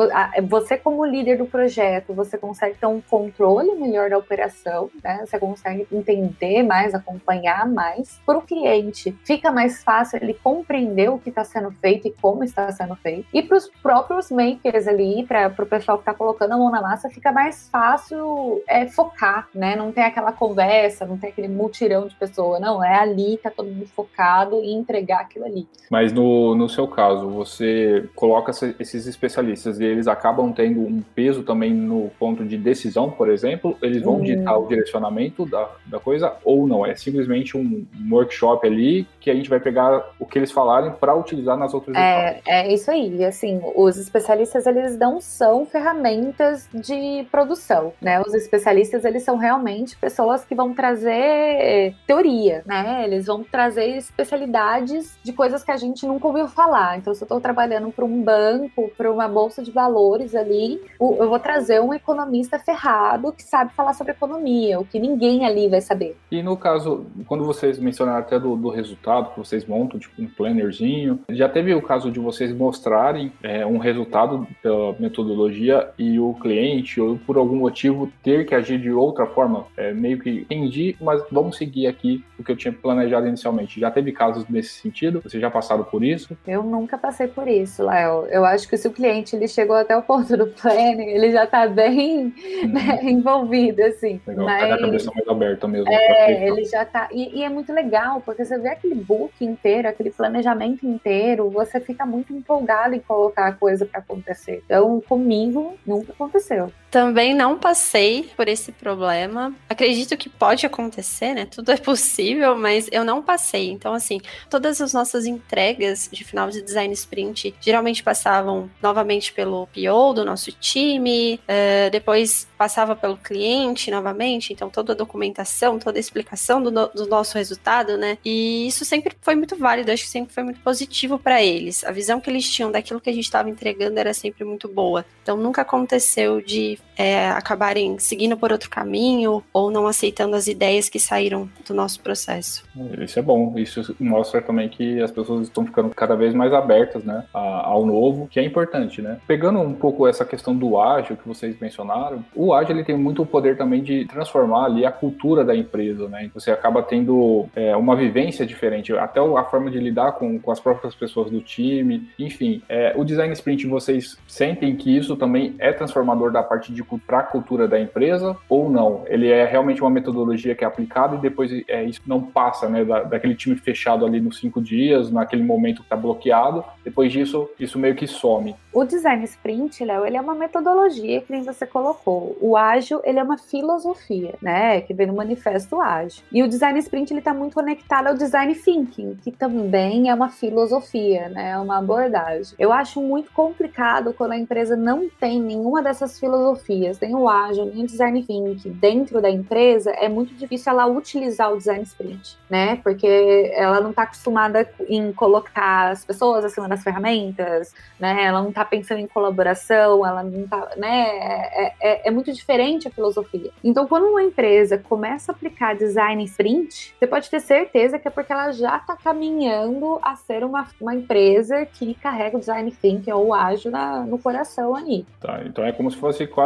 você 0.48 0.78
como 0.78 1.06
líder 1.06 1.38
do 1.38 1.46
projeto, 1.46 2.14
você 2.14 2.38
consegue 2.38 2.78
ter 2.78 2.86
um 2.86 3.02
controle 3.02 3.76
melhor 3.76 4.10
da 4.10 4.18
operação, 4.18 4.90
né? 5.04 5.24
Você 5.26 5.40
consegue 5.40 5.88
entender 5.92 6.64
mais, 6.64 6.94
acompanhar 6.94 7.68
mais. 7.68 8.20
Para 8.26 8.38
o 8.38 8.42
cliente, 8.42 9.16
fica 9.24 9.52
mais 9.52 9.84
fácil 9.84 10.20
ele 10.22 10.34
compreender 10.34 11.10
o 11.10 11.18
que 11.18 11.30
está 11.30 11.44
sendo 11.44 11.72
feito 11.72 12.08
e 12.08 12.12
como 12.22 12.44
está 12.44 12.72
sendo 12.72 12.96
feito. 12.96 13.28
E 13.34 13.42
para 13.42 13.58
os 13.58 13.72
próprios 13.82 14.32
makers 14.32 14.88
ali, 14.88 15.26
para 15.26 15.54
o 15.58 15.66
pessoal 15.66 15.98
que 15.98 16.02
está 16.02 16.14
colocando 16.14 16.54
a 16.54 16.58
mão 16.58 16.72
na 16.72 16.82
massa, 16.82 17.10
fica 17.10 17.32
mais 17.32 17.70
fácil 17.70 18.62
é, 18.68 18.88
focar, 18.88 19.48
né? 19.54 19.76
Não 19.76 19.92
tem 19.92 20.04
aquela 20.04 20.32
conversa, 20.32 21.06
não 21.06 21.18
tem 21.18 21.30
aquele 21.30 21.48
mutirão 21.48 22.08
de 22.08 22.16
pessoa, 22.16 22.60
não. 22.60 22.84
É 22.84 23.00
ali, 23.00 23.38
tá 23.38 23.50
todo 23.50 23.68
mundo 23.68 23.88
focado 23.88 24.56
em 24.64 24.78
entregar 24.78 25.22
aquilo 25.22 25.46
ali. 25.46 25.68
Mas 25.90 26.12
no, 26.12 26.56
no 26.56 26.68
seu 26.68 26.88
caso, 26.88 27.30
você 27.30 28.10
coloca 28.16 28.52
esses 28.80 29.08
especialistas 29.08 29.80
e 29.80 29.84
eles 29.84 30.08
acabam 30.08 30.52
tendo 30.52 30.82
um 30.82 31.02
peso 31.14 31.44
também 31.44 31.74
no 31.74 32.10
ponto 32.18 32.44
de 32.44 32.58
decisão, 32.58 33.12
por 33.12 33.30
exemplo? 33.30 33.78
Eles 33.82 34.02
vão 34.02 34.16
hum. 34.16 34.24
ditar 34.24 34.58
o 34.58 34.68
direcionamento 34.68 35.46
da, 35.46 35.70
da 35.86 36.00
coisa 36.00 36.34
ou 36.44 36.68
não? 36.68 36.86
É 36.86 36.96
simplesmente 36.96 37.58
um 37.58 37.86
workshop 38.10 38.66
ali 38.68 39.08
que 39.20 39.30
a 39.30 39.36
gente 39.36 39.50
vai 39.50 39.60
pegar 39.60 40.12
o 40.20 40.26
que 40.26 40.40
eles 40.40 40.52
falarem 40.52 40.92
para 40.92 41.16
utilizar 41.16 41.58
nas 41.58 41.74
outras 41.74 41.96
é, 41.96 42.30
etapas. 42.30 42.44
É 42.48 42.74
isso 42.74 42.92
aí. 42.92 43.24
Assim, 43.24 43.62
os 43.76 43.98
especialistas 43.98 44.66
eles 44.68 44.98
não 44.98 45.22
são 45.22 45.66
ferramentas 45.66 46.68
de 46.74 47.26
produção, 47.32 47.94
né? 48.02 48.22
Os 48.22 48.34
especialistas 48.34 49.06
eles 49.06 49.24
são 49.24 49.38
realmente 49.38 49.96
pessoas 49.98 50.44
que 50.44 50.54
vão 50.54 50.74
trazer 50.74 51.96
teoria, 52.06 52.64
né? 52.66 53.04
Eles 53.06 53.26
vão 53.26 53.44
trazer 53.44 53.98
especialidades 53.98 55.18
de 55.24 55.34
coisas 55.34 55.64
que 55.64 55.72
a 55.72 55.78
gente 55.78 56.06
nunca 56.06 56.28
ouviu 56.28 56.48
falar. 56.48 56.98
Então, 56.98 57.14
se 57.14 57.22
eu 57.22 57.26
estou 57.26 57.42
trabalhando 57.42 57.92
para 57.92 58.06
um 58.06 58.22
banco, 58.22 58.92
para 58.98 59.12
uma 59.12 59.28
bolsa 59.28 59.64
de 59.64 59.72
valores 59.72 60.36
ali, 60.36 60.82
eu 61.00 61.30
vou 61.30 61.40
trazer 61.40 61.82
um 61.82 61.94
economista 61.94 62.60
ferrado 62.60 63.32
que 63.32 63.44
sabe 63.44 63.74
falar 63.74 63.94
sobre 63.94 64.14
economia, 64.14 64.80
o 64.80 64.86
que 64.86 65.00
ninguém 65.00 65.46
ali 65.46 65.68
vai 65.68 65.82
saber. 65.82 66.18
E 66.32 66.42
no 66.42 66.58
caso, 66.58 67.06
quando 67.28 67.44
vocês 67.44 67.80
mencionaram 67.80 68.20
até 68.20 68.40
do, 68.40 68.56
do 68.56 68.70
resultado 68.70 69.32
que 69.32 69.40
vocês 69.40 69.66
montam, 69.66 70.00
tipo 70.00 70.22
um 70.22 70.28
plannerzinho, 70.28 71.20
já 71.30 71.48
teve 71.48 71.74
o 71.74 71.82
caso 71.82 72.12
de 72.12 72.20
vocês 72.20 72.52
mostrarem 72.52 73.32
é, 73.46 73.64
um 73.66 73.78
resultado 73.78 74.48
da 74.64 75.00
metodologia 75.00 75.90
e 76.00 76.20
o 76.20 76.34
cliente, 76.34 77.00
ou 77.00 77.18
por 77.18 77.38
algum 77.38 77.56
motivo, 77.56 78.12
ter 78.24 78.44
que 78.46 78.56
agir 78.56 78.80
de 78.80 78.92
outra 78.92 79.28
forma? 79.28 79.68
É, 79.78 79.94
meio 79.94 80.20
que 80.20 80.30
entendi, 80.30 80.96
mas 81.00 81.24
vamos 81.32 81.56
seguir 81.56 81.86
aqui 81.86 82.24
o 82.40 82.44
que 82.44 82.52
eu 82.52 82.56
tinha 82.56 82.74
planejado 82.74 83.28
inicialmente. 83.28 83.80
Já 83.80 83.92
teve 83.92 84.12
casos 84.12 84.48
nesse 84.50 84.82
sentido? 84.82 85.22
Vocês 85.22 85.40
já 85.40 85.52
passaram 85.52 85.84
por 85.84 86.04
isso? 86.04 86.36
Eu 86.48 86.64
nunca 86.64 86.98
passei 86.98 87.28
por 87.28 87.48
isso, 87.48 87.84
Léo. 87.84 88.26
Eu 88.30 88.44
acho 88.44 88.68
que 88.68 88.78
se 88.78 88.88
o 88.88 88.92
cliente 88.92 89.36
ele 89.36 89.48
chegou 89.48 89.76
até 89.76 89.96
o 89.96 90.02
ponto 90.02 90.36
do 90.36 90.48
planning, 90.48 91.10
ele 91.10 91.32
já 91.32 91.44
está 91.44 91.68
bem 91.68 92.34
uhum. 92.64 92.68
né, 92.74 93.00
envolvido, 93.04 93.84
assim. 93.84 94.20
Legal, 94.26 94.46
mas... 94.46 94.72
a 94.72 94.78
cabeça 94.80 95.12
mais 95.14 95.28
aberta 95.28 95.68
mesmo. 95.68 95.92
É, 95.92 96.48
ele 96.48 96.66
já 96.66 96.84
tá. 96.84 97.10
E, 97.12 97.40
e, 97.40 97.44
é 97.44 97.50
muito 97.50 97.72
legal, 97.72 98.22
porque 98.26 98.44
você 98.44 98.58
vê 98.58 98.70
aquele 98.70 98.96
book 98.96 99.34
inteiro, 99.46 99.88
aquele 99.88 100.10
planejamento 100.10 100.86
inteiro, 100.86 101.50
você 101.50 101.80
fica 101.80 102.06
muito 102.06 102.34
empolgado 102.34 102.96
em 102.96 103.00
colocar 103.00 103.35
a 103.36 103.52
coisa 103.52 103.86
para 103.86 104.00
acontecer. 104.00 104.62
Então, 104.66 105.02
comigo, 105.02 105.78
nunca 105.86 106.12
aconteceu. 106.14 106.72
Também 106.96 107.34
não 107.36 107.60
passei 107.60 108.32
por 108.38 108.48
esse 108.48 108.72
problema. 108.72 109.54
Acredito 109.68 110.16
que 110.16 110.30
pode 110.30 110.66
acontecer, 110.66 111.34
né? 111.34 111.46
Tudo 111.46 111.74
é 111.74 111.76
possível, 111.76 112.58
mas 112.58 112.88
eu 112.90 113.04
não 113.04 113.22
passei. 113.22 113.70
Então, 113.70 113.94
assim, 113.94 114.22
todas 114.50 114.80
as 114.80 114.94
nossas 114.94 115.26
entregas 115.26 116.08
de 116.10 116.24
final 116.24 116.50
de 116.50 116.62
design 116.62 116.94
sprint 116.94 117.54
geralmente 117.60 118.02
passavam 118.02 118.72
novamente 118.82 119.34
pelo 119.34 119.68
PO 119.68 120.14
do 120.14 120.24
nosso 120.24 120.54
time, 120.54 121.38
uh, 121.50 121.92
depois 121.92 122.48
passava 122.58 122.96
pelo 122.96 123.18
cliente 123.18 123.92
novamente, 123.92 124.54
então 124.54 124.70
toda 124.70 124.94
a 124.94 124.96
documentação, 124.96 125.78
toda 125.78 126.00
a 126.00 126.00
explicação 126.00 126.64
do, 126.64 126.72
no, 126.72 126.88
do 126.88 127.06
nosso 127.08 127.38
resultado, 127.38 127.98
né? 127.98 128.18
E 128.24 128.68
isso 128.68 128.86
sempre 128.86 129.18
foi 129.20 129.36
muito 129.36 129.58
válido, 129.58 129.92
acho 129.92 130.04
que 130.04 130.10
sempre 130.10 130.34
foi 130.34 130.44
muito 130.44 130.62
positivo 130.62 131.20
para 131.20 131.44
eles. 131.44 131.84
A 131.84 131.92
visão 131.92 132.22
que 132.22 132.30
eles 132.30 132.50
tinham 132.50 132.72
daquilo 132.72 133.02
que 133.02 133.10
a 133.10 133.14
gente 133.14 133.26
estava 133.26 133.50
entregando 133.50 134.00
era 134.00 134.14
sempre 134.14 134.46
muito 134.46 134.70
boa. 134.70 135.06
Então 135.22 135.36
nunca 135.36 135.62
aconteceu 135.62 136.40
de 136.40 136.80
é, 136.98 137.30
acabarem 137.30 138.00
seguindo 138.00 138.38
por 138.38 138.52
outro 138.52 138.70
caminho 138.70 139.44
ou 139.54 139.70
não 139.70 139.88
aceitando 139.88 140.36
as 140.36 140.48
ideias 140.48 140.90
que 140.90 141.00
saíram 141.00 141.50
do 141.68 141.74
nosso 141.74 142.00
processo. 142.00 142.64
Isso 143.00 143.20
é 143.20 143.22
bom, 143.22 143.54
isso 143.58 143.96
mostra 144.00 144.42
também 144.42 144.70
que 144.70 145.02
as 145.02 145.12
pessoas 145.12 145.44
estão 145.44 145.66
ficando 145.66 145.90
cada 145.90 146.16
vez 146.16 146.34
mais 146.34 146.54
abertas, 146.54 147.04
né, 147.04 147.26
ao 147.34 147.86
novo, 147.86 148.28
que 148.28 148.40
é 148.40 148.44
importante, 148.44 149.02
né? 149.02 149.18
Pegando 149.28 149.60
um 149.60 149.74
pouco 149.74 150.08
essa 150.08 150.26
questão 150.26 150.56
do 150.56 150.80
ágil 150.80 151.18
que 151.18 151.28
vocês 151.28 151.60
mencionaram, 151.60 152.24
o 152.36 152.54
ágil 152.54 152.76
ele 152.76 152.84
tem 152.84 152.98
muito 152.98 153.26
poder 153.26 153.58
também 153.58 153.82
de 153.82 154.06
transformar 154.06 154.66
ali 154.66 154.86
a 154.86 154.92
cultura 154.92 155.44
da 155.44 155.56
empresa, 155.56 156.08
né? 156.08 156.30
Você 156.34 156.52
acaba 156.52 156.82
tendo 156.82 157.48
é, 157.56 157.76
uma 157.76 157.96
vivência 157.96 158.46
diferente, 158.46 158.94
até 158.94 159.20
a 159.20 159.44
forma 159.44 159.70
de 159.70 159.80
lidar 159.80 160.14
com, 160.14 160.40
com 160.40 160.52
as 160.52 160.60
próprias 160.60 160.96
pessoas 160.96 161.30
do 161.30 161.42
time, 161.42 162.08
enfim. 162.18 162.62
É, 162.70 162.94
o 162.96 163.04
design 163.04 163.34
sprint, 163.34 163.68
vocês 163.68 164.18
sentem 164.28 164.76
que 164.76 164.96
isso 164.96 165.16
também 165.16 165.56
é 165.60 165.72
transformador 165.72 166.32
da 166.32 166.44
parte 166.44 166.72
de 166.76 166.86
para 167.06 167.20
a 167.20 167.24
cultura 167.24 167.68
da 167.68 167.80
empresa 167.80 168.38
ou 168.48 168.70
não? 168.70 169.04
Ele 169.08 169.30
é 169.30 169.46
realmente 169.46 169.82
uma 169.82 169.90
metodologia 169.90 170.56
que 170.56 170.64
é 170.64 170.68
aplicada 170.68 171.16
e 171.16 171.20
depois 171.20 171.52
é, 171.68 171.84
isso 171.84 172.02
não 172.06 172.22
passa, 172.22 172.70
né? 172.70 172.86
Da, 172.86 173.04
daquele 173.04 173.36
time 173.36 173.56
fechado 173.56 174.06
ali 174.06 174.20
nos 174.20 174.40
cinco 174.40 174.62
dias, 174.62 175.12
naquele 175.12 175.44
momento 175.44 175.78
que 175.78 175.84
está 175.84 175.96
bloqueado. 175.96 176.64
Depois 176.84 177.12
disso, 177.12 177.50
isso 177.60 177.80
meio 177.80 177.96
que 177.96 178.08
some. 178.08 178.56
O 178.72 178.84
design 178.84 179.24
sprint, 179.24 179.84
Léo, 179.84 180.06
ele 180.06 180.18
é 180.18 180.22
uma 180.22 180.36
metodologia 180.36 181.22
que 181.22 181.32
nem 181.32 181.44
você 181.44 181.66
colocou. 181.66 182.38
O 182.42 182.58
ágil, 182.58 183.02
ele 183.04 183.20
é 183.20 183.24
uma 183.24 183.38
filosofia, 183.38 184.36
né? 184.42 184.82
Que 184.82 184.94
vem 184.94 185.08
no 185.08 185.16
manifesto 185.16 185.80
ágil. 185.80 186.24
E 186.32 186.44
o 186.44 186.48
design 186.48 186.78
sprint, 186.80 187.12
ele 187.12 187.20
está 187.20 187.34
muito 187.34 187.54
conectado 187.54 188.08
ao 188.08 188.16
design 188.16 188.54
thinking, 188.54 189.16
que 189.24 189.32
também 189.32 190.10
é 190.10 190.14
uma 190.14 190.30
filosofia, 190.30 191.30
né? 191.30 191.52
É 191.52 191.58
uma 191.58 191.78
abordagem. 191.78 192.54
Eu 192.60 192.72
acho 192.72 193.02
muito 193.02 193.32
complicado 193.32 194.14
quando 194.14 194.34
a 194.34 194.38
empresa 194.38 194.76
não 194.76 195.10
tem 195.20 195.40
nenhuma 195.40 195.82
dessas 195.82 196.20
filosofias, 196.20 196.65
tem 197.00 197.16
o 197.16 197.30
ágil, 197.30 197.66
nem 197.66 197.84
o 197.84 197.88
design 197.88 198.24
thinking 198.24 198.72
dentro 198.72 199.22
da 199.22 199.30
empresa, 199.30 199.92
é 199.92 200.08
muito 200.10 200.34
difícil 200.36 200.72
ela 200.72 200.86
utilizar 200.86 201.52
o 201.52 201.58
design 201.58 201.84
sprint, 201.84 202.38
né? 202.50 202.78
Porque 202.78 203.52
ela 203.56 203.82
não 203.82 203.92
está 203.92 204.04
acostumada 204.04 204.68
em 204.88 205.12
colocar 205.14 205.92
as 205.92 206.06
pessoas 206.06 206.46
acima 206.46 206.68
das 206.68 206.84
ferramentas, 206.84 207.74
né? 208.00 208.24
Ela 208.26 208.42
não 208.42 208.50
está 208.50 208.66
pensando 208.66 209.00
em 209.00 209.08
colaboração, 209.08 210.06
ela 210.06 210.24
não 210.24 210.48
tá, 210.48 210.70
né? 210.78 211.08
É, 211.08 211.74
é, 211.82 212.08
é, 212.08 212.12
muito 212.12 212.32
diferente 212.32 212.88
a 212.88 212.92
filosofia. 212.92 213.52
Então, 213.64 213.88
quando 213.88 214.06
uma 214.06 214.24
empresa 214.24 214.78
começa 214.78 215.32
a 215.32 215.36
aplicar 215.36 215.76
design 215.76 216.24
sprint, 216.26 216.96
você 216.98 217.08
pode 217.08 217.30
ter 217.30 217.40
certeza 217.40 218.00
que 218.00 218.08
é 218.08 218.12
porque 218.12 218.32
ela 218.32 218.52
já 218.52 218.78
está 218.78 218.96
caminhando 218.96 220.00
a 220.02 220.16
ser 220.16 220.44
uma, 220.44 220.68
uma 220.80 220.96
empresa 220.96 221.66
que 221.66 221.94
carrega 221.96 222.38
o 222.38 222.40
design 222.40 222.72
thinking 222.72 223.12
ou 223.12 223.34
ágil 223.34 223.72
na, 223.72 224.02
no 224.02 224.18
coração 224.18 224.76
aí. 224.76 225.06
Tá, 225.20 225.42
então 225.46 225.66
é 225.66 225.72
como 225.72 225.90
se 225.90 225.98
fosse 225.98 226.26
quase 226.28 226.45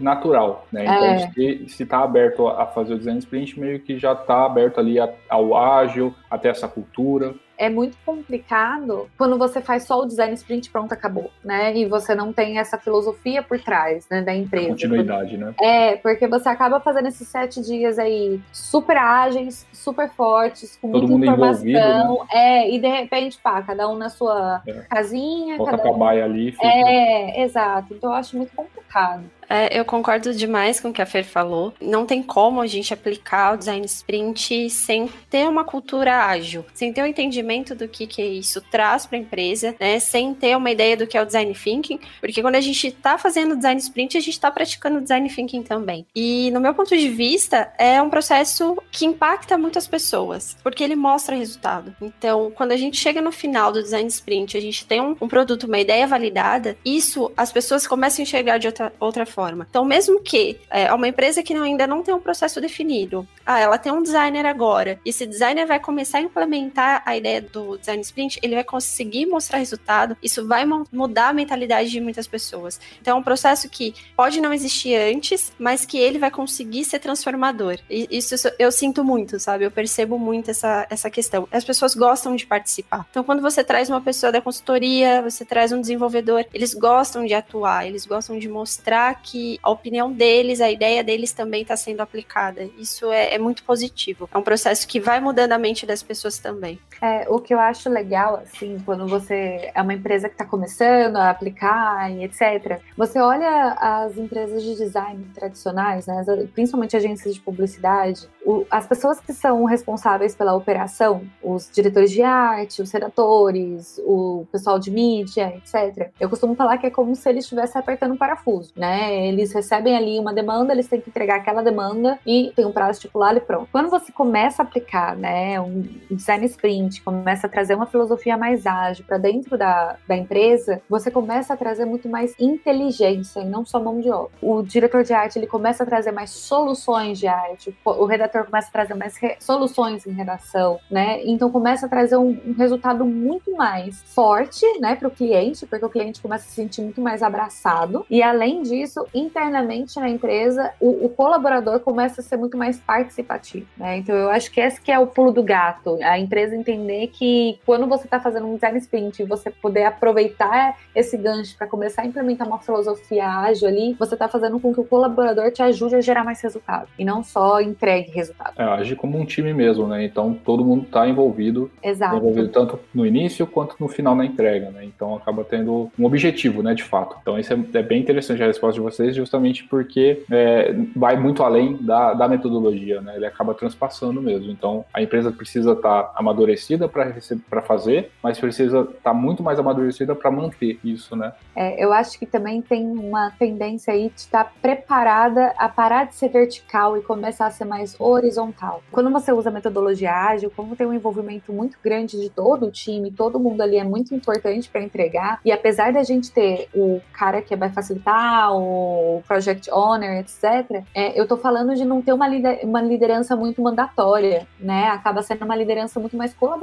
natural, 0.00 0.66
né? 0.72 0.84
Então, 0.84 1.04
é. 1.04 1.68
se 1.68 1.82
está 1.82 2.02
aberto 2.02 2.46
a 2.46 2.66
fazer 2.66 2.94
o 2.94 2.98
design 2.98 3.18
sprint, 3.18 3.58
meio 3.58 3.80
que 3.80 3.98
já 3.98 4.12
está 4.12 4.44
aberto 4.44 4.78
ali 4.78 4.96
ao 5.28 5.56
ágil, 5.56 6.14
até 6.30 6.48
essa 6.48 6.68
cultura 6.68 7.34
é 7.60 7.68
muito 7.68 7.94
complicado 8.06 9.10
quando 9.18 9.36
você 9.36 9.60
faz 9.60 9.84
só 9.84 10.00
o 10.00 10.06
design 10.06 10.32
sprint 10.32 10.70
pronto, 10.70 10.92
acabou, 10.92 11.30
né? 11.44 11.76
E 11.76 11.84
você 11.84 12.14
não 12.14 12.32
tem 12.32 12.58
essa 12.58 12.78
filosofia 12.78 13.42
por 13.42 13.60
trás, 13.60 14.06
né, 14.10 14.22
da 14.22 14.34
empresa. 14.34 14.68
A 14.68 14.70
continuidade, 14.70 15.36
né? 15.36 15.54
É, 15.60 15.96
porque 15.96 16.26
você 16.26 16.48
acaba 16.48 16.80
fazendo 16.80 17.08
esses 17.08 17.28
sete 17.28 17.60
dias 17.60 17.98
aí 17.98 18.40
super 18.50 18.96
ágeis, 18.96 19.66
super 19.74 20.08
fortes, 20.08 20.78
com 20.80 20.90
Todo 20.90 21.06
muita 21.06 21.26
informação. 21.26 21.62
Né? 21.64 22.26
É, 22.32 22.70
e 22.74 22.78
de 22.78 22.88
repente, 22.88 23.38
pá, 23.42 23.60
cada 23.60 23.86
um 23.90 23.98
na 23.98 24.08
sua 24.08 24.62
é. 24.66 24.72
casinha. 24.88 25.58
Volta 25.58 25.76
cada 25.76 25.90
um... 25.90 26.02
ali. 26.02 26.52
Fica... 26.52 26.66
É, 26.66 27.42
exato. 27.42 27.92
Então 27.92 28.08
eu 28.08 28.16
acho 28.16 28.38
muito 28.38 28.56
complicado. 28.56 29.24
É, 29.50 29.76
eu 29.76 29.84
concordo 29.84 30.32
demais 30.32 30.78
com 30.78 30.90
o 30.90 30.92
que 30.92 31.02
a 31.02 31.06
Fer 31.06 31.24
falou. 31.24 31.74
Não 31.80 32.06
tem 32.06 32.22
como 32.22 32.60
a 32.60 32.68
gente 32.68 32.94
aplicar 32.94 33.54
o 33.54 33.56
design 33.56 33.84
sprint 33.84 34.70
sem 34.70 35.08
ter 35.28 35.48
uma 35.48 35.64
cultura 35.64 36.24
ágil, 36.24 36.64
sem 36.72 36.92
ter 36.92 37.02
um 37.02 37.06
entendimento 37.06 37.74
do 37.74 37.88
que, 37.88 38.06
que 38.06 38.22
isso 38.22 38.60
traz 38.70 39.06
para 39.06 39.18
a 39.18 39.20
empresa, 39.20 39.74
né? 39.80 39.98
Sem 39.98 40.32
ter 40.32 40.56
uma 40.56 40.70
ideia 40.70 40.96
do 40.96 41.04
que 41.04 41.18
é 41.18 41.22
o 41.22 41.26
design 41.26 41.52
thinking, 41.52 41.98
porque 42.20 42.40
quando 42.40 42.54
a 42.54 42.60
gente 42.60 42.86
está 42.86 43.18
fazendo 43.18 43.56
design 43.56 43.80
sprint, 43.80 44.16
a 44.16 44.20
gente 44.20 44.34
está 44.34 44.52
praticando 44.52 45.00
design 45.00 45.28
thinking 45.28 45.64
também. 45.64 46.06
E 46.14 46.48
no 46.52 46.60
meu 46.60 46.72
ponto 46.72 46.96
de 46.96 47.08
vista, 47.08 47.72
é 47.76 48.00
um 48.00 48.08
processo 48.08 48.80
que 48.92 49.04
impacta 49.04 49.58
muitas 49.58 49.88
pessoas, 49.88 50.56
porque 50.62 50.84
ele 50.84 50.94
mostra 50.94 51.34
resultado. 51.34 51.92
Então, 52.00 52.52
quando 52.54 52.70
a 52.70 52.76
gente 52.76 52.96
chega 52.96 53.20
no 53.20 53.32
final 53.32 53.72
do 53.72 53.82
design 53.82 54.08
sprint, 54.08 54.56
a 54.56 54.60
gente 54.60 54.86
tem 54.86 55.00
um, 55.00 55.16
um 55.20 55.26
produto, 55.26 55.64
uma 55.64 55.80
ideia 55.80 56.06
validada, 56.06 56.76
isso 56.84 57.32
as 57.36 57.50
pessoas 57.50 57.84
começam 57.84 58.22
a 58.22 58.22
enxergar 58.22 58.58
de 58.58 58.68
outra, 58.68 58.92
outra 59.00 59.26
forma. 59.26 59.39
Então, 59.68 59.84
mesmo 59.84 60.20
que 60.20 60.60
é, 60.70 60.92
uma 60.92 61.08
empresa 61.08 61.42
que 61.42 61.54
não, 61.54 61.62
ainda 61.62 61.86
não 61.86 62.02
tem 62.02 62.14
um 62.14 62.20
processo 62.20 62.60
definido, 62.60 63.26
ah, 63.44 63.58
ela 63.58 63.78
tem 63.78 63.92
um 63.92 64.02
designer 64.02 64.46
agora, 64.46 65.00
e 65.04 65.10
esse 65.10 65.26
designer 65.26 65.66
vai 65.66 65.80
começar 65.80 66.18
a 66.18 66.20
implementar 66.20 67.02
a 67.04 67.16
ideia 67.16 67.40
do 67.40 67.78
design 67.78 68.00
sprint, 68.02 68.38
ele 68.42 68.54
vai 68.54 68.64
conseguir 68.64 69.26
mostrar 69.26 69.58
resultado, 69.58 70.16
isso 70.22 70.46
vai 70.46 70.64
mudar 70.92 71.28
a 71.28 71.32
mentalidade 71.32 71.90
de 71.90 72.00
muitas 72.00 72.26
pessoas. 72.26 72.80
Então, 73.00 73.16
é 73.16 73.20
um 73.20 73.22
processo 73.22 73.68
que 73.68 73.94
pode 74.16 74.40
não 74.40 74.52
existir 74.52 74.94
antes, 74.96 75.52
mas 75.58 75.84
que 75.84 75.98
ele 75.98 76.18
vai 76.18 76.30
conseguir 76.30 76.84
ser 76.84 76.98
transformador. 76.98 77.78
E 77.88 78.08
isso 78.10 78.34
eu 78.58 78.70
sinto 78.70 79.02
muito, 79.02 79.38
sabe? 79.38 79.64
Eu 79.64 79.70
percebo 79.70 80.18
muito 80.18 80.50
essa, 80.50 80.86
essa 80.90 81.10
questão. 81.10 81.48
As 81.50 81.64
pessoas 81.64 81.94
gostam 81.94 82.36
de 82.36 82.46
participar. 82.46 83.06
Então, 83.10 83.24
quando 83.24 83.42
você 83.42 83.64
traz 83.64 83.88
uma 83.88 84.00
pessoa 84.00 84.32
da 84.32 84.40
consultoria, 84.40 85.22
você 85.22 85.44
traz 85.44 85.72
um 85.72 85.80
desenvolvedor, 85.80 86.44
eles 86.52 86.74
gostam 86.74 87.24
de 87.24 87.34
atuar, 87.34 87.86
eles 87.86 88.06
gostam 88.06 88.38
de 88.38 88.48
mostrar 88.48 89.20
que 89.22 89.29
a 89.62 89.70
opinião 89.70 90.12
deles, 90.12 90.60
a 90.60 90.70
ideia 90.70 91.02
deles 91.02 91.32
também 91.32 91.62
está 91.62 91.76
sendo 91.76 92.00
aplicada. 92.00 92.68
Isso 92.78 93.10
é, 93.10 93.34
é, 93.34 93.38
muito 93.38 93.62
positivo. 93.62 94.28
É 94.32 94.38
um 94.38 94.42
processo 94.42 94.86
que 94.86 95.00
vai 95.00 95.20
mudando 95.20 95.52
a 95.52 95.58
mente 95.58 95.86
das 95.86 96.02
pessoas 96.02 96.38
também. 96.38 96.78
É, 97.00 97.26
o 97.28 97.38
que 97.38 97.54
eu 97.54 97.58
acho 97.58 97.88
legal, 97.88 98.36
assim, 98.36 98.78
quando 98.84 99.06
você 99.06 99.70
é 99.74 99.80
uma 99.80 99.94
empresa 99.94 100.28
que 100.28 100.34
está 100.34 100.44
começando 100.44 101.16
a 101.16 101.30
aplicar 101.30 102.10
e 102.10 102.24
etc., 102.24 102.80
você 102.96 103.18
olha 103.18 103.72
as 103.80 104.18
empresas 104.18 104.62
de 104.62 104.76
design 104.76 105.24
tradicionais, 105.34 106.06
né, 106.06 106.24
principalmente 106.52 106.96
agências 106.96 107.34
de 107.34 107.40
publicidade, 107.40 108.28
o, 108.44 108.66
as 108.70 108.86
pessoas 108.86 109.20
que 109.20 109.32
são 109.32 109.64
responsáveis 109.64 110.34
pela 110.34 110.54
operação, 110.54 111.22
os 111.42 111.70
diretores 111.72 112.10
de 112.10 112.22
arte, 112.22 112.82
os 112.82 112.90
redatores, 112.90 114.00
o 114.04 114.46
pessoal 114.52 114.78
de 114.78 114.90
mídia, 114.90 115.54
etc. 115.56 116.10
Eu 116.18 116.28
costumo 116.28 116.54
falar 116.54 116.78
que 116.78 116.86
é 116.86 116.90
como 116.90 117.14
se 117.14 117.28
eles 117.28 117.44
estivessem 117.44 117.80
apertando 117.80 118.12
um 118.12 118.16
parafuso, 118.16 118.72
né? 118.76 119.26
Eles 119.26 119.52
recebem 119.52 119.96
ali 119.96 120.18
uma 120.18 120.32
demanda, 120.32 120.72
eles 120.72 120.88
têm 120.88 121.00
que 121.00 121.08
entregar 121.08 121.36
aquela 121.36 121.62
demanda 121.62 122.18
e 122.26 122.52
tem 122.54 122.64
um 122.64 122.72
prazo 122.72 122.98
estipulado 122.98 123.38
e 123.38 123.40
pronto. 123.40 123.68
Quando 123.70 123.88
você 123.88 124.12
começa 124.12 124.62
a 124.62 124.64
aplicar, 124.64 125.16
né, 125.16 125.60
um 125.60 125.82
design 126.10 126.44
sprint, 126.46 126.89
começa 126.98 127.46
a 127.46 127.50
trazer 127.50 127.74
uma 127.74 127.86
filosofia 127.86 128.38
mais 128.38 128.66
ágil 128.66 129.04
para 129.06 129.18
dentro 129.18 129.58
da, 129.58 129.96
da 130.08 130.16
empresa, 130.16 130.80
você 130.88 131.10
começa 131.10 131.52
a 131.52 131.56
trazer 131.56 131.84
muito 131.84 132.08
mais 132.08 132.34
inteligência 132.40 133.40
e 133.40 133.44
não 133.44 133.66
só 133.66 133.78
mão 133.78 134.00
de 134.00 134.10
obra. 134.10 134.30
O 134.40 134.62
diretor 134.62 135.04
de 135.04 135.12
arte, 135.12 135.38
ele 135.38 135.46
começa 135.46 135.82
a 135.82 135.86
trazer 135.86 136.10
mais 136.10 136.30
soluções 136.30 137.18
de 137.18 137.26
arte, 137.26 137.76
o 137.84 138.06
redator 138.06 138.44
começa 138.46 138.68
a 138.68 138.72
trazer 138.72 138.94
mais 138.94 139.18
soluções 139.38 140.06
em 140.06 140.12
redação, 140.12 140.80
né? 140.90 141.20
Então 141.24 141.50
começa 141.50 141.84
a 141.84 141.88
trazer 141.88 142.16
um, 142.16 142.38
um 142.46 142.54
resultado 142.56 143.04
muito 143.04 143.54
mais 143.54 144.02
forte, 144.14 144.64
né, 144.80 144.94
para 144.94 145.08
o 145.08 145.10
cliente, 145.10 145.66
porque 145.66 145.84
o 145.84 145.90
cliente 145.90 146.20
começa 146.20 146.46
a 146.46 146.48
se 146.48 146.54
sentir 146.54 146.80
muito 146.80 147.00
mais 147.00 147.22
abraçado. 147.22 148.06
E 148.08 148.22
além 148.22 148.62
disso, 148.62 149.06
internamente 149.14 149.98
na 150.00 150.08
empresa, 150.08 150.72
o, 150.80 151.06
o 151.06 151.08
colaborador 151.08 151.80
começa 151.80 152.20
a 152.20 152.24
ser 152.24 152.36
muito 152.36 152.56
mais 152.56 152.78
participativo, 152.78 153.66
né? 153.76 153.98
Então 153.98 154.14
eu 154.14 154.30
acho 154.30 154.50
que 154.50 154.60
esse 154.60 154.80
que 154.80 154.90
é 154.90 154.98
o 154.98 155.06
pulo 155.06 155.32
do 155.32 155.42
gato, 155.42 155.98
a 156.02 156.18
empresa 156.18 156.56
entender 156.56 156.79
que 157.08 157.58
quando 157.66 157.86
você 157.86 158.04
está 158.04 158.20
fazendo 158.20 158.46
um 158.46 158.54
design 158.54 158.78
sprint 158.78 159.22
e 159.22 159.24
você 159.24 159.50
poder 159.50 159.84
aproveitar 159.84 160.78
esse 160.94 161.16
gancho 161.16 161.56
para 161.56 161.66
começar 161.66 162.02
a 162.02 162.06
implementar 162.06 162.46
uma 162.46 162.58
filosofia 162.58 163.26
ágil 163.28 163.68
ali, 163.68 163.94
você 163.98 164.14
está 164.14 164.28
fazendo 164.28 164.58
com 164.58 164.72
que 164.72 164.80
o 164.80 164.84
colaborador 164.84 165.50
te 165.50 165.62
ajude 165.62 165.96
a 165.96 166.00
gerar 166.00 166.24
mais 166.24 166.40
resultado 166.40 166.88
e 166.98 167.04
não 167.04 167.22
só 167.22 167.60
entregue 167.60 168.10
resultado. 168.10 168.54
É, 168.58 168.62
agir 168.62 168.96
como 168.96 169.18
um 169.18 169.24
time 169.24 169.52
mesmo, 169.52 169.86
né? 169.86 170.04
Então 170.04 170.34
todo 170.44 170.64
mundo 170.64 170.84
está 170.84 171.08
envolvido, 171.08 171.70
Exato. 171.82 172.16
envolvido 172.16 172.48
tanto 172.48 172.78
no 172.94 173.06
início 173.06 173.46
quanto 173.46 173.76
no 173.78 173.88
final 173.88 174.14
na 174.14 174.24
entrega, 174.24 174.70
né? 174.70 174.84
Então 174.84 175.16
acaba 175.16 175.44
tendo 175.44 175.90
um 175.98 176.04
objetivo, 176.04 176.62
né, 176.62 176.74
de 176.74 176.84
fato. 176.84 177.16
Então 177.20 177.38
isso 177.38 177.52
é, 177.52 177.58
é 177.74 177.82
bem 177.82 178.00
interessante 178.00 178.42
a 178.42 178.46
resposta 178.46 178.74
de 178.74 178.80
vocês, 178.80 179.14
justamente 179.14 179.64
porque 179.64 180.22
é, 180.30 180.74
vai 180.94 181.16
muito 181.16 181.42
além 181.42 181.76
da, 181.76 182.14
da 182.14 182.28
metodologia, 182.28 183.00
né? 183.00 183.16
Ele 183.16 183.26
acaba 183.26 183.54
transpassando 183.54 184.20
mesmo. 184.20 184.50
Então 184.50 184.84
a 184.92 185.02
empresa 185.02 185.30
precisa 185.30 185.72
estar 185.72 186.02
tá 186.04 186.12
amadurecida 186.16 186.69
para 186.78 187.62
fazer, 187.62 188.10
mas 188.22 188.38
precisa 188.38 188.80
estar 188.80 188.94
tá 189.02 189.14
muito 189.14 189.42
mais 189.42 189.58
amadurecida 189.58 190.14
para 190.14 190.30
manter 190.30 190.78
isso, 190.84 191.16
né? 191.16 191.32
É, 191.54 191.82
eu 191.82 191.92
acho 191.92 192.18
que 192.18 192.26
também 192.26 192.62
tem 192.62 192.86
uma 192.86 193.30
tendência 193.38 193.92
aí 193.92 194.08
de 194.08 194.20
estar 194.20 194.44
tá 194.44 194.52
preparada 194.60 195.52
a 195.56 195.68
parar 195.68 196.04
de 196.04 196.14
ser 196.14 196.28
vertical 196.28 196.96
e 196.96 197.02
começar 197.02 197.46
a 197.46 197.50
ser 197.50 197.64
mais 197.64 197.98
horizontal. 197.98 198.82
Quando 198.90 199.10
você 199.10 199.32
usa 199.32 199.50
metodologia 199.50 200.12
ágil, 200.12 200.52
como 200.54 200.76
tem 200.76 200.86
um 200.86 200.94
envolvimento 200.94 201.52
muito 201.52 201.78
grande 201.82 202.20
de 202.20 202.30
todo 202.30 202.66
o 202.66 202.70
time, 202.70 203.10
todo 203.10 203.40
mundo 203.40 203.60
ali 203.60 203.76
é 203.76 203.84
muito 203.84 204.14
importante 204.14 204.68
para 204.68 204.82
entregar, 204.82 205.40
e 205.44 205.52
apesar 205.52 205.92
da 205.92 206.02
gente 206.02 206.30
ter 206.30 206.68
o 206.74 207.00
cara 207.12 207.42
que 207.42 207.54
vai 207.56 207.70
facilitar, 207.70 208.52
o 208.54 209.22
project 209.26 209.70
owner, 209.70 210.20
etc., 210.20 210.84
é, 210.94 211.18
eu 211.18 211.26
tô 211.26 211.36
falando 211.36 211.74
de 211.74 211.84
não 211.84 212.02
ter 212.02 212.12
uma 212.12 212.80
liderança 212.80 213.36
muito 213.36 213.60
mandatória, 213.62 214.46
né? 214.58 214.88
Acaba 214.88 215.22
sendo 215.22 215.44
uma 215.44 215.56
liderança 215.56 215.98
muito 215.98 216.16
mais 216.16 216.32
colaborativa, 216.34 216.59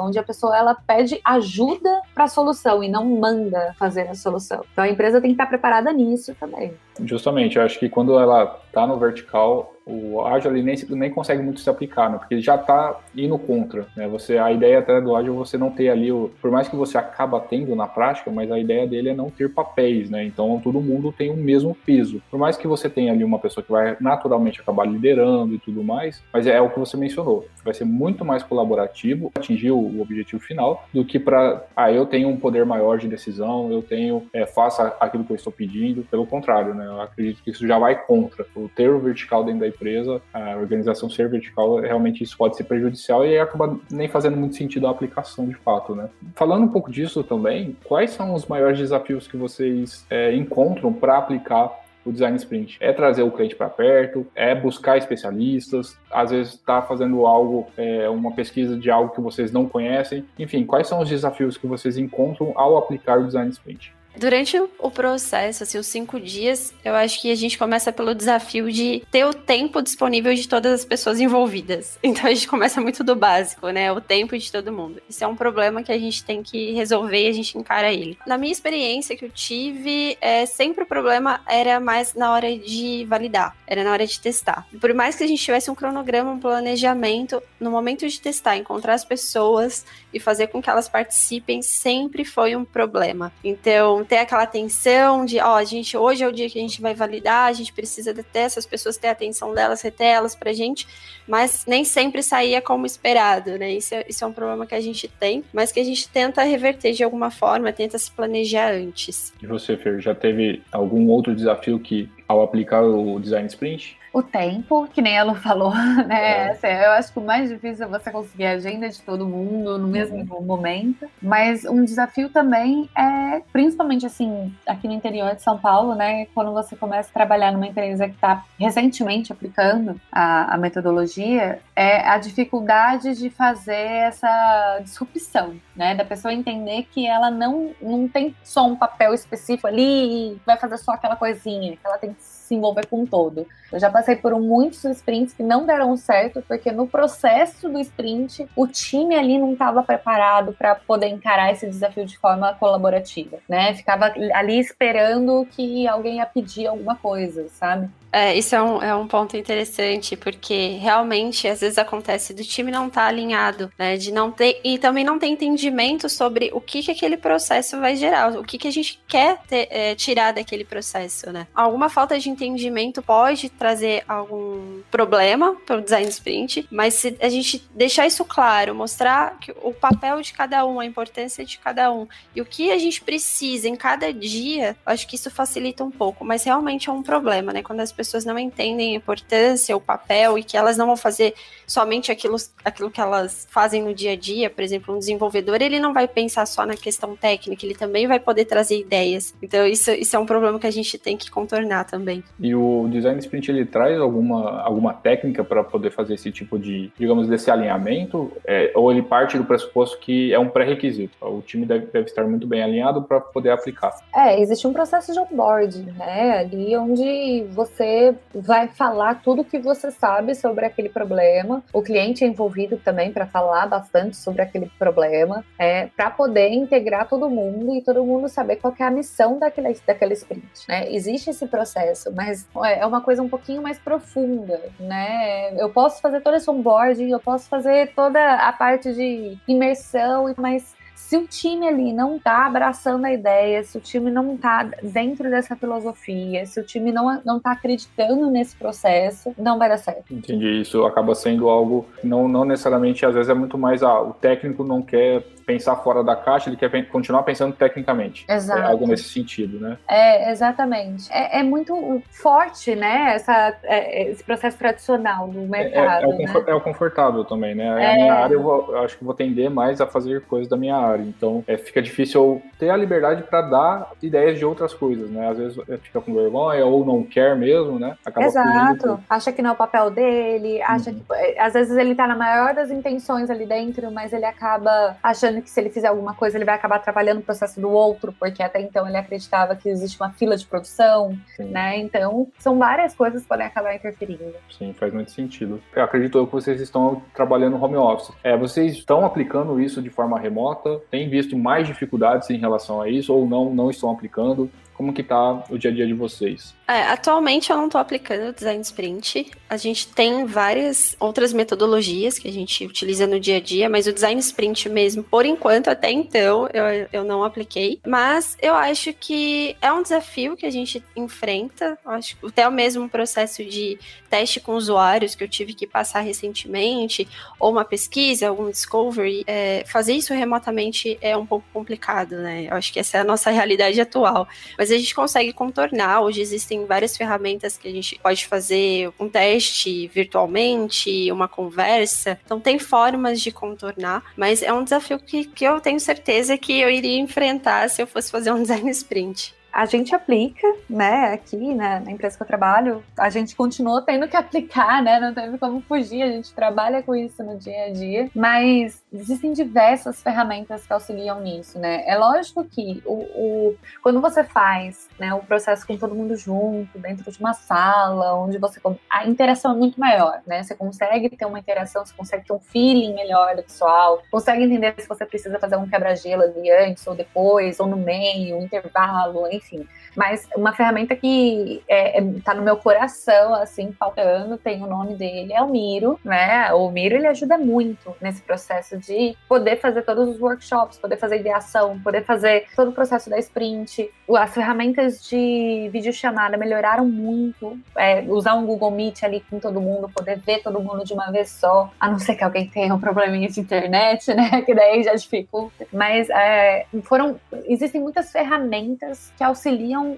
onde 0.00 0.18
a 0.18 0.22
pessoa 0.22 0.56
ela 0.56 0.74
pede 0.74 1.20
ajuda 1.24 2.02
para 2.14 2.24
a 2.24 2.28
solução 2.28 2.82
e 2.82 2.88
não 2.88 3.04
manda 3.04 3.74
fazer 3.78 4.08
a 4.08 4.14
solução. 4.14 4.64
Então 4.72 4.84
a 4.84 4.88
empresa 4.88 5.20
tem 5.20 5.30
que 5.30 5.34
estar 5.34 5.46
preparada 5.46 5.92
nisso 5.92 6.34
também. 6.38 6.74
Justamente, 7.04 7.56
eu 7.56 7.62
acho 7.62 7.78
que 7.78 7.88
quando 7.88 8.18
ela 8.18 8.60
está 8.68 8.86
no 8.86 8.98
vertical, 8.98 9.74
o 9.86 10.24
ágil 10.24 10.50
ali 10.50 10.62
nem, 10.62 10.76
nem 10.90 11.10
consegue 11.10 11.42
muito 11.42 11.60
se 11.60 11.68
aplicar, 11.68 12.10
né? 12.10 12.18
Porque 12.18 12.34
ele 12.34 12.42
já 12.42 12.54
está 12.54 12.98
indo 13.14 13.38
contra, 13.38 13.86
né? 13.96 14.08
Você, 14.08 14.38
a 14.38 14.50
ideia 14.50 14.78
até 14.78 15.00
do 15.00 15.14
ágil 15.14 15.34
é 15.34 15.36
você 15.36 15.58
não 15.58 15.70
ter 15.70 15.90
ali, 15.90 16.10
o, 16.10 16.30
por 16.40 16.50
mais 16.50 16.68
que 16.68 16.76
você 16.76 16.96
acaba 16.96 17.40
tendo 17.40 17.74
na 17.76 17.86
prática, 17.86 18.30
mas 18.30 18.50
a 18.50 18.58
ideia 18.58 18.86
dele 18.86 19.10
é 19.10 19.14
não 19.14 19.30
ter 19.30 19.52
papéis, 19.52 20.08
né? 20.08 20.24
Então 20.24 20.60
todo 20.62 20.80
mundo 20.80 21.12
tem 21.12 21.30
o 21.30 21.36
mesmo 21.36 21.76
peso. 21.86 22.22
Por 22.30 22.38
mais 22.38 22.56
que 22.56 22.66
você 22.66 22.88
tenha 22.88 23.12
ali 23.12 23.24
uma 23.24 23.38
pessoa 23.38 23.62
que 23.62 23.70
vai 23.70 23.96
naturalmente 24.00 24.60
acabar 24.60 24.86
liderando 24.86 25.54
e 25.54 25.58
tudo 25.58 25.84
mais, 25.84 26.22
mas 26.32 26.46
é, 26.46 26.60
o 26.60 26.70
que 26.70 26.78
você 26.78 26.96
mencionou. 26.96 27.46
Vai 27.62 27.74
ser 27.74 27.84
muito 27.84 28.24
mais 28.24 28.42
colaborativo, 28.42 29.30
atingir 29.36 29.70
o, 29.70 29.78
o 29.78 30.00
objetivo 30.00 30.42
final, 30.42 30.86
do 30.92 31.04
que 31.04 31.18
para, 31.18 31.62
ah, 31.76 31.92
eu 31.92 32.06
tenho 32.06 32.28
um 32.28 32.36
poder 32.36 32.64
maior 32.64 32.98
de 32.98 33.06
decisão, 33.06 33.70
eu 33.70 33.82
tenho, 33.82 34.26
é, 34.32 34.46
faça 34.46 34.96
aquilo 34.98 35.24
que 35.24 35.32
eu 35.32 35.36
estou 35.36 35.52
pedindo. 35.52 36.02
Pelo 36.10 36.26
contrário, 36.26 36.74
né? 36.74 36.83
Eu 36.84 37.00
acredito 37.00 37.42
que 37.42 37.50
isso 37.50 37.66
já 37.66 37.78
vai 37.78 38.00
contra. 38.04 38.46
O 38.54 38.68
ter 38.68 38.90
o 38.90 38.98
vertical 38.98 39.44
dentro 39.44 39.60
da 39.60 39.68
empresa, 39.68 40.20
a 40.32 40.56
organização 40.56 41.08
ser 41.10 41.28
vertical, 41.28 41.80
realmente 41.80 42.22
isso 42.22 42.36
pode 42.36 42.56
ser 42.56 42.64
prejudicial 42.64 43.26
e 43.26 43.38
acaba 43.38 43.78
nem 43.90 44.08
fazendo 44.08 44.36
muito 44.36 44.56
sentido 44.56 44.86
a 44.86 44.90
aplicação 44.90 45.48
de 45.48 45.54
fato, 45.56 45.94
né? 45.94 46.08
Falando 46.34 46.64
um 46.64 46.68
pouco 46.68 46.90
disso 46.90 47.22
também, 47.22 47.76
quais 47.84 48.10
são 48.10 48.34
os 48.34 48.46
maiores 48.46 48.78
desafios 48.78 49.26
que 49.26 49.36
vocês 49.36 50.06
é, 50.10 50.34
encontram 50.34 50.92
para 50.92 51.18
aplicar 51.18 51.84
o 52.04 52.12
design 52.12 52.36
sprint. 52.36 52.76
É 52.80 52.92
trazer 52.92 53.22
o 53.22 53.30
cliente 53.30 53.56
para 53.56 53.68
perto, 53.68 54.26
é 54.34 54.54
buscar 54.54 54.98
especialistas, 54.98 55.96
às 56.10 56.30
vezes 56.30 56.54
está 56.54 56.82
fazendo 56.82 57.26
algo, 57.26 57.66
é, 57.76 58.08
uma 58.08 58.32
pesquisa 58.32 58.76
de 58.76 58.90
algo 58.90 59.14
que 59.14 59.20
vocês 59.20 59.50
não 59.50 59.66
conhecem. 59.66 60.24
Enfim, 60.38 60.64
quais 60.64 60.86
são 60.86 61.00
os 61.00 61.08
desafios 61.08 61.56
que 61.56 61.66
vocês 61.66 61.96
encontram 61.96 62.52
ao 62.54 62.76
aplicar 62.76 63.18
o 63.18 63.26
design 63.26 63.50
sprint? 63.50 63.94
Durante 64.16 64.56
o 64.78 64.90
processo, 64.90 65.62
assim, 65.62 65.78
os 65.78 65.86
cinco 65.86 66.20
dias, 66.20 66.72
eu 66.84 66.94
acho 66.94 67.20
que 67.20 67.30
a 67.30 67.34
gente 67.34 67.58
começa 67.58 67.92
pelo 67.92 68.14
desafio 68.14 68.70
de 68.70 69.02
ter 69.10 69.24
o 69.24 69.34
tempo 69.34 69.82
disponível 69.82 70.32
de 70.34 70.48
todas 70.48 70.72
as 70.72 70.84
pessoas 70.84 71.20
envolvidas. 71.20 71.98
Então 72.14 72.30
a 72.30 72.34
gente 72.34 72.46
começa 72.46 72.80
muito 72.80 73.02
do 73.02 73.16
básico, 73.16 73.70
né? 73.70 73.90
O 73.90 74.00
tempo 74.00 74.38
de 74.38 74.52
todo 74.52 74.70
mundo. 74.70 75.02
Isso 75.08 75.24
é 75.24 75.26
um 75.26 75.34
problema 75.34 75.82
que 75.82 75.90
a 75.90 75.98
gente 75.98 76.22
tem 76.22 76.44
que 76.44 76.72
resolver 76.72 77.24
e 77.24 77.28
a 77.28 77.32
gente 77.32 77.58
encara 77.58 77.92
ele. 77.92 78.16
Na 78.24 78.38
minha 78.38 78.52
experiência 78.52 79.16
que 79.16 79.24
eu 79.24 79.30
tive, 79.30 80.16
é, 80.20 80.46
sempre 80.46 80.84
o 80.84 80.86
problema 80.86 81.40
era 81.48 81.80
mais 81.80 82.14
na 82.14 82.32
hora 82.32 82.56
de 82.56 83.04
validar, 83.08 83.56
era 83.66 83.82
na 83.82 83.90
hora 83.90 84.06
de 84.06 84.20
testar. 84.20 84.64
Por 84.80 84.94
mais 84.94 85.16
que 85.16 85.24
a 85.24 85.26
gente 85.26 85.42
tivesse 85.42 85.70
um 85.72 85.74
cronograma, 85.74 86.30
um 86.30 86.38
planejamento, 86.38 87.42
no 87.58 87.70
momento 87.70 88.08
de 88.08 88.20
testar, 88.20 88.56
encontrar 88.56 88.94
as 88.94 89.04
pessoas 89.04 89.84
e 90.12 90.20
fazer 90.20 90.46
com 90.48 90.62
que 90.62 90.70
elas 90.70 90.88
participem 90.88 91.62
sempre 91.62 92.24
foi 92.24 92.54
um 92.54 92.64
problema. 92.64 93.32
Então, 93.42 94.03
ter 94.04 94.18
aquela 94.18 94.42
atenção 94.42 95.24
de, 95.24 95.38
ó, 95.38 95.56
a 95.56 95.64
gente 95.64 95.96
hoje 95.96 96.22
é 96.22 96.28
o 96.28 96.32
dia 96.32 96.48
que 96.48 96.58
a 96.58 96.62
gente 96.62 96.80
vai 96.80 96.94
validar, 96.94 97.48
a 97.48 97.52
gente 97.52 97.72
precisa 97.72 98.14
ter 98.14 98.38
essas 98.38 98.66
pessoas 98.66 98.96
ter 98.96 99.08
a 99.08 99.12
atenção 99.12 99.54
delas, 99.54 99.82
reter 99.82 100.06
elas 100.06 100.34
pra 100.34 100.52
gente, 100.52 100.86
mas 101.26 101.64
nem 101.66 101.84
sempre 101.84 102.22
saía 102.22 102.60
como 102.60 102.86
esperado, 102.86 103.58
né? 103.58 103.72
Isso 103.72 103.94
é, 103.94 104.04
isso 104.08 104.24
é 104.24 104.26
um 104.26 104.32
problema 104.32 104.66
que 104.66 104.74
a 104.74 104.80
gente 104.80 105.08
tem, 105.08 105.44
mas 105.52 105.72
que 105.72 105.80
a 105.80 105.84
gente 105.84 106.08
tenta 106.08 106.42
reverter 106.42 106.92
de 106.92 107.02
alguma 107.02 107.30
forma, 107.30 107.72
tenta 107.72 107.98
se 107.98 108.10
planejar 108.10 108.72
antes. 108.72 109.32
E 109.42 109.46
você, 109.46 109.76
Fer, 109.76 110.00
já 110.00 110.14
teve 110.14 110.62
algum 110.70 111.08
outro 111.08 111.34
desafio 111.34 111.78
que, 111.78 112.08
ao 112.28 112.42
aplicar 112.42 112.82
o 112.82 113.18
design 113.18 113.46
sprint, 113.48 113.96
o 114.14 114.22
tempo, 114.22 114.86
que 114.86 115.02
nem 115.02 115.16
ela 115.16 115.34
falou, 115.34 115.74
né? 116.06 116.46
É. 116.46 116.50
Assim, 116.50 116.68
eu 116.68 116.92
acho 116.92 117.12
que 117.12 117.18
o 117.18 117.22
mais 117.22 117.50
difícil 117.50 117.84
é 117.84 117.88
você 117.88 118.12
conseguir 118.12 118.46
a 118.46 118.52
agenda 118.52 118.88
de 118.88 119.02
todo 119.02 119.26
mundo 119.26 119.76
no 119.76 119.88
mesmo 119.88 120.16
uhum. 120.16 120.40
momento. 120.42 121.10
Mas 121.20 121.64
um 121.64 121.84
desafio 121.84 122.30
também 122.30 122.88
é, 122.96 123.42
principalmente 123.52 124.06
assim, 124.06 124.54
aqui 124.66 124.86
no 124.86 124.94
interior 124.94 125.34
de 125.34 125.42
São 125.42 125.58
Paulo, 125.58 125.96
né? 125.96 126.26
Quando 126.26 126.52
você 126.52 126.76
começa 126.76 127.10
a 127.10 127.12
trabalhar 127.12 127.50
numa 127.50 127.66
empresa 127.66 128.08
que 128.08 128.14
está 128.14 128.44
recentemente 128.58 129.32
aplicando 129.32 130.00
a, 130.12 130.54
a, 130.54 130.56
metodologia, 130.56 131.58
é 131.74 132.08
a 132.08 132.16
dificuldade 132.16 133.16
de 133.16 133.30
fazer 133.30 133.74
essa 133.74 134.78
disrupção, 134.84 135.56
né? 135.74 135.96
Da 135.96 136.04
pessoa 136.04 136.32
entender 136.32 136.86
que 136.92 137.04
ela 137.04 137.32
não, 137.32 137.72
não 137.82 138.06
tem 138.06 138.32
só 138.44 138.64
um 138.64 138.76
papel 138.76 139.12
específico 139.12 139.66
ali 139.66 140.34
e 140.34 140.40
vai 140.46 140.56
fazer 140.56 140.78
só 140.78 140.92
aquela 140.92 141.16
coisinha, 141.16 141.72
que 141.72 141.84
ela 141.84 141.98
tem 141.98 142.12
que 142.12 142.22
se 142.22 142.54
envolver 142.54 142.86
com 142.86 143.04
todo. 143.04 143.46
Eu 143.74 143.80
já 143.80 143.90
passei 143.90 144.14
por 144.14 144.38
muitos 144.40 144.84
sprints 144.84 145.34
que 145.34 145.42
não 145.42 145.66
deram 145.66 145.96
certo, 145.96 146.40
porque 146.46 146.70
no 146.70 146.86
processo 146.86 147.68
do 147.68 147.80
sprint, 147.80 148.46
o 148.54 148.68
time 148.68 149.16
ali 149.16 149.36
não 149.36 149.52
estava 149.52 149.82
preparado 149.82 150.52
para 150.52 150.76
poder 150.76 151.08
encarar 151.08 151.50
esse 151.50 151.66
desafio 151.66 152.06
de 152.06 152.16
forma 152.16 152.54
colaborativa, 152.54 153.38
né? 153.48 153.74
Ficava 153.74 154.12
ali 154.32 154.60
esperando 154.60 155.44
que 155.50 155.88
alguém 155.88 156.18
ia 156.18 156.26
pedir 156.26 156.68
alguma 156.68 156.94
coisa, 156.94 157.48
sabe? 157.48 157.90
É, 158.14 158.32
isso 158.32 158.54
é 158.54 158.62
um, 158.62 158.80
é 158.80 158.94
um 158.94 159.08
ponto 159.08 159.36
interessante, 159.36 160.16
porque 160.16 160.78
realmente 160.80 161.48
às 161.48 161.60
vezes 161.60 161.78
acontece 161.78 162.32
do 162.32 162.44
time 162.44 162.70
não 162.70 162.86
estar 162.86 163.02
tá 163.02 163.08
alinhado, 163.08 163.72
né? 163.76 163.96
De 163.96 164.12
não 164.12 164.30
ter, 164.30 164.60
e 164.62 164.78
também 164.78 165.02
não 165.02 165.18
ter 165.18 165.26
entendimento 165.26 166.08
sobre 166.08 166.48
o 166.54 166.60
que, 166.60 166.80
que 166.80 166.92
aquele 166.92 167.16
processo 167.16 167.80
vai 167.80 167.96
gerar, 167.96 168.38
o 168.38 168.44
que, 168.44 168.56
que 168.56 168.68
a 168.68 168.70
gente 168.70 169.02
quer 169.08 169.38
ter, 169.48 169.66
é, 169.68 169.96
tirar 169.96 170.32
daquele 170.32 170.64
processo, 170.64 171.32
né? 171.32 171.48
Alguma 171.52 171.88
falta 171.88 172.16
de 172.16 172.30
entendimento 172.30 173.02
pode 173.02 173.50
trazer 173.64 174.04
algum 174.06 174.82
problema 174.90 175.56
para 175.64 175.78
o 175.78 175.80
design 175.80 176.06
sprint, 176.10 176.68
mas 176.70 176.92
se 176.92 177.16
a 177.18 177.30
gente 177.30 177.66
deixar 177.74 178.06
isso 178.06 178.22
claro, 178.22 178.74
mostrar 178.74 179.38
que 179.38 179.54
o 179.62 179.72
papel 179.72 180.20
de 180.20 180.34
cada 180.34 180.66
um, 180.66 180.78
a 180.78 180.84
importância 180.84 181.42
de 181.46 181.56
cada 181.56 181.90
um 181.90 182.06
e 182.36 182.42
o 182.42 182.44
que 182.44 182.70
a 182.70 182.76
gente 182.76 183.00
precisa 183.00 183.66
em 183.66 183.74
cada 183.74 184.12
dia, 184.12 184.76
acho 184.84 185.08
que 185.08 185.16
isso 185.16 185.30
facilita 185.30 185.82
um 185.82 185.90
pouco, 185.90 186.26
mas 186.26 186.44
realmente 186.44 186.90
é 186.90 186.92
um 186.92 187.02
problema, 187.02 187.54
né? 187.54 187.62
Quando 187.62 187.80
as 187.80 187.90
pessoas 187.90 188.26
não 188.26 188.38
entendem 188.38 188.92
a 188.92 188.98
importância, 188.98 189.74
o 189.74 189.80
papel 189.80 190.36
e 190.36 190.44
que 190.44 190.58
elas 190.58 190.76
não 190.76 190.84
vão 190.84 190.96
fazer 190.96 191.32
somente 191.66 192.12
aquilo, 192.12 192.36
aquilo 192.62 192.90
que 192.90 193.00
elas 193.00 193.48
fazem 193.50 193.82
no 193.82 193.94
dia 193.94 194.12
a 194.12 194.16
dia. 194.16 194.50
Por 194.50 194.62
exemplo, 194.62 194.94
um 194.94 194.98
desenvolvedor, 194.98 195.62
ele 195.62 195.80
não 195.80 195.94
vai 195.94 196.06
pensar 196.06 196.44
só 196.44 196.66
na 196.66 196.76
questão 196.76 197.16
técnica, 197.16 197.64
ele 197.64 197.74
também 197.74 198.06
vai 198.06 198.20
poder 198.20 198.44
trazer 198.44 198.78
ideias. 198.78 199.34
Então, 199.40 199.66
isso, 199.66 199.90
isso 199.90 200.14
é 200.14 200.18
um 200.18 200.26
problema 200.26 200.58
que 200.58 200.66
a 200.66 200.70
gente 200.70 200.98
tem 200.98 201.16
que 201.16 201.30
contornar 201.30 201.84
também. 201.84 202.22
E 202.38 202.54
o 202.54 202.86
design 202.90 203.18
sprint, 203.20 203.53
ele 203.54 203.64
traz 203.64 203.98
alguma, 203.98 204.60
alguma 204.62 204.92
técnica 204.92 205.44
para 205.44 205.62
poder 205.62 205.90
fazer 205.90 206.14
esse 206.14 206.30
tipo 206.30 206.58
de, 206.58 206.92
digamos, 206.98 207.28
desse 207.28 207.50
alinhamento? 207.50 208.32
É, 208.46 208.72
ou 208.74 208.90
ele 208.90 209.02
parte 209.02 209.36
do 209.38 209.44
pressuposto 209.44 209.98
que 209.98 210.32
é 210.32 210.38
um 210.38 210.48
pré-requisito? 210.48 211.16
O 211.20 211.40
time 211.40 211.66
deve, 211.66 211.86
deve 211.86 212.06
estar 212.06 212.24
muito 212.24 212.46
bem 212.46 212.62
alinhado 212.62 213.02
para 213.02 213.20
poder 213.20 213.50
aplicar. 213.50 213.94
É, 214.14 214.40
existe 214.40 214.66
um 214.66 214.72
processo 214.72 215.12
de 215.12 215.18
onboarding, 215.18 215.92
né? 215.96 216.38
Ali 216.38 216.76
onde 216.76 217.44
você 217.52 218.14
vai 218.34 218.68
falar 218.68 219.22
tudo 219.22 219.44
que 219.44 219.58
você 219.58 219.90
sabe 219.90 220.34
sobre 220.34 220.64
aquele 220.64 220.88
problema. 220.88 221.62
O 221.72 221.82
cliente 221.82 222.24
é 222.24 222.26
envolvido 222.26 222.76
também 222.76 223.12
para 223.12 223.26
falar 223.26 223.66
bastante 223.66 224.16
sobre 224.16 224.42
aquele 224.42 224.70
problema, 224.78 225.44
é, 225.58 225.86
para 225.96 226.10
poder 226.10 226.50
integrar 226.50 227.08
todo 227.08 227.30
mundo 227.30 227.74
e 227.74 227.82
todo 227.82 228.04
mundo 228.04 228.28
saber 228.28 228.56
qual 228.56 228.74
é 228.78 228.84
a 228.84 228.90
missão 228.90 229.38
daquele, 229.38 229.76
daquele 229.86 230.14
sprint. 230.14 230.44
Né? 230.68 230.92
Existe 230.92 231.30
esse 231.30 231.46
processo, 231.46 232.12
mas 232.14 232.46
é 232.64 232.84
uma 232.86 233.00
coisa 233.00 233.22
um 233.22 233.28
pouquinho 233.34 233.62
mais 233.62 233.78
profunda. 233.78 234.60
Né? 234.78 235.54
Eu 235.60 235.70
posso 235.70 236.00
fazer 236.00 236.20
todo 236.20 236.36
esse 236.36 236.48
onboarding, 236.48 237.10
eu 237.10 237.20
posso 237.20 237.48
fazer 237.48 237.92
toda 237.94 238.34
a 238.34 238.52
parte 238.52 238.92
de 238.92 239.36
imersão, 239.48 240.32
mas 240.36 240.73
se 241.04 241.18
o 241.18 241.26
time 241.26 241.68
ali 241.68 241.92
não 241.92 242.18
tá 242.18 242.46
abraçando 242.46 243.04
a 243.04 243.12
ideia, 243.12 243.62
se 243.62 243.76
o 243.76 243.80
time 243.80 244.10
não 244.10 244.38
tá 244.38 244.66
dentro 244.82 245.28
dessa 245.28 245.54
filosofia, 245.54 246.46
se 246.46 246.58
o 246.58 246.64
time 246.64 246.90
não, 246.90 247.20
não 247.22 247.38
tá 247.38 247.52
acreditando 247.52 248.30
nesse 248.30 248.56
processo, 248.56 249.34
não 249.36 249.58
vai 249.58 249.68
dar 249.68 249.76
certo. 249.76 250.14
Entendi. 250.14 250.62
Isso 250.62 250.82
acaba 250.86 251.14
sendo 251.14 251.50
algo, 251.50 251.86
não, 252.02 252.26
não 252.26 252.46
necessariamente, 252.46 253.04
às 253.04 253.14
vezes 253.14 253.28
é 253.28 253.34
muito 253.34 253.58
mais, 253.58 253.82
ah, 253.82 254.00
o 254.00 254.14
técnico 254.14 254.64
não 254.64 254.80
quer 254.80 255.22
pensar 255.44 255.76
fora 255.76 256.02
da 256.02 256.16
caixa, 256.16 256.48
ele 256.48 256.56
quer 256.56 256.70
continuar 256.88 257.22
pensando 257.22 257.54
tecnicamente. 257.54 258.24
Exato. 258.28 258.60
É 258.60 258.64
algo 258.64 258.86
nesse 258.86 259.04
sentido, 259.04 259.60
né? 259.60 259.76
É, 259.86 260.30
exatamente. 260.30 261.12
É, 261.12 261.40
é 261.40 261.42
muito 261.42 262.02
forte, 262.10 262.74
né, 262.74 263.12
essa, 263.14 263.54
é, 263.62 264.10
esse 264.10 264.24
processo 264.24 264.58
tradicional 264.58 265.28
do 265.28 265.40
mercado. 265.40 266.04
É, 266.04 266.04
é, 266.04 266.06
o, 266.06 266.18
né? 266.18 266.44
é 266.46 266.54
o, 266.54 266.60
confortável 266.60 267.24
também, 267.24 267.54
né? 267.54 267.68
A 267.70 267.94
minha 267.94 268.14
área, 268.14 268.34
eu, 268.34 268.42
vou, 268.42 268.72
eu, 268.72 268.78
acho 268.78 268.96
que 268.96 269.04
vou 269.04 269.14
tender 269.14 269.50
mais 269.50 269.80
a 269.80 269.86
fazer 269.86 270.22
coisas 270.22 270.48
da 270.48 270.56
minha 270.56 270.76
área. 270.76 270.93
Então, 271.02 271.44
fica 271.64 271.82
difícil 271.82 272.40
ter 272.58 272.70
a 272.70 272.76
liberdade 272.76 273.22
para 273.24 273.42
dar 273.42 273.92
ideias 274.02 274.38
de 274.38 274.44
outras 274.44 274.72
coisas, 274.72 275.10
né? 275.10 275.28
Às 275.28 275.38
vezes 275.38 275.58
fica 275.82 276.00
com 276.00 276.14
vergonha 276.14 276.64
ou 276.64 276.84
não 276.84 277.02
quer 277.02 277.36
mesmo, 277.36 277.78
né? 277.78 277.96
Acaba 278.04 278.26
Exato. 278.26 279.00
Acha 279.08 279.32
que 279.32 279.42
não 279.42 279.50
é 279.50 279.52
o 279.52 279.56
papel 279.56 279.90
dele, 279.90 280.62
acha 280.62 280.90
uhum. 280.90 281.00
que. 281.00 281.38
Às 281.38 281.52
vezes 281.52 281.76
ele 281.76 281.94
tá 281.94 282.06
na 282.06 282.16
maior 282.16 282.54
das 282.54 282.70
intenções 282.70 283.30
ali 283.30 283.46
dentro, 283.46 283.90
mas 283.90 284.12
ele 284.12 284.24
acaba 284.24 284.96
achando 285.02 285.24
achando 285.34 285.42
que 285.42 285.50
se 285.50 285.60
ele 285.60 285.70
fizer 285.70 285.88
alguma 285.88 286.14
coisa, 286.14 286.36
ele 286.36 286.44
vai 286.44 286.54
acabar 286.54 286.76
atrapalhando 286.76 287.20
o 287.20 287.22
processo 287.22 287.60
do 287.60 287.70
outro, 287.70 288.12
porque 288.12 288.42
até 288.42 288.60
então 288.60 288.86
ele 288.86 288.96
acreditava 288.96 289.56
que 289.56 289.68
existe 289.68 290.00
uma 290.00 290.10
fila 290.10 290.36
de 290.36 290.46
produção, 290.46 291.16
Sim. 291.36 291.44
né? 291.44 291.78
Então, 291.78 292.28
são 292.38 292.58
várias 292.58 292.94
coisas 292.94 293.22
que 293.22 293.28
podem 293.28 293.46
acabar 293.46 293.74
interferindo. 293.74 294.34
Sim, 294.50 294.72
faz 294.72 294.92
muito 294.92 295.10
sentido. 295.10 295.60
Eu 295.74 295.82
acredito 295.82 296.24
que 296.26 296.32
vocês 296.32 296.60
estão 296.60 297.02
trabalhando 297.14 297.62
home 297.62 297.76
office. 297.76 298.14
É, 298.22 298.36
vocês 298.36 298.74
estão 298.74 299.04
aplicando 299.04 299.60
isso 299.60 299.82
de 299.82 299.90
forma 299.90 300.18
remota? 300.18 300.80
Tem 300.90 301.08
visto 301.08 301.36
mais 301.36 301.66
dificuldades 301.66 302.30
em 302.30 302.38
relação 302.38 302.80
a 302.80 302.88
isso 302.88 303.12
ou 303.12 303.28
não, 303.28 303.54
não 303.54 303.70
estão 303.70 303.90
aplicando? 303.90 304.50
Como 304.74 304.92
que 304.92 305.02
tá 305.02 305.44
o 305.48 305.56
dia 305.56 305.70
a 305.70 305.74
dia 305.74 305.86
de 305.86 305.94
vocês? 305.94 306.54
É, 306.66 306.82
atualmente 306.82 307.50
eu 307.50 307.56
não 307.56 307.66
estou 307.66 307.80
aplicando 307.80 308.30
o 308.30 308.32
design 308.32 308.60
sprint. 308.62 309.30
A 309.48 309.56
gente 309.56 309.88
tem 309.88 310.24
várias 310.24 310.96
outras 310.98 311.32
metodologias 311.32 312.18
que 312.18 312.26
a 312.26 312.32
gente 312.32 312.66
utiliza 312.66 313.06
no 313.06 313.20
dia 313.20 313.36
a 313.36 313.40
dia, 313.40 313.68
mas 313.68 313.86
o 313.86 313.92
design 313.92 314.18
sprint 314.20 314.68
mesmo, 314.68 315.02
por 315.04 315.26
enquanto, 315.26 315.68
até 315.68 315.90
então, 315.90 316.48
eu, 316.52 316.88
eu 316.92 317.04
não 317.04 317.22
apliquei. 317.22 317.80
Mas 317.86 318.36
eu 318.40 318.54
acho 318.54 318.92
que 318.94 319.56
é 319.60 319.70
um 319.72 319.82
desafio 319.82 320.36
que 320.36 320.46
a 320.46 320.50
gente 320.50 320.82
enfrenta. 320.96 321.78
Eu 321.84 321.90
acho 321.92 322.16
que 322.16 322.26
até 322.26 322.48
o 322.48 322.52
mesmo 322.52 322.88
processo 322.88 323.44
de 323.44 323.78
teste 324.08 324.40
com 324.40 324.54
usuários 324.54 325.14
que 325.14 325.22
eu 325.22 325.28
tive 325.28 325.52
que 325.54 325.66
passar 325.66 326.00
recentemente, 326.00 327.06
ou 327.38 327.52
uma 327.52 327.64
pesquisa, 327.64 328.28
algum 328.28 328.50
discovery, 328.50 329.24
é, 329.26 329.64
fazer 329.66 329.92
isso 329.92 330.14
remotamente 330.14 330.96
é 331.00 331.16
um 331.16 331.26
pouco 331.26 331.44
complicado, 331.52 332.16
né? 332.16 332.46
Eu 332.48 332.54
acho 332.54 332.72
que 332.72 332.80
essa 332.80 332.98
é 332.98 333.00
a 333.00 333.04
nossa 333.04 333.30
realidade 333.32 333.80
atual. 333.80 334.26
Mas 334.56 334.70
a 334.74 334.78
gente 334.78 334.94
consegue 334.94 335.32
contornar. 335.32 336.00
Hoje 336.02 336.20
existem 336.20 336.66
várias 336.66 336.96
ferramentas 336.96 337.56
que 337.56 337.68
a 337.68 337.70
gente 337.70 337.98
pode 337.98 338.26
fazer 338.26 338.90
um 338.98 339.08
teste 339.08 339.88
virtualmente, 339.88 341.10
uma 341.10 341.28
conversa. 341.28 342.18
Então 342.24 342.40
tem 342.40 342.58
formas 342.58 343.20
de 343.20 343.30
contornar, 343.30 344.02
mas 344.16 344.42
é 344.42 344.52
um 344.52 344.64
desafio 344.64 344.98
que, 344.98 345.24
que 345.24 345.44
eu 345.44 345.60
tenho 345.60 345.80
certeza 345.80 346.36
que 346.36 346.60
eu 346.60 346.70
iria 346.70 346.98
enfrentar 346.98 347.68
se 347.70 347.82
eu 347.82 347.86
fosse 347.86 348.10
fazer 348.10 348.32
um 348.32 348.40
design 348.42 348.70
sprint 348.70 349.34
a 349.54 349.66
gente 349.66 349.94
aplica, 349.94 350.46
né, 350.68 351.12
aqui 351.14 351.54
né, 351.54 351.80
na 351.84 351.92
empresa 351.92 352.16
que 352.16 352.22
eu 352.24 352.26
trabalho, 352.26 352.82
a 352.98 353.08
gente 353.08 353.36
continuou 353.36 353.80
tendo 353.82 354.08
que 354.08 354.16
aplicar, 354.18 354.82
né, 354.82 354.98
não 354.98 355.14
teve 355.14 355.38
como 355.38 355.60
fugir, 355.60 356.02
a 356.02 356.08
gente 356.08 356.34
trabalha 356.34 356.82
com 356.82 356.94
isso 356.94 357.22
no 357.22 357.38
dia 357.38 357.66
a 357.66 357.72
dia, 357.72 358.10
mas 358.14 358.82
existem 358.92 359.32
diversas 359.32 360.02
ferramentas 360.02 360.66
que 360.66 360.72
auxiliam 360.72 361.20
nisso, 361.20 361.58
né. 361.58 361.84
É 361.86 361.96
lógico 361.96 362.44
que 362.44 362.82
o, 362.84 362.94
o 362.94 363.56
quando 363.80 364.00
você 364.00 364.24
faz, 364.24 364.88
né, 364.98 365.12
o 365.14 365.20
processo 365.20 365.66
com 365.66 365.76
todo 365.76 365.94
mundo 365.94 366.16
junto, 366.16 366.78
dentro 366.78 367.10
de 367.10 367.18
uma 367.18 367.34
sala, 367.34 368.14
onde 368.14 368.38
você 368.38 368.60
a 368.90 369.06
interação 369.06 369.52
é 369.52 369.54
muito 369.54 369.78
maior, 369.78 370.20
né, 370.26 370.42
você 370.42 370.54
consegue 370.54 371.08
ter 371.10 371.26
uma 371.26 371.38
interação, 371.38 371.84
você 371.84 371.94
consegue 371.94 372.26
ter 372.26 372.32
um 372.32 372.40
feeling 372.40 372.94
melhor 372.94 373.36
do 373.36 373.42
pessoal, 373.42 374.02
consegue 374.10 374.44
entender 374.44 374.74
se 374.78 374.88
você 374.88 375.04
precisa 375.04 375.38
fazer 375.38 375.56
um 375.56 375.68
quebra-gelo 375.68 376.22
ali 376.22 376.50
antes 376.50 376.86
ou 376.86 376.94
depois, 376.94 377.60
ou 377.60 377.66
no 377.66 377.76
meio, 377.76 378.36
um 378.36 378.42
intervalo, 378.42 379.26
enfim. 379.30 379.66
Mas 379.96 380.28
uma 380.36 380.52
ferramenta 380.52 380.96
que 380.96 381.62
é, 381.68 381.98
é, 381.98 382.04
tá 382.24 382.34
no 382.34 382.42
meu 382.42 382.56
coração, 382.56 383.34
assim, 383.34 383.72
faltando, 383.72 384.36
tem 384.36 384.62
o 384.62 384.66
nome 384.66 384.96
dele, 384.96 385.32
é 385.32 385.40
o 385.40 385.48
Miro, 385.48 385.98
né? 386.04 386.52
O 386.52 386.70
Miro, 386.70 386.96
ele 386.96 387.06
ajuda 387.06 387.38
muito 387.38 387.94
nesse 388.00 388.22
processo 388.22 388.76
de 388.76 389.16
poder 389.28 389.56
fazer 389.56 389.82
todos 389.82 390.08
os 390.08 390.20
workshops, 390.20 390.78
poder 390.78 390.96
fazer 390.96 391.20
ideação, 391.20 391.78
poder 391.80 392.04
fazer 392.04 392.46
todo 392.56 392.70
o 392.70 392.72
processo 392.72 393.08
da 393.08 393.18
sprint. 393.18 393.90
As 394.16 394.34
ferramentas 394.34 394.83
de 394.90 395.68
videochamada 395.72 396.36
melhoraram 396.36 396.86
muito. 396.86 397.58
É, 397.76 398.02
usar 398.02 398.34
um 398.34 398.46
Google 398.46 398.70
Meet 398.70 399.02
ali 399.02 399.20
com 399.28 399.38
todo 399.38 399.60
mundo, 399.60 399.88
poder 399.88 400.18
ver 400.18 400.42
todo 400.42 400.60
mundo 400.60 400.84
de 400.84 400.92
uma 400.92 401.10
vez 401.10 401.30
só, 401.30 401.70
a 401.78 401.90
não 401.90 401.98
ser 401.98 402.14
que 402.14 402.24
alguém 402.24 402.48
tenha 402.48 402.74
um 402.74 402.80
probleminha 402.80 403.28
de 403.28 403.40
internet, 403.40 404.12
né? 404.14 404.42
Que 404.44 404.54
daí 404.54 404.82
já 404.82 404.94
dificulta. 404.94 405.66
Mas 405.72 406.08
é, 406.10 406.66
foram. 406.82 407.18
Existem 407.46 407.80
muitas 407.80 408.10
ferramentas 408.12 409.12
que 409.16 409.24
auxiliam 409.24 409.96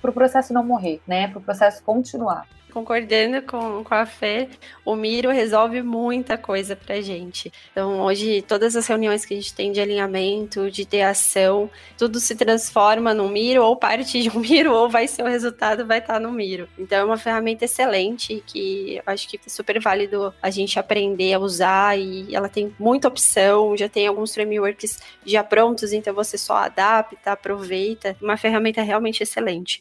para 0.00 0.10
o 0.10 0.12
processo 0.12 0.52
não 0.52 0.64
morrer, 0.64 1.00
né? 1.06 1.28
Para 1.28 1.38
o 1.38 1.42
processo 1.42 1.82
continuar 1.82 2.46
concordando 2.74 3.40
com, 3.42 3.84
com 3.84 3.94
a 3.94 4.04
Fê, 4.04 4.48
o 4.84 4.96
Miro 4.96 5.30
resolve 5.30 5.80
muita 5.80 6.36
coisa 6.36 6.74
pra 6.74 7.00
gente. 7.00 7.52
Então, 7.70 8.00
hoje, 8.00 8.42
todas 8.42 8.74
as 8.74 8.84
reuniões 8.88 9.24
que 9.24 9.32
a 9.32 9.36
gente 9.36 9.54
tem 9.54 9.70
de 9.70 9.80
alinhamento, 9.80 10.68
de 10.68 10.82
ideação, 10.82 11.70
tudo 11.96 12.18
se 12.18 12.34
transforma 12.34 13.14
no 13.14 13.28
Miro, 13.28 13.62
ou 13.62 13.76
parte 13.76 14.20
de 14.20 14.28
um 14.28 14.40
Miro, 14.42 14.72
ou 14.72 14.90
vai 14.90 15.06
ser 15.06 15.22
o 15.22 15.28
resultado, 15.28 15.86
vai 15.86 15.98
estar 15.98 16.18
no 16.18 16.32
Miro. 16.32 16.68
Então, 16.76 16.98
é 16.98 17.04
uma 17.04 17.16
ferramenta 17.16 17.64
excelente 17.64 18.42
que 18.44 19.00
acho 19.06 19.28
que 19.28 19.36
é 19.36 19.48
super 19.48 19.80
válido 19.80 20.34
a 20.42 20.50
gente 20.50 20.76
aprender 20.76 21.32
a 21.32 21.38
usar 21.38 21.96
e 21.96 22.34
ela 22.34 22.48
tem 22.48 22.74
muita 22.76 23.06
opção, 23.06 23.76
já 23.76 23.88
tem 23.88 24.08
alguns 24.08 24.34
frameworks 24.34 24.98
já 25.24 25.44
prontos, 25.44 25.92
então 25.92 26.12
você 26.12 26.36
só 26.36 26.56
adapta, 26.56 27.30
aproveita. 27.30 28.16
Uma 28.20 28.36
ferramenta 28.36 28.82
realmente 28.82 29.22
excelente. 29.22 29.80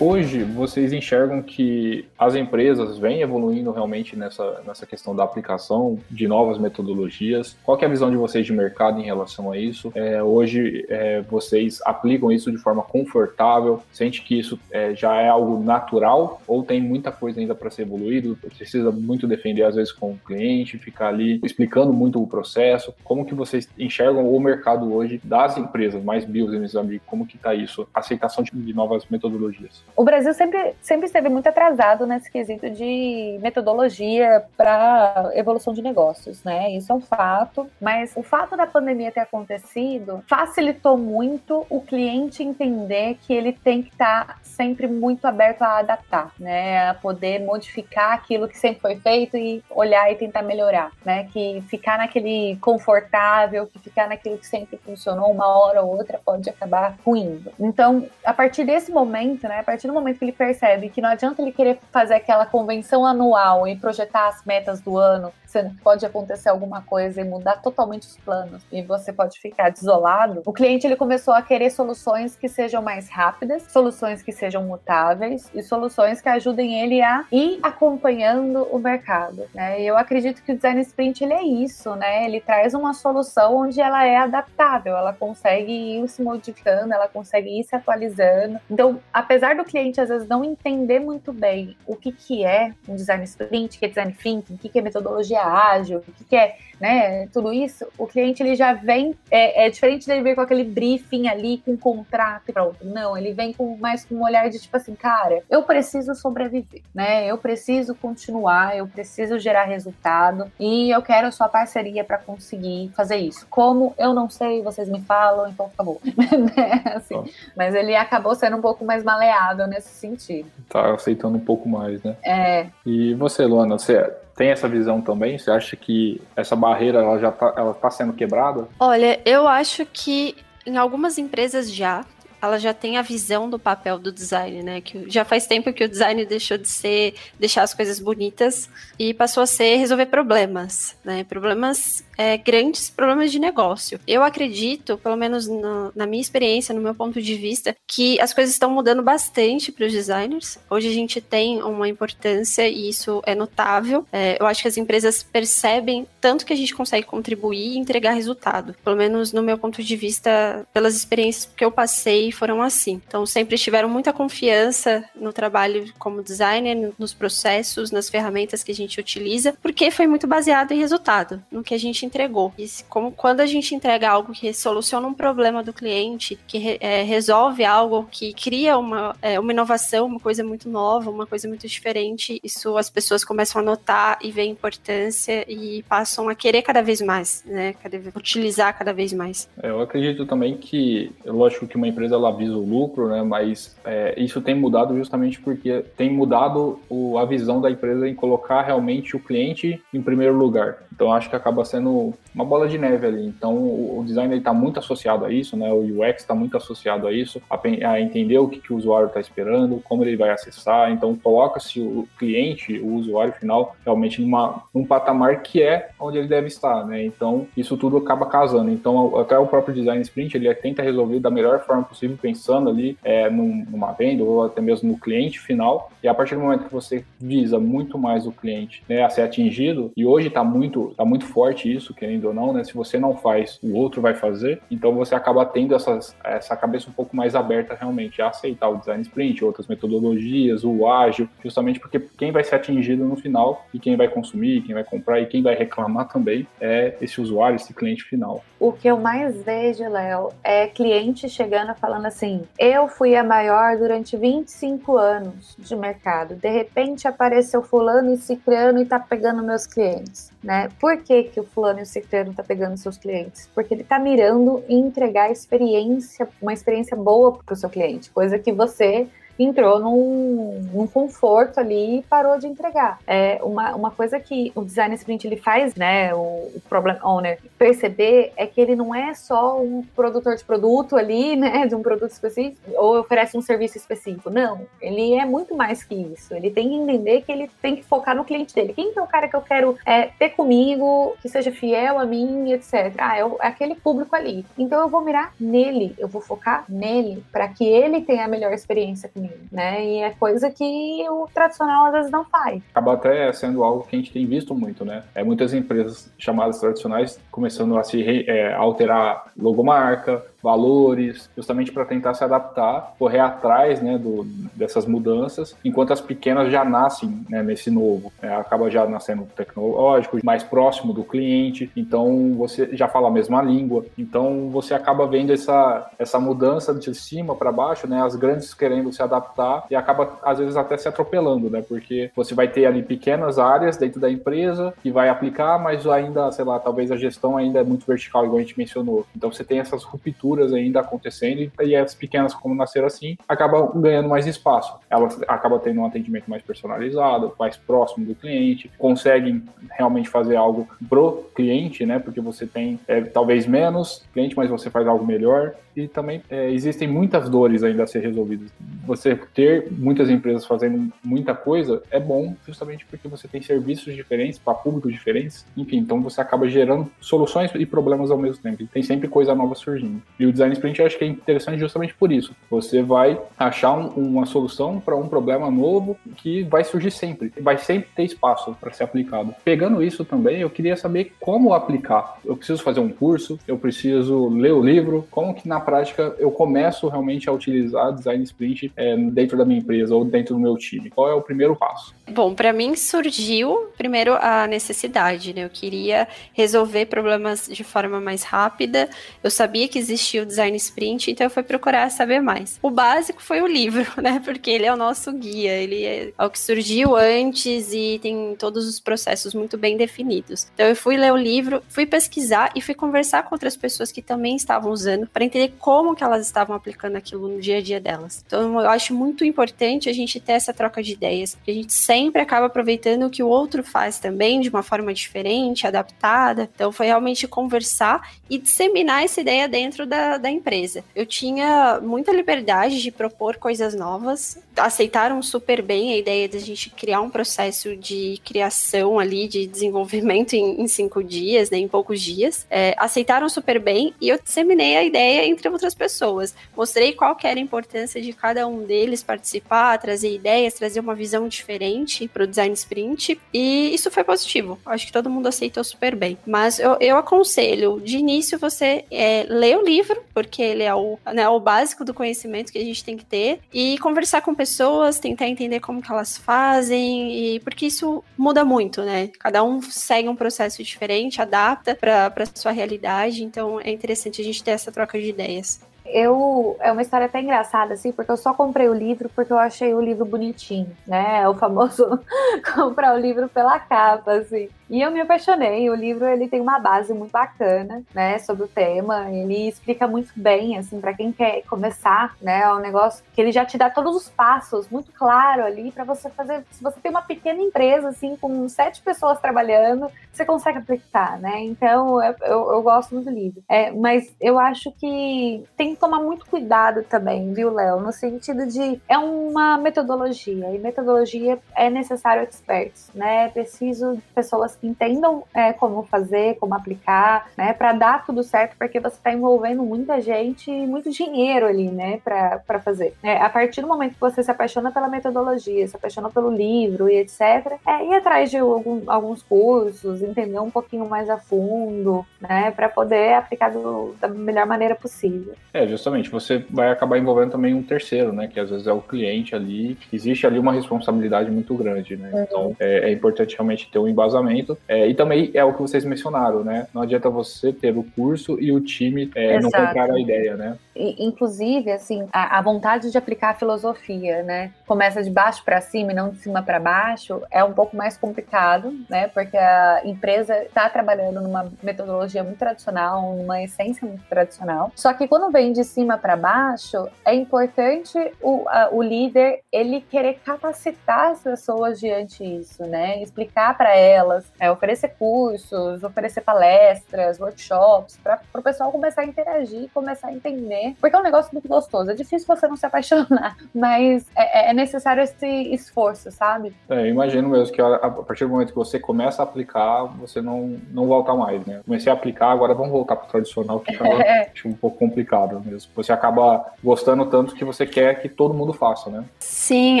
Hoje, 0.00 0.44
vocês 0.44 0.92
enxergam 0.92 1.42
que 1.42 2.04
as 2.16 2.36
empresas 2.36 2.98
vêm 2.98 3.20
evoluindo 3.20 3.72
realmente 3.72 4.14
nessa, 4.14 4.62
nessa 4.64 4.86
questão 4.86 5.14
da 5.14 5.24
aplicação 5.24 5.98
de 6.08 6.28
novas 6.28 6.56
metodologias? 6.56 7.56
Qual 7.64 7.76
é 7.80 7.84
a 7.84 7.88
visão 7.88 8.08
de 8.08 8.16
vocês 8.16 8.46
de 8.46 8.52
mercado 8.52 9.00
em 9.00 9.02
relação 9.02 9.50
a 9.50 9.58
isso? 9.58 9.90
É, 9.96 10.22
hoje, 10.22 10.86
é, 10.88 11.22
vocês 11.22 11.80
aplicam 11.84 12.30
isso 12.30 12.52
de 12.52 12.58
forma 12.58 12.80
confortável? 12.80 13.82
Sente 13.90 14.22
que 14.22 14.38
isso 14.38 14.56
é, 14.70 14.94
já 14.94 15.20
é 15.20 15.28
algo 15.28 15.60
natural 15.64 16.40
ou 16.46 16.62
tem 16.62 16.80
muita 16.80 17.10
coisa 17.10 17.40
ainda 17.40 17.56
para 17.56 17.68
ser 17.68 17.82
evoluído? 17.82 18.38
Precisa 18.56 18.92
muito 18.92 19.26
defender, 19.26 19.64
às 19.64 19.74
vezes, 19.74 19.90
com 19.90 20.12
o 20.12 20.18
cliente, 20.24 20.78
ficar 20.78 21.08
ali 21.08 21.40
explicando 21.42 21.92
muito 21.92 22.22
o 22.22 22.26
processo? 22.26 22.94
Como 23.02 23.26
que 23.26 23.34
vocês 23.34 23.68
enxergam 23.76 24.32
o 24.32 24.40
mercado 24.40 24.94
hoje 24.94 25.20
das 25.24 25.58
empresas, 25.58 26.04
mais 26.04 26.24
business, 26.24 26.74
como 27.04 27.26
que 27.26 27.34
está 27.34 27.52
isso? 27.52 27.88
Aceitação 27.92 28.44
de 28.44 28.72
novas 28.72 29.04
metodologias? 29.10 29.87
O 29.96 30.04
Brasil 30.04 30.32
sempre, 30.34 30.74
sempre 30.80 31.06
esteve 31.06 31.28
muito 31.28 31.48
atrasado 31.48 32.06
nesse 32.06 32.30
quesito 32.30 32.70
de 32.70 33.38
metodologia 33.42 34.44
para 34.56 35.30
evolução 35.34 35.72
de 35.72 35.82
negócios, 35.82 36.42
né? 36.44 36.70
Isso 36.70 36.92
é 36.92 36.94
um 36.94 37.00
fato, 37.00 37.68
mas 37.80 38.12
o 38.16 38.22
fato 38.22 38.56
da 38.56 38.66
pandemia 38.66 39.12
ter 39.12 39.20
acontecido 39.20 40.22
facilitou 40.26 40.96
muito 40.96 41.66
o 41.68 41.80
cliente 41.80 42.42
entender 42.42 43.18
que 43.22 43.32
ele 43.32 43.52
tem 43.52 43.82
que 43.82 43.90
estar 43.90 44.26
tá 44.26 44.36
sempre 44.42 44.86
muito 44.86 45.24
aberto 45.24 45.62
a 45.62 45.78
adaptar, 45.78 46.32
né? 46.38 46.88
A 46.90 46.94
poder 46.94 47.40
modificar 47.40 48.12
aquilo 48.12 48.48
que 48.48 48.58
sempre 48.58 48.80
foi 48.80 48.96
feito 48.96 49.36
e 49.36 49.62
olhar 49.70 50.10
e 50.10 50.16
tentar 50.16 50.42
melhorar, 50.42 50.90
né? 51.04 51.28
Que 51.32 51.62
ficar 51.68 51.98
naquele 51.98 52.56
confortável, 52.60 53.66
que 53.66 53.78
ficar 53.78 54.08
naquilo 54.08 54.38
que 54.38 54.46
sempre 54.46 54.76
funcionou 54.78 55.30
uma 55.30 55.46
hora 55.46 55.82
ou 55.82 55.96
outra 55.96 56.20
pode 56.24 56.48
acabar 56.48 56.96
ruindo. 57.04 57.52
Então, 57.58 58.06
a 58.24 58.32
partir 58.32 58.64
desse 58.64 58.90
momento, 58.90 59.46
né? 59.48 59.62
Partir 59.78 59.86
do 59.86 59.94
momento 59.94 60.18
que 60.18 60.24
ele 60.24 60.32
percebe 60.32 60.88
que 60.88 61.00
não 61.00 61.08
adianta 61.08 61.40
ele 61.40 61.52
querer 61.52 61.78
fazer 61.92 62.14
aquela 62.14 62.44
convenção 62.44 63.06
anual 63.06 63.64
e 63.68 63.76
projetar 63.76 64.26
as 64.26 64.44
metas 64.44 64.80
do 64.80 64.98
ano, 64.98 65.32
que 65.52 65.82
pode 65.82 66.04
acontecer 66.04 66.48
alguma 66.48 66.82
coisa 66.82 67.20
e 67.20 67.24
mudar 67.24 67.56
totalmente 67.56 68.02
os 68.02 68.16
planos 68.18 68.62
e 68.70 68.82
você 68.82 69.12
pode 69.12 69.38
ficar 69.40 69.70
desolado, 69.70 70.42
o 70.44 70.52
cliente 70.52 70.86
ele 70.86 70.96
começou 70.96 71.32
a 71.32 71.42
querer 71.42 71.70
soluções 71.70 72.36
que 72.36 72.48
sejam 72.48 72.82
mais 72.82 73.08
rápidas, 73.08 73.64
soluções 73.68 74.22
que 74.22 74.32
sejam 74.32 74.64
mutáveis 74.64 75.50
e 75.54 75.62
soluções 75.62 76.20
que 76.20 76.28
ajudem 76.28 76.80
ele 76.80 77.00
a 77.00 77.24
ir 77.32 77.58
acompanhando 77.62 78.62
o 78.64 78.78
mercado. 78.78 79.46
Né? 79.54 79.82
E 79.82 79.86
eu 79.86 79.96
acredito 79.96 80.42
que 80.42 80.52
o 80.52 80.54
design 80.54 80.80
sprint 80.82 81.24
ele 81.24 81.32
é 81.32 81.42
isso, 81.42 81.94
né? 81.94 82.24
Ele 82.24 82.40
traz 82.40 82.74
uma 82.74 82.92
solução 82.92 83.56
onde 83.56 83.80
ela 83.80 84.04
é 84.04 84.16
adaptável, 84.16 84.96
ela 84.96 85.12
consegue 85.12 85.72
ir 85.72 86.08
se 86.08 86.22
modificando, 86.22 86.92
ela 86.92 87.08
consegue 87.08 87.60
ir 87.60 87.64
se 87.64 87.74
atualizando. 87.74 88.58
Então, 88.70 89.00
apesar 89.12 89.56
do 89.56 89.64
cliente 89.64 90.00
às 90.00 90.08
vezes 90.08 90.28
não 90.28 90.44
entender 90.44 90.98
muito 91.00 91.32
bem 91.32 91.76
o 91.86 91.96
que 91.96 92.12
que 92.12 92.44
é 92.44 92.72
um 92.88 92.94
design 92.94 93.24
sprint, 93.24 93.76
o 93.76 93.78
que 93.78 93.86
é 93.86 93.88
design 93.88 94.12
thinking, 94.12 94.54
o 94.54 94.58
que 94.58 94.78
é 94.78 94.82
metodologia 94.82 95.37
ágil, 95.44 96.02
o 96.20 96.24
que, 96.24 96.36
é 96.36 96.56
né, 96.80 97.26
tudo 97.28 97.52
isso, 97.52 97.86
o 97.96 98.06
cliente 98.06 98.42
ele 98.42 98.54
já 98.54 98.72
vem, 98.72 99.14
é, 99.30 99.66
é 99.66 99.70
diferente 99.70 100.06
dele 100.06 100.22
vir 100.22 100.34
com 100.34 100.40
aquele 100.40 100.64
briefing 100.64 101.28
ali, 101.28 101.58
com 101.64 101.76
contrato 101.76 102.44
e 102.48 102.52
pronto. 102.52 102.76
Não, 102.82 103.16
ele 103.16 103.32
vem 103.32 103.52
com 103.52 103.76
mais 103.76 104.04
com 104.04 104.16
um 104.16 104.24
olhar 104.24 104.48
de 104.48 104.58
tipo 104.58 104.76
assim, 104.76 104.94
cara, 104.94 105.42
eu 105.50 105.62
preciso 105.62 106.14
sobreviver, 106.14 106.82
né? 106.94 107.26
Eu 107.26 107.36
preciso 107.36 107.94
continuar, 107.94 108.76
eu 108.76 108.86
preciso 108.86 109.38
gerar 109.38 109.64
resultado 109.64 110.50
e 110.58 110.90
eu 110.90 111.02
quero 111.02 111.26
a 111.26 111.32
sua 111.32 111.48
parceria 111.48 112.04
para 112.04 112.18
conseguir 112.18 112.90
fazer 112.94 113.16
isso. 113.16 113.46
Como 113.50 113.94
eu 113.98 114.14
não 114.14 114.30
sei, 114.30 114.62
vocês 114.62 114.88
me 114.88 115.00
falam, 115.00 115.48
então 115.48 115.66
acabou. 115.66 116.00
né? 116.04 116.82
assim, 116.94 117.22
mas 117.56 117.74
ele 117.74 117.96
acabou 117.96 118.34
sendo 118.34 118.56
um 118.56 118.60
pouco 118.60 118.84
mais 118.84 119.02
maleável 119.02 119.66
nesse 119.66 119.88
sentido. 119.88 120.48
Tá 120.68 120.94
aceitando 120.94 121.36
um 121.36 121.44
pouco 121.44 121.68
mais, 121.68 122.02
né? 122.02 122.16
É. 122.22 122.66
E 122.86 123.14
você, 123.14 123.44
Luana, 123.44 123.78
você 123.78 123.98
tem 124.38 124.50
essa 124.50 124.68
visão 124.68 125.02
também? 125.02 125.36
Você 125.36 125.50
acha 125.50 125.74
que 125.74 126.22
essa 126.36 126.54
barreira 126.54 127.00
ela 127.00 127.18
já 127.18 127.30
está 127.30 127.52
ela 127.56 127.74
tá 127.74 127.90
sendo 127.90 128.12
quebrada? 128.12 128.68
Olha, 128.78 129.20
eu 129.24 129.48
acho 129.48 129.84
que 129.84 130.36
em 130.64 130.76
algumas 130.76 131.18
empresas 131.18 131.74
já, 131.74 132.04
ela 132.40 132.58
já 132.58 132.72
tem 132.72 132.96
a 132.96 133.02
visão 133.02 133.48
do 133.48 133.58
papel 133.58 133.98
do 133.98 134.12
design, 134.12 134.62
né? 134.62 134.80
Que 134.80 135.08
já 135.08 135.24
faz 135.24 135.46
tempo 135.46 135.72
que 135.72 135.84
o 135.84 135.88
design 135.88 136.24
deixou 136.24 136.58
de 136.58 136.68
ser 136.68 137.14
deixar 137.38 137.62
as 137.62 137.74
coisas 137.74 137.98
bonitas 137.98 138.68
e 138.98 139.12
passou 139.14 139.42
a 139.42 139.46
ser 139.46 139.76
resolver 139.76 140.06
problemas, 140.06 140.96
né? 141.04 141.24
Problemas 141.24 142.04
é, 142.18 142.36
grandes 142.36 142.90
problemas 142.90 143.30
de 143.30 143.38
negócio. 143.38 144.00
Eu 144.06 144.24
acredito, 144.24 144.98
pelo 144.98 145.16
menos 145.16 145.46
no, 145.46 145.92
na 145.94 146.04
minha 146.04 146.20
experiência, 146.20 146.74
no 146.74 146.80
meu 146.80 146.94
ponto 146.94 147.22
de 147.22 147.34
vista, 147.36 147.76
que 147.86 148.20
as 148.20 148.34
coisas 148.34 148.52
estão 148.52 148.70
mudando 148.70 149.02
bastante 149.02 149.70
para 149.70 149.86
os 149.86 149.92
designers. 149.92 150.58
Hoje 150.68 150.88
a 150.88 150.92
gente 150.92 151.20
tem 151.20 151.62
uma 151.62 151.88
importância 151.88 152.68
e 152.68 152.88
isso 152.88 153.22
é 153.24 153.34
notável. 153.34 154.04
É, 154.12 154.36
eu 154.40 154.46
acho 154.46 154.62
que 154.62 154.68
as 154.68 154.76
empresas 154.76 155.22
percebem 155.22 156.06
tanto 156.20 156.44
que 156.44 156.52
a 156.52 156.56
gente 156.56 156.74
consegue 156.74 157.06
contribuir 157.06 157.74
e 157.74 157.78
entregar 157.78 158.12
resultado. 158.12 158.74
Pelo 158.82 158.96
menos 158.96 159.32
no 159.32 159.42
meu 159.42 159.56
ponto 159.56 159.82
de 159.82 159.96
vista, 159.96 160.66
pelas 160.72 160.96
experiências 160.96 161.48
que 161.56 161.64
eu 161.64 161.70
passei, 161.70 162.27
foram 162.32 162.62
assim. 162.62 163.00
Então 163.06 163.24
sempre 163.26 163.56
tiveram 163.56 163.88
muita 163.88 164.12
confiança 164.12 165.04
no 165.14 165.32
trabalho 165.32 165.92
como 165.98 166.22
designer, 166.22 166.92
nos 166.98 167.14
processos, 167.14 167.90
nas 167.90 168.08
ferramentas 168.08 168.62
que 168.62 168.72
a 168.72 168.74
gente 168.74 169.00
utiliza, 169.00 169.54
porque 169.62 169.90
foi 169.90 170.06
muito 170.06 170.26
baseado 170.26 170.72
em 170.72 170.78
resultado, 170.78 171.42
no 171.50 171.62
que 171.62 171.74
a 171.74 171.78
gente 171.78 172.04
entregou. 172.04 172.52
E 172.58 172.66
como 172.88 173.12
quando 173.12 173.40
a 173.40 173.46
gente 173.46 173.74
entrega 173.74 174.10
algo 174.10 174.32
que 174.32 174.52
soluciona 174.52 175.06
um 175.06 175.14
problema 175.14 175.62
do 175.62 175.72
cliente, 175.72 176.38
que 176.46 176.78
é, 176.80 177.02
resolve 177.02 177.64
algo, 177.64 178.08
que 178.10 178.32
cria 178.32 178.78
uma, 178.78 179.16
é, 179.22 179.38
uma 179.38 179.52
inovação, 179.52 180.06
uma 180.06 180.20
coisa 180.20 180.44
muito 180.44 180.68
nova, 180.68 181.10
uma 181.10 181.26
coisa 181.26 181.48
muito 181.48 181.66
diferente, 181.66 182.40
isso 182.42 182.76
as 182.76 182.90
pessoas 182.90 183.24
começam 183.24 183.60
a 183.60 183.64
notar 183.64 184.18
e 184.22 184.30
ver 184.30 184.44
importância 184.44 185.44
e 185.50 185.82
passam 185.88 186.28
a 186.28 186.34
querer 186.34 186.62
cada 186.62 186.82
vez 186.82 187.00
mais, 187.00 187.42
né? 187.46 187.74
Utilizar 188.14 188.76
cada 188.76 188.92
vez 188.92 189.12
mais. 189.12 189.48
É, 189.62 189.70
eu 189.70 189.80
acredito 189.80 190.26
também 190.26 190.56
que, 190.56 191.10
lógico 191.24 191.66
que 191.66 191.76
uma 191.76 191.88
empresa 191.88 192.16
ela 192.18 192.30
visa 192.30 192.56
o 192.56 192.64
lucro, 192.64 193.08
né? 193.08 193.22
Mas 193.22 193.76
é, 193.84 194.14
isso 194.20 194.40
tem 194.40 194.54
mudado 194.54 194.96
justamente 194.96 195.40
porque 195.40 195.84
tem 195.96 196.10
mudado 196.12 196.78
o, 196.88 197.18
a 197.18 197.24
visão 197.24 197.60
da 197.60 197.70
empresa 197.70 198.08
em 198.08 198.14
colocar 198.14 198.62
realmente 198.62 199.16
o 199.16 199.20
cliente 199.20 199.82
em 199.92 200.02
primeiro 200.02 200.36
lugar. 200.36 200.78
Então 200.92 201.12
acho 201.12 201.30
que 201.30 201.36
acaba 201.36 201.64
sendo 201.64 202.12
uma 202.34 202.44
bola 202.44 202.68
de 202.68 202.76
neve 202.76 203.06
ali. 203.06 203.26
Então 203.26 203.54
o, 203.54 204.00
o 204.00 204.04
design 204.04 204.36
está 204.36 204.52
muito 204.52 204.78
associado 204.78 205.24
a 205.24 205.32
isso, 205.32 205.56
né? 205.56 205.72
O 205.72 205.78
UX 205.78 206.22
está 206.22 206.34
muito 206.34 206.56
associado 206.56 207.06
a 207.06 207.12
isso, 207.12 207.40
a, 207.48 207.58
a 207.92 208.00
entender 208.00 208.38
o 208.38 208.48
que, 208.48 208.58
que 208.58 208.72
o 208.72 208.76
usuário 208.76 209.06
está 209.06 209.20
esperando, 209.20 209.80
como 209.84 210.04
ele 210.04 210.16
vai 210.16 210.30
acessar. 210.30 210.90
Então 210.90 211.14
coloca-se 211.14 211.80
o 211.80 212.08
cliente, 212.18 212.78
o 212.80 212.94
usuário 212.94 213.32
final, 213.34 213.76
realmente 213.84 214.20
numa, 214.20 214.64
num 214.74 214.84
patamar 214.84 215.42
que 215.42 215.62
é 215.62 215.90
onde 216.00 216.18
ele 216.18 216.28
deve 216.28 216.48
estar, 216.48 216.84
né? 216.84 217.04
Então 217.04 217.46
isso 217.56 217.76
tudo 217.76 217.98
acaba 217.98 218.26
casando. 218.26 218.70
Então 218.70 219.16
até 219.18 219.38
o 219.38 219.46
próprio 219.46 219.74
design 219.74 220.02
sprint 220.02 220.36
ele 220.36 220.52
tenta 220.54 220.82
resolver 220.82 221.20
da 221.20 221.30
melhor 221.30 221.60
forma 221.60 221.84
possível, 221.84 222.07
pensando 222.16 222.68
ali 222.68 222.96
é, 223.02 223.28
num, 223.30 223.64
numa 223.68 223.92
venda 223.92 224.22
ou 224.22 224.44
até 224.44 224.60
mesmo 224.60 224.92
no 224.92 224.98
cliente 224.98 225.38
final. 225.38 225.90
E 226.02 226.08
a 226.08 226.14
partir 226.14 226.34
do 226.34 226.40
momento 226.40 226.64
que 226.64 226.72
você 226.72 227.04
visa 227.18 227.58
muito 227.58 227.98
mais 227.98 228.26
o 228.26 228.32
cliente 228.32 228.82
né, 228.88 229.02
a 229.02 229.10
ser 229.10 229.22
atingido, 229.22 229.90
e 229.96 230.06
hoje 230.06 230.28
está 230.28 230.44
muito, 230.44 230.94
tá 230.96 231.04
muito 231.04 231.26
forte 231.26 231.72
isso, 231.72 231.94
querendo 231.94 232.26
ou 232.26 232.34
não, 232.34 232.52
né? 232.52 232.64
Se 232.64 232.74
você 232.74 232.98
não 232.98 233.16
faz, 233.16 233.58
o 233.62 233.74
outro 233.74 234.00
vai 234.00 234.14
fazer. 234.14 234.60
Então 234.70 234.94
você 234.94 235.14
acaba 235.14 235.44
tendo 235.44 235.74
essas, 235.74 236.16
essa 236.24 236.56
cabeça 236.56 236.88
um 236.88 236.92
pouco 236.92 237.16
mais 237.16 237.34
aberta 237.34 237.74
realmente 237.74 238.22
a 238.22 238.28
aceitar 238.28 238.68
o 238.68 238.76
design 238.76 239.02
sprint, 239.02 239.44
outras 239.44 239.66
metodologias, 239.66 240.64
o 240.64 240.86
ágil, 240.86 241.28
justamente 241.42 241.80
porque 241.80 241.98
quem 241.98 242.32
vai 242.32 242.44
ser 242.44 242.56
atingido 242.56 243.04
no 243.04 243.16
final 243.16 243.66
e 243.72 243.78
quem 243.78 243.96
vai 243.96 244.08
consumir, 244.08 244.62
quem 244.62 244.74
vai 244.74 244.84
comprar 244.84 245.20
e 245.20 245.26
quem 245.26 245.42
vai 245.42 245.54
reclamar 245.54 246.08
também 246.08 246.46
é 246.60 246.96
esse 247.00 247.20
usuário, 247.20 247.56
esse 247.56 247.74
cliente 247.74 248.04
final. 248.04 248.42
O 248.58 248.72
que 248.72 248.88
eu 248.88 248.98
mais 248.98 249.42
vejo, 249.42 249.88
Léo, 249.88 250.30
é 250.42 250.66
cliente 250.66 251.28
chegando 251.28 251.74
falando 251.74 251.97
assim: 252.06 252.44
eu 252.58 252.88
fui 252.88 253.16
a 253.16 253.24
maior 253.24 253.76
durante 253.76 254.16
25 254.16 254.96
anos 254.96 255.56
de 255.58 255.74
mercado. 255.74 256.34
De 256.36 256.48
repente 256.48 257.08
apareceu 257.08 257.62
fulano 257.62 258.12
e 258.12 258.16
ciclano 258.16 258.80
e 258.80 258.86
tá 258.86 258.98
pegando 258.98 259.42
meus 259.42 259.66
clientes 259.66 260.32
né? 260.42 260.68
Por 260.80 260.96
que, 260.98 261.24
que 261.24 261.40
o 261.40 261.44
fulano 261.44 261.80
e 261.80 261.82
o 261.82 261.86
ciclano 261.86 262.32
tá 262.32 262.42
pegando 262.42 262.76
seus 262.76 262.96
clientes? 262.96 263.48
Porque 263.54 263.74
ele 263.74 263.84
tá 263.84 263.98
mirando 263.98 264.62
em 264.68 264.80
entregar 264.80 265.30
experiência, 265.30 266.28
uma 266.40 266.52
experiência 266.52 266.96
boa 266.96 267.38
para 267.44 267.52
o 267.52 267.56
seu 267.56 267.68
cliente, 267.68 268.10
coisa 268.10 268.38
que 268.38 268.52
você 268.52 269.08
entrou 269.38 269.78
num, 269.78 270.68
num, 270.72 270.86
conforto 270.86 271.60
ali 271.60 271.98
e 271.98 272.02
parou 272.02 272.38
de 272.38 272.46
entregar. 272.46 272.98
É 273.06 273.38
uma, 273.42 273.74
uma 273.74 273.90
coisa 273.90 274.18
que 274.18 274.50
o 274.54 274.64
design 274.64 274.94
sprint 274.96 275.26
ele 275.26 275.36
faz, 275.36 275.74
né, 275.74 276.14
o, 276.14 276.50
o 276.54 276.62
problem 276.68 276.96
owner 277.02 277.38
perceber 277.56 278.32
é 278.36 278.46
que 278.46 278.60
ele 278.60 278.74
não 278.74 278.94
é 278.94 279.14
só 279.14 279.60
um 279.60 279.84
produtor 279.94 280.36
de 280.36 280.44
produto 280.44 280.96
ali, 280.96 281.34
né, 281.36 281.66
de 281.66 281.74
um 281.74 281.82
produto 281.82 282.10
específico 282.10 282.58
ou 282.74 282.98
oferece 283.00 283.36
um 283.36 283.42
serviço 283.42 283.76
específico. 283.76 284.30
Não, 284.30 284.66
ele 284.80 285.14
é 285.14 285.24
muito 285.24 285.56
mais 285.56 285.84
que 285.84 285.94
isso. 285.94 286.34
Ele 286.34 286.50
tem 286.50 286.68
que 286.68 286.74
entender 286.74 287.22
que 287.22 287.30
ele 287.30 287.50
tem 287.62 287.76
que 287.76 287.84
focar 287.84 288.16
no 288.16 288.24
cliente 288.24 288.54
dele. 288.54 288.72
Quem 288.72 288.92
é 288.96 289.00
o 289.00 289.06
cara 289.06 289.28
que 289.28 289.36
eu 289.36 289.42
quero 289.42 289.76
é, 289.86 290.06
ter 290.18 290.30
comigo, 290.30 291.16
que 291.22 291.28
seja 291.28 291.52
fiel 291.52 291.98
a 291.98 292.04
mim, 292.04 292.52
etc. 292.52 292.94
Ah, 292.98 293.16
é, 293.16 293.24
o, 293.24 293.36
é 293.40 293.46
aquele 293.46 293.74
público 293.74 294.16
ali. 294.16 294.44
Então 294.56 294.80
eu 294.80 294.88
vou 294.88 295.02
mirar 295.02 295.32
nele, 295.38 295.94
eu 295.98 296.08
vou 296.08 296.20
focar 296.20 296.64
nele 296.68 297.22
para 297.30 297.48
que 297.48 297.64
ele 297.64 298.00
tenha 298.00 298.24
a 298.24 298.28
melhor 298.28 298.52
experiência 298.52 299.08
comigo 299.08 299.27
né? 299.50 299.84
E 299.84 299.98
é 299.98 300.10
coisa 300.10 300.50
que 300.50 301.06
o 301.08 301.28
tradicional 301.32 301.86
às 301.86 301.92
vezes 301.92 302.10
não 302.10 302.24
faz. 302.24 302.62
Acaba 302.70 302.94
até 302.94 303.32
sendo 303.32 303.62
algo 303.62 303.84
que 303.84 303.96
a 303.96 303.98
gente 303.98 304.12
tem 304.12 304.26
visto 304.26 304.54
muito, 304.54 304.84
né? 304.84 305.04
É 305.14 305.24
muitas 305.24 305.54
empresas 305.54 306.12
chamadas 306.18 306.58
tradicionais 306.60 307.20
começando 307.30 307.76
a 307.78 307.84
se 307.84 308.24
é, 308.28 308.52
alterar 308.54 309.32
logomarca, 309.36 310.24
valores, 310.42 311.28
justamente 311.36 311.72
para 311.72 311.84
tentar 311.84 312.14
se 312.14 312.22
adaptar, 312.22 312.94
correr 312.98 313.18
atrás 313.18 313.82
né, 313.82 313.98
do, 313.98 314.24
dessas 314.54 314.86
mudanças, 314.86 315.56
enquanto 315.64 315.92
as 315.92 316.00
pequenas 316.00 316.50
já 316.50 316.64
nascem 316.64 317.24
né, 317.28 317.42
nesse 317.42 317.70
novo. 317.70 318.12
É, 318.22 318.34
acaba 318.34 318.70
já 318.70 318.86
nascendo 318.86 319.26
tecnológico, 319.36 320.18
mais 320.24 320.42
próximo 320.42 320.92
do 320.92 321.02
cliente, 321.02 321.70
então 321.76 322.34
você 322.36 322.68
já 322.72 322.88
fala 322.88 323.08
a 323.08 323.10
mesma 323.10 323.42
língua, 323.42 323.84
então 323.96 324.48
você 324.50 324.74
acaba 324.74 325.06
vendo 325.06 325.32
essa, 325.32 325.90
essa 325.98 326.18
mudança 326.18 326.74
de 326.74 326.94
cima 326.94 327.34
para 327.34 327.50
baixo, 327.50 327.86
né, 327.86 328.02
as 328.02 328.14
grandes 328.14 328.54
querendo 328.54 328.92
se 328.92 329.02
adaptar 329.02 329.64
e 329.70 329.76
acaba 329.76 330.18
às 330.22 330.38
vezes 330.38 330.56
até 330.56 330.76
se 330.76 330.88
atropelando, 330.88 331.50
né, 331.50 331.62
porque 331.66 332.10
você 332.14 332.34
vai 332.34 332.48
ter 332.48 332.66
ali 332.66 332.82
pequenas 332.82 333.38
áreas 333.38 333.76
dentro 333.76 334.00
da 334.00 334.10
empresa 334.10 334.72
que 334.82 334.90
vai 334.90 335.08
aplicar, 335.08 335.58
mas 335.58 335.86
ainda, 335.86 336.30
sei 336.30 336.44
lá, 336.44 336.58
talvez 336.58 336.90
a 336.90 336.96
gestão 336.96 337.36
ainda 337.36 337.60
é 337.60 337.64
muito 337.64 337.86
vertical, 337.86 338.24
igual 338.24 338.38
a 338.38 338.42
gente 338.42 338.58
mencionou. 338.58 339.06
Então 339.16 339.32
você 339.32 339.42
tem 339.42 339.58
essas 339.58 339.82
rupturas 339.84 340.27
ainda 340.52 340.80
acontecendo 340.80 341.50
e 341.62 341.76
as 341.76 341.94
pequenas, 341.94 342.34
como 342.34 342.54
nasceram 342.54 342.86
assim, 342.86 343.16
acabam 343.28 343.80
ganhando 343.80 344.08
mais 344.08 344.26
espaço. 344.26 344.74
Elas 344.88 345.20
acabam 345.26 345.58
tendo 345.58 345.80
um 345.80 345.86
atendimento 345.86 346.28
mais 346.28 346.42
personalizado, 346.42 347.34
mais 347.38 347.56
próximo 347.56 348.06
do 348.06 348.14
cliente, 348.14 348.70
conseguem 348.78 349.42
realmente 349.70 350.08
fazer 350.08 350.36
algo 350.36 350.68
pro 350.88 351.30
cliente, 351.34 351.84
né? 351.86 351.98
Porque 351.98 352.20
você 352.20 352.46
tem 352.46 352.78
é, 352.86 353.00
talvez 353.00 353.46
menos 353.46 354.04
cliente, 354.12 354.36
mas 354.36 354.50
você 354.50 354.70
faz 354.70 354.86
algo 354.86 355.04
melhor 355.04 355.54
e 355.78 355.86
também 355.86 356.20
é, 356.28 356.50
existem 356.50 356.88
muitas 356.88 357.28
dores 357.28 357.62
ainda 357.62 357.84
a 357.84 357.86
ser 357.86 358.00
resolvidas. 358.00 358.50
Você 358.84 359.14
ter 359.32 359.68
muitas 359.70 360.10
empresas 360.10 360.44
fazendo 360.44 360.92
muita 361.04 361.34
coisa 361.34 361.82
é 361.90 362.00
bom, 362.00 362.34
justamente 362.44 362.84
porque 362.86 363.06
você 363.06 363.28
tem 363.28 363.40
serviços 363.40 363.94
diferentes 363.94 364.38
para 364.38 364.54
públicos 364.54 364.92
diferentes, 364.92 365.46
enfim, 365.56 365.76
então 365.76 366.02
você 366.02 366.20
acaba 366.20 366.48
gerando 366.48 366.90
soluções 367.00 367.50
e 367.54 367.64
problemas 367.64 368.10
ao 368.10 368.18
mesmo 368.18 368.42
tempo. 368.42 368.66
Tem 368.66 368.82
sempre 368.82 369.06
coisa 369.06 369.34
nova 369.34 369.54
surgindo. 369.54 370.02
E 370.18 370.26
o 370.26 370.32
design 370.32 370.52
sprint 370.52 370.80
eu 370.80 370.86
acho 370.86 370.98
que 370.98 371.04
é 371.04 371.06
interessante 371.06 371.60
justamente 371.60 371.94
por 371.94 372.10
isso. 372.10 372.34
Você 372.50 372.82
vai 372.82 373.20
achar 373.38 373.72
um, 373.72 373.86
uma 373.88 374.26
solução 374.26 374.80
para 374.80 374.96
um 374.96 375.08
problema 375.08 375.50
novo 375.50 375.96
que 376.16 376.42
vai 376.42 376.64
surgir 376.64 376.90
sempre, 376.90 377.32
vai 377.40 377.56
sempre 377.58 377.88
ter 377.94 378.02
espaço 378.02 378.56
para 378.60 378.72
ser 378.72 378.82
aplicado. 378.82 379.32
Pegando 379.44 379.82
isso 379.82 380.04
também, 380.04 380.40
eu 380.40 380.50
queria 380.50 380.76
saber 380.76 381.12
como 381.20 381.54
aplicar. 381.54 382.18
Eu 382.24 382.36
preciso 382.36 382.62
fazer 382.62 382.80
um 382.80 382.88
curso, 382.88 383.38
eu 383.46 383.56
preciso 383.56 384.28
ler 384.28 384.52
o 384.52 384.62
livro, 384.62 385.06
como 385.10 385.34
que 385.34 385.46
na 385.46 385.60
prática 385.68 386.14
eu 386.18 386.30
começo 386.30 386.88
realmente 386.88 387.28
a 387.28 387.32
utilizar 387.32 387.92
design 387.92 388.24
sprint 388.24 388.72
é, 388.74 388.96
dentro 388.96 389.36
da 389.36 389.44
minha 389.44 389.60
empresa 389.60 389.94
ou 389.94 390.02
dentro 390.02 390.34
do 390.34 390.40
meu 390.40 390.56
time? 390.56 390.88
Qual 390.88 391.10
é 391.10 391.12
o 391.12 391.20
primeiro 391.20 391.54
passo? 391.54 391.94
Bom, 392.10 392.34
para 392.34 392.52
mim 392.52 392.74
surgiu 392.74 393.68
primeiro 393.76 394.16
a 394.20 394.46
necessidade, 394.46 395.34
né? 395.34 395.44
Eu 395.44 395.50
queria 395.50 396.08
resolver 396.32 396.86
problemas 396.86 397.46
de 397.46 397.62
forma 397.62 398.00
mais 398.00 398.22
rápida. 398.22 398.88
Eu 399.22 399.30
sabia 399.30 399.68
que 399.68 399.78
existia 399.78 400.22
o 400.22 400.26
design 400.26 400.56
sprint, 400.56 401.10
então 401.10 401.26
eu 401.26 401.30
fui 401.30 401.42
procurar 401.42 401.90
saber 401.90 402.20
mais. 402.20 402.58
O 402.62 402.70
básico 402.70 403.22
foi 403.22 403.42
o 403.42 403.46
livro, 403.46 403.86
né? 404.00 404.20
Porque 404.24 404.50
ele 404.50 404.66
é 404.66 404.72
o 404.72 404.76
nosso 404.76 405.12
guia, 405.12 405.52
ele 405.52 405.84
é 405.84 406.12
o 406.18 406.30
que 406.30 406.38
surgiu 406.38 406.96
antes 406.96 407.72
e 407.72 407.98
tem 408.02 408.34
todos 408.38 408.66
os 408.66 408.80
processos 408.80 409.34
muito 409.34 409.58
bem 409.58 409.76
definidos. 409.76 410.46
Então 410.54 410.66
eu 410.66 410.76
fui 410.76 410.96
ler 410.96 411.12
o 411.12 411.16
livro, 411.16 411.62
fui 411.68 411.86
pesquisar 411.86 412.50
e 412.54 412.60
fui 412.60 412.74
conversar 412.74 413.22
com 413.24 413.34
outras 413.34 413.56
pessoas 413.56 413.92
que 413.92 414.00
também 414.00 414.34
estavam 414.34 414.72
usando 414.72 415.06
para 415.06 415.24
entender 415.24 415.54
como 415.58 415.94
que 415.94 416.02
elas 416.02 416.26
estavam 416.26 416.56
aplicando 416.56 416.96
aquilo 416.96 417.28
no 417.28 417.40
dia 417.40 417.58
a 417.58 417.62
dia 417.62 417.80
delas. 417.80 418.24
Então 418.26 418.60
eu 418.60 418.68
acho 418.68 418.94
muito 418.94 419.24
importante 419.24 419.88
a 419.88 419.92
gente 419.92 420.18
ter 420.18 420.32
essa 420.32 420.52
troca 420.52 420.82
de 420.82 420.92
ideias, 420.92 421.34
porque 421.34 421.50
a 421.50 421.54
gente 421.54 421.72
sempre 421.72 421.97
acaba 422.14 422.46
aproveitando 422.46 423.06
o 423.06 423.10
que 423.10 423.22
o 423.22 423.28
outro 423.28 423.62
faz 423.62 423.98
também 423.98 424.40
de 424.40 424.48
uma 424.48 424.62
forma 424.62 424.92
diferente, 424.92 425.66
adaptada. 425.66 426.48
Então 426.54 426.70
foi 426.70 426.86
realmente 426.86 427.26
conversar 427.26 428.12
e 428.28 428.38
disseminar 428.38 429.04
essa 429.04 429.20
ideia 429.20 429.48
dentro 429.48 429.86
da, 429.86 430.18
da 430.18 430.30
empresa. 430.30 430.84
Eu 430.94 431.06
tinha 431.06 431.80
muita 431.82 432.12
liberdade 432.12 432.80
de 432.80 432.90
propor 432.90 433.36
coisas 433.36 433.74
novas, 433.74 434.38
aceitaram 434.56 435.22
super 435.22 435.62
bem 435.62 435.92
a 435.92 435.96
ideia 435.96 436.28
de 436.28 436.36
a 436.36 436.40
gente 436.40 436.70
criar 436.70 437.00
um 437.00 437.10
processo 437.10 437.76
de 437.76 438.20
criação 438.24 438.98
ali, 438.98 439.26
de 439.26 439.46
desenvolvimento 439.46 440.34
em, 440.34 440.60
em 440.60 440.68
cinco 440.68 441.02
dias, 441.02 441.50
né, 441.50 441.58
em 441.58 441.68
poucos 441.68 442.00
dias. 442.00 442.46
É, 442.50 442.74
aceitaram 442.78 443.28
super 443.28 443.58
bem 443.58 443.94
e 444.00 444.08
eu 444.08 444.18
disseminei 444.22 444.76
a 444.76 444.84
ideia 444.84 445.26
entre 445.26 445.48
outras 445.48 445.74
pessoas. 445.74 446.34
Mostrei 446.56 446.92
qual 446.92 447.16
que 447.16 447.26
era 447.26 447.38
a 447.38 447.42
importância 447.42 448.00
de 448.00 448.12
cada 448.12 448.46
um 448.46 448.64
deles 448.64 449.02
participar, 449.02 449.78
trazer 449.78 450.14
ideias, 450.14 450.54
trazer 450.54 450.80
uma 450.80 450.94
visão 450.94 451.28
diferente 451.28 451.87
para 452.08 452.24
o 452.24 452.26
design 452.26 452.52
sprint, 452.54 453.18
e 453.32 453.74
isso 453.74 453.90
foi 453.90 454.04
positivo. 454.04 454.58
Acho 454.66 454.86
que 454.86 454.92
todo 454.92 455.10
mundo 455.10 455.28
aceitou 455.28 455.62
super 455.64 455.94
bem. 455.94 456.18
Mas 456.26 456.58
eu, 456.58 456.76
eu 456.80 456.96
aconselho, 456.96 457.80
de 457.80 457.96
início, 457.96 458.38
você 458.38 458.84
é, 458.90 459.24
ler 459.28 459.56
o 459.56 459.64
livro, 459.64 460.02
porque 460.12 460.42
ele 460.42 460.62
é 460.62 460.74
o, 460.74 460.98
né, 461.12 461.28
o 461.28 461.40
básico 461.40 461.84
do 461.84 461.94
conhecimento 461.94 462.52
que 462.52 462.58
a 462.58 462.64
gente 462.64 462.84
tem 462.84 462.96
que 462.96 463.04
ter, 463.04 463.40
e 463.52 463.78
conversar 463.78 464.22
com 464.22 464.34
pessoas, 464.34 464.98
tentar 464.98 465.28
entender 465.28 465.60
como 465.60 465.82
que 465.82 465.90
elas 465.90 466.18
fazem, 466.18 467.34
e 467.34 467.40
porque 467.40 467.66
isso 467.66 468.02
muda 468.16 468.44
muito, 468.44 468.82
né? 468.82 469.10
Cada 469.18 469.42
um 469.42 469.62
segue 469.62 470.08
um 470.08 470.16
processo 470.16 470.62
diferente, 470.62 471.22
adapta 471.22 471.74
para 471.74 472.26
sua 472.34 472.52
realidade, 472.52 473.22
então 473.24 473.60
é 473.60 473.70
interessante 473.70 474.20
a 474.20 474.24
gente 474.24 474.42
ter 474.42 474.52
essa 474.52 474.72
troca 474.72 474.98
de 475.00 475.08
ideias. 475.08 475.60
Eu 475.90 476.56
é 476.60 476.70
uma 476.70 476.82
história 476.82 477.06
até 477.06 477.20
engraçada 477.20 477.74
assim, 477.74 477.92
porque 477.92 478.10
eu 478.10 478.16
só 478.16 478.34
comprei 478.34 478.68
o 478.68 478.74
livro 478.74 479.10
porque 479.14 479.32
eu 479.32 479.38
achei 479.38 479.74
o 479.74 479.80
livro 479.80 480.04
bonitinho, 480.04 480.76
né? 480.86 481.22
É 481.22 481.28
o 481.28 481.34
famoso 481.34 482.00
comprar 482.54 482.94
o 482.94 482.98
livro 482.98 483.28
pela 483.28 483.58
capa 483.58 484.12
assim. 484.12 484.48
E 484.70 484.80
eu 484.80 484.90
me 484.90 485.00
apaixonei. 485.00 485.68
O 485.70 485.74
livro 485.74 486.06
ele 486.06 486.28
tem 486.28 486.40
uma 486.40 486.58
base 486.58 486.92
muito 486.92 487.10
bacana, 487.10 487.82
né, 487.94 488.18
sobre 488.18 488.44
o 488.44 488.48
tema. 488.48 489.10
Ele 489.10 489.48
explica 489.48 489.86
muito 489.86 490.12
bem, 490.14 490.58
assim, 490.58 490.80
para 490.80 490.94
quem 490.94 491.12
quer 491.12 491.42
começar, 491.42 492.14
né, 492.20 492.42
é 492.42 492.52
um 492.52 492.60
negócio 492.60 493.04
que 493.12 493.20
ele 493.20 493.32
já 493.32 493.44
te 493.44 493.56
dá 493.56 493.70
todos 493.70 493.96
os 493.96 494.08
passos 494.08 494.68
muito 494.68 494.92
claro 494.92 495.44
ali 495.44 495.70
para 495.70 495.84
você 495.84 496.10
fazer. 496.10 496.44
Se 496.50 496.62
você 496.62 496.78
tem 496.80 496.90
uma 496.90 497.02
pequena 497.02 497.40
empresa, 497.40 497.88
assim, 497.88 498.16
com 498.16 498.48
sete 498.48 498.82
pessoas 498.82 499.20
trabalhando, 499.20 499.90
você 500.12 500.24
consegue 500.24 500.58
aplicar, 500.58 501.18
né? 501.18 501.40
Então 501.44 502.02
eu, 502.02 502.14
eu, 502.22 502.52
eu 502.52 502.62
gosto 502.62 502.94
muito 502.94 503.06
do 503.06 503.14
livro. 503.14 503.42
É, 503.48 503.70
mas 503.70 504.14
eu 504.20 504.38
acho 504.38 504.72
que 504.72 505.44
tem 505.56 505.74
que 505.74 505.80
tomar 505.80 506.00
muito 506.00 506.26
cuidado 506.26 506.82
também, 506.82 507.32
viu, 507.32 507.52
Léo? 507.52 507.80
No 507.80 507.92
sentido 507.92 508.46
de 508.46 508.80
é 508.88 508.98
uma 508.98 509.56
metodologia 509.56 510.52
e 510.54 510.58
metodologia 510.58 511.38
é 511.56 511.70
necessário 511.70 512.22
experts, 512.22 512.90
né? 512.94 513.26
É 513.26 513.28
preciso 513.28 513.98
pessoas 514.14 514.57
que 514.60 514.66
entendam 514.66 515.24
é, 515.34 515.52
como 515.52 515.82
fazer, 515.84 516.36
como 516.38 516.54
aplicar, 516.54 517.30
né? 517.36 517.52
Para 517.52 517.72
dar 517.72 518.04
tudo 518.04 518.22
certo, 518.22 518.56
porque 518.58 518.80
você 518.80 518.96
está 518.96 519.12
envolvendo 519.12 519.62
muita 519.62 520.00
gente 520.00 520.50
e 520.50 520.66
muito 520.66 520.90
dinheiro 520.90 521.46
ali, 521.46 521.70
né? 521.70 522.00
Para 522.04 522.60
fazer. 522.60 522.94
É, 523.02 523.16
a 523.16 523.28
partir 523.28 523.60
do 523.60 523.68
momento 523.68 523.94
que 523.94 524.00
você 524.00 524.22
se 524.22 524.30
apaixona 524.30 524.70
pela 524.70 524.88
metodologia, 524.88 525.66
se 525.66 525.76
apaixona 525.76 526.10
pelo 526.10 526.30
livro 526.30 526.88
e 526.88 526.96
etc., 526.96 527.58
é 527.66 527.84
ir 527.84 527.94
atrás 527.94 528.30
de 528.30 528.38
algum, 528.38 528.82
alguns 528.86 529.22
cursos, 529.22 530.02
entender 530.02 530.38
um 530.40 530.50
pouquinho 530.50 530.88
mais 530.88 531.08
a 531.10 531.18
fundo, 531.18 532.04
né? 532.20 532.50
Para 532.50 532.68
poder 532.68 533.14
aplicar 533.14 533.50
do, 533.50 533.94
da 534.00 534.08
melhor 534.08 534.46
maneira 534.46 534.74
possível. 534.74 535.34
É, 535.52 535.66
justamente. 535.66 536.10
Você 536.10 536.44
vai 536.50 536.70
acabar 536.70 536.98
envolvendo 536.98 537.32
também 537.32 537.54
um 537.54 537.62
terceiro, 537.62 538.12
né? 538.12 538.28
Que 538.28 538.40
às 538.40 538.50
vezes 538.50 538.66
é 538.66 538.72
o 538.72 538.80
cliente 538.80 539.34
ali. 539.34 539.78
Existe 539.92 540.26
ali 540.26 540.38
uma 540.38 540.52
responsabilidade 540.52 541.30
muito 541.30 541.54
grande, 541.54 541.96
né? 541.96 542.10
Uhum. 542.12 542.22
Então 542.22 542.56
é, 542.58 542.90
é, 542.90 542.92
importante 542.92 543.36
realmente 543.36 543.70
ter 543.70 543.78
um 543.78 543.88
embasamento. 543.88 544.47
É, 544.68 544.86
e 544.86 544.94
também 544.94 545.30
é 545.34 545.44
o 545.44 545.52
que 545.52 545.60
vocês 545.60 545.84
mencionaram, 545.84 546.44
né? 546.44 546.66
Não 546.72 546.82
adianta 546.82 547.10
você 547.10 547.52
ter 547.52 547.76
o 547.76 547.82
curso 547.82 548.40
e 548.40 548.52
o 548.52 548.60
time 548.60 549.10
é, 549.14 549.40
não 549.40 549.50
comprar 549.50 549.90
a 549.90 550.00
ideia, 550.00 550.36
né? 550.36 550.56
inclusive, 550.78 551.72
assim, 551.72 552.08
a, 552.12 552.38
a, 552.38 552.42
vontade 552.42 552.90
de 552.90 552.96
aplicar 552.96 553.30
a 553.30 553.34
filosofia, 553.34 554.22
né? 554.22 554.52
Começa 554.66 555.02
de 555.02 555.10
baixo 555.10 555.42
para 555.44 555.60
cima 555.60 555.92
e 555.92 555.94
não 555.94 556.10
de 556.10 556.18
cima 556.18 556.42
para 556.42 556.60
baixo, 556.60 557.20
é 557.30 557.42
um 557.42 557.52
pouco 557.52 557.76
mais 557.76 557.96
complicado, 557.96 558.72
né? 558.88 559.08
Porque 559.08 559.36
a 559.36 559.82
empresa 559.84 560.44
está 560.44 560.68
trabalhando 560.68 561.20
numa 561.20 561.50
metodologia 561.62 562.22
muito 562.22 562.38
tradicional, 562.38 563.16
numa 563.16 563.42
essência 563.42 563.86
muito 563.86 564.04
tradicional. 564.04 564.70
Só 564.76 564.92
que 564.92 565.08
quando 565.08 565.32
vem 565.32 565.52
de 565.52 565.64
cima 565.64 565.98
para 565.98 566.16
baixo, 566.16 566.88
é 567.04 567.14
importante 567.14 567.98
o, 568.22 568.44
a, 568.48 568.68
o 568.70 568.82
líder 568.82 569.40
ele 569.50 569.80
querer 569.80 570.20
capacitar 570.24 571.10
as 571.10 571.22
pessoas 571.22 571.80
diante 571.80 572.22
disso, 572.22 572.64
né? 572.64 573.02
Explicar 573.02 573.56
para 573.56 573.74
elas, 573.76 574.30
é, 574.38 574.50
oferecer 574.50 574.94
cursos, 574.98 575.82
oferecer 575.82 576.20
palestras, 576.20 577.20
workshops, 577.20 577.98
para 578.02 578.20
o 578.34 578.42
pessoal 578.42 578.70
começar 578.72 579.02
a 579.02 579.04
interagir, 579.04 579.68
começar 579.72 580.08
a 580.08 580.12
entender 580.12 580.74
porque 580.80 580.96
é 580.96 580.98
um 580.98 581.02
negócio 581.02 581.30
muito 581.32 581.48
gostoso. 581.48 581.90
É 581.90 581.94
difícil 581.94 582.26
você 582.26 582.46
não 582.46 582.56
se 582.56 582.66
apaixonar, 582.66 583.36
mas 583.54 584.06
é, 584.16 584.46
é, 584.46 584.50
é 584.50 584.52
necessário 584.52 585.02
esse 585.02 585.26
esforço, 585.26 586.10
sabe? 586.10 586.54
É, 586.68 586.80
eu 586.82 586.86
imagino 586.86 587.28
mesmo 587.28 587.54
que 587.54 587.60
a 587.60 587.90
partir 587.90 588.24
do 588.24 588.30
momento 588.30 588.50
que 588.50 588.54
você 588.54 588.78
começa 588.78 589.22
a 589.22 589.24
aplicar, 589.24 589.84
você 589.84 590.20
não, 590.20 590.56
não 590.70 590.86
volta 590.86 591.14
mais, 591.14 591.44
né? 591.46 591.60
Comecei 591.64 591.90
a 591.90 591.94
aplicar, 591.94 592.30
agora 592.30 592.54
vamos 592.54 592.72
voltar 592.72 592.96
para 592.96 593.06
o 593.06 593.10
tradicional, 593.10 593.60
que 593.60 593.76
tava 593.76 593.94
é. 594.02 594.30
um 594.44 594.52
pouco 594.52 594.78
complicado 594.78 595.40
mesmo. 595.44 595.70
Você 595.74 595.92
acaba 595.92 596.46
gostando 596.62 597.06
tanto 597.06 597.34
que 597.34 597.44
você 597.44 597.66
quer 597.66 598.00
que 598.00 598.08
todo 598.08 598.34
mundo 598.34 598.52
faça, 598.52 598.90
né? 598.90 599.04
Sim, 599.18 599.80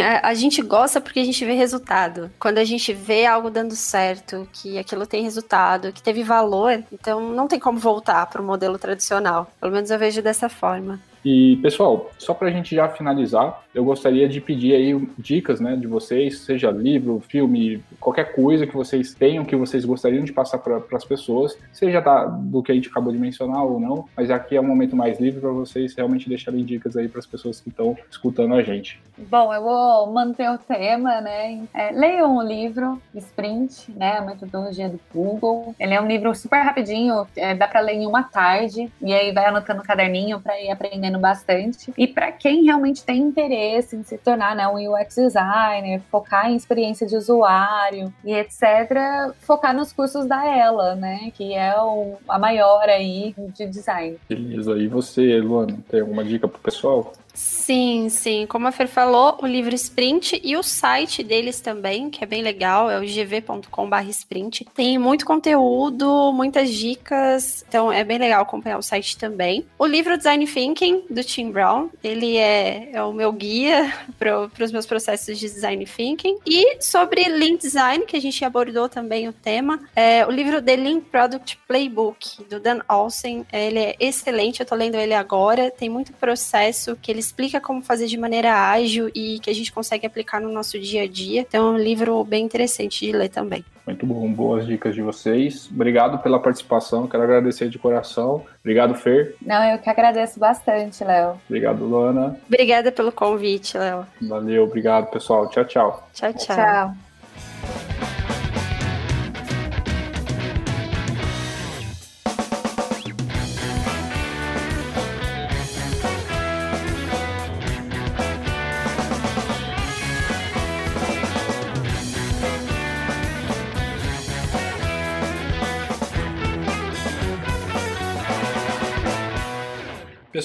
a, 0.00 0.28
a 0.28 0.34
gente 0.34 0.62
gosta 0.62 1.00
porque 1.00 1.20
a 1.20 1.24
gente 1.24 1.44
vê 1.44 1.52
resultado. 1.52 2.30
Quando 2.38 2.58
a 2.58 2.64
gente 2.64 2.92
vê 2.92 3.26
algo 3.26 3.50
dando 3.50 3.74
certo, 3.74 4.47
que 4.52 4.78
aquilo 4.78 5.06
tem 5.06 5.22
resultado, 5.22 5.92
que 5.92 6.02
teve 6.02 6.22
valor, 6.22 6.82
então 6.92 7.32
não 7.32 7.46
tem 7.46 7.58
como 7.58 7.78
voltar 7.78 8.26
para 8.26 8.42
o 8.42 8.44
modelo 8.44 8.78
tradicional. 8.78 9.50
Pelo 9.60 9.72
menos 9.72 9.90
eu 9.90 9.98
vejo 9.98 10.22
dessa 10.22 10.48
forma. 10.48 11.00
E, 11.24 11.56
pessoal, 11.62 12.10
só 12.18 12.34
para 12.34 12.48
a 12.48 12.50
gente 12.50 12.74
já 12.74 12.88
finalizar, 12.88 13.62
eu 13.74 13.84
gostaria 13.84 14.28
de 14.28 14.40
pedir 14.40 14.74
aí 14.74 15.08
dicas 15.18 15.60
né, 15.60 15.76
de 15.76 15.86
vocês, 15.86 16.40
seja 16.40 16.70
livro, 16.70 17.22
filme, 17.28 17.82
qualquer 18.00 18.32
coisa 18.34 18.66
que 18.66 18.74
vocês 18.74 19.14
tenham, 19.14 19.44
que 19.44 19.56
vocês 19.56 19.84
gostariam 19.84 20.24
de 20.24 20.32
passar 20.32 20.58
para 20.58 20.82
as 20.92 21.04
pessoas, 21.04 21.56
seja 21.72 22.00
da, 22.00 22.24
do 22.24 22.62
que 22.62 22.72
a 22.72 22.74
gente 22.74 22.88
acabou 22.88 23.12
de 23.12 23.18
mencionar 23.18 23.64
ou 23.64 23.78
não, 23.78 24.04
mas 24.16 24.30
aqui 24.30 24.56
é 24.56 24.60
um 24.60 24.66
momento 24.66 24.96
mais 24.96 25.20
livre 25.20 25.40
para 25.40 25.50
vocês 25.50 25.94
realmente 25.94 26.28
deixarem 26.28 26.64
dicas 26.64 26.96
aí 26.96 27.08
para 27.08 27.18
as 27.18 27.26
pessoas 27.26 27.60
que 27.60 27.68
estão 27.68 27.96
escutando 28.10 28.54
a 28.54 28.62
gente. 28.62 29.00
Bom, 29.16 29.52
eu 29.52 29.62
vou 29.62 30.12
manter 30.12 30.48
o 30.50 30.58
tema, 30.58 31.20
né? 31.20 31.62
É, 31.74 31.90
leiam 31.90 32.36
o 32.36 32.42
livro 32.42 33.00
Sprint, 33.14 33.90
né? 33.92 34.18
A 34.18 34.22
metodologia 34.22 34.88
do 34.88 35.00
Google. 35.12 35.74
Ele 35.78 35.94
é 35.94 36.00
um 36.00 36.06
livro 36.06 36.34
super 36.34 36.62
rapidinho, 36.62 37.26
é, 37.36 37.54
dá 37.54 37.66
para 37.66 37.80
ler 37.80 37.94
em 37.94 38.06
uma 38.06 38.22
tarde, 38.22 38.90
e 39.00 39.12
aí 39.12 39.32
vai 39.32 39.46
anotando 39.46 39.80
no 39.80 39.84
caderninho 39.84 40.40
para 40.40 40.60
ir 40.60 40.70
aprendendo 40.70 41.07
bastante. 41.16 41.92
E 41.96 42.08
para 42.08 42.32
quem 42.32 42.64
realmente 42.64 43.04
tem 43.04 43.20
interesse 43.20 43.94
em 43.94 44.02
se 44.02 44.18
tornar 44.18 44.56
né, 44.56 44.66
um 44.66 44.92
UX 44.92 45.14
designer, 45.14 46.00
focar 46.10 46.50
em 46.50 46.56
experiência 46.56 47.06
de 47.06 47.16
usuário 47.16 48.12
e 48.24 48.32
etc., 48.32 49.32
focar 49.40 49.72
nos 49.72 49.92
cursos 49.92 50.26
da 50.26 50.44
Ela, 50.44 50.96
né? 50.96 51.30
Que 51.34 51.54
é 51.54 51.80
o, 51.80 52.16
a 52.28 52.38
maior 52.38 52.88
aí 52.88 53.34
de 53.54 53.66
design. 53.66 54.18
Beleza. 54.28 54.76
E 54.76 54.88
você, 54.88 55.38
Luana, 55.38 55.78
tem 55.88 56.00
alguma 56.00 56.24
dica 56.24 56.48
pro 56.48 56.58
pessoal? 56.58 57.12
Sim, 57.38 58.08
sim. 58.08 58.46
Como 58.46 58.66
a 58.66 58.72
Fer 58.72 58.88
falou, 58.88 59.38
o 59.42 59.46
livro 59.46 59.74
Sprint 59.74 60.40
e 60.42 60.56
o 60.56 60.62
site 60.62 61.22
deles 61.22 61.60
também, 61.60 62.10
que 62.10 62.24
é 62.24 62.26
bem 62.26 62.42
legal, 62.42 62.90
é 62.90 62.98
o 62.98 63.02
gv.com.br 63.02 64.08
sprint. 64.08 64.66
Tem 64.74 64.98
muito 64.98 65.24
conteúdo, 65.24 66.32
muitas 66.32 66.72
dicas, 66.72 67.64
então 67.68 67.92
é 67.92 68.02
bem 68.02 68.18
legal 68.18 68.42
acompanhar 68.42 68.78
o 68.78 68.82
site 68.82 69.16
também. 69.16 69.64
O 69.78 69.86
livro 69.86 70.16
Design 70.16 70.44
Thinking, 70.46 71.04
do 71.08 71.22
Tim 71.22 71.52
Brown, 71.52 71.90
ele 72.02 72.36
é, 72.38 72.90
é 72.92 73.02
o 73.02 73.12
meu 73.12 73.30
guia 73.30 73.92
para 74.18 74.64
os 74.64 74.72
meus 74.72 74.86
processos 74.86 75.38
de 75.38 75.46
Design 75.46 75.84
Thinking. 75.84 76.38
E 76.44 76.82
sobre 76.82 77.28
Lean 77.28 77.56
Design, 77.56 78.04
que 78.04 78.16
a 78.16 78.20
gente 78.20 78.44
abordou 78.44 78.88
também 78.88 79.28
o 79.28 79.32
tema, 79.32 79.78
é 79.94 80.26
o 80.26 80.30
livro 80.30 80.60
The 80.60 80.74
Lean 80.74 81.00
Product 81.00 81.56
Playbook, 81.68 82.42
do 82.44 82.58
Dan 82.58 82.80
Olsen. 82.88 83.46
Ele 83.52 83.78
é 83.78 83.96
excelente, 84.00 84.60
eu 84.60 84.64
estou 84.64 84.76
lendo 84.76 84.96
ele 84.96 85.14
agora, 85.14 85.70
tem 85.70 85.88
muito 85.88 86.12
processo 86.14 86.96
que 86.96 87.12
eles 87.12 87.27
explica 87.28 87.60
como 87.60 87.82
fazer 87.82 88.06
de 88.06 88.16
maneira 88.18 88.52
ágil 88.70 89.10
e 89.14 89.38
que 89.40 89.50
a 89.50 89.54
gente 89.54 89.72
consegue 89.72 90.06
aplicar 90.06 90.40
no 90.40 90.50
nosso 90.50 90.78
dia 90.78 91.02
a 91.02 91.06
dia. 91.06 91.42
Então 91.42 91.68
é 91.68 91.70
um 91.70 91.78
livro 91.78 92.22
bem 92.24 92.44
interessante 92.44 93.06
de 93.06 93.12
ler 93.12 93.28
também. 93.28 93.64
Muito 93.86 94.04
bom, 94.04 94.30
boas 94.30 94.66
dicas 94.66 94.94
de 94.94 95.00
vocês. 95.00 95.68
Obrigado 95.72 96.18
pela 96.18 96.38
participação, 96.38 97.06
quero 97.06 97.22
agradecer 97.22 97.70
de 97.70 97.78
coração. 97.78 98.44
Obrigado, 98.60 98.94
Fer. 98.94 99.34
Não, 99.40 99.64
eu 99.64 99.78
que 99.78 99.88
agradeço 99.88 100.38
bastante, 100.38 101.02
Léo. 101.02 101.40
Obrigado, 101.48 101.84
Luana. 101.84 102.38
Obrigada 102.46 102.92
pelo 102.92 103.10
convite, 103.10 103.78
Léo. 103.78 104.06
Valeu, 104.20 104.64
obrigado, 104.64 105.10
pessoal. 105.10 105.48
Tchau, 105.48 105.64
tchau. 105.64 106.08
Tchau, 106.12 106.32
tchau. 106.34 106.56
Tchau. 106.56 107.07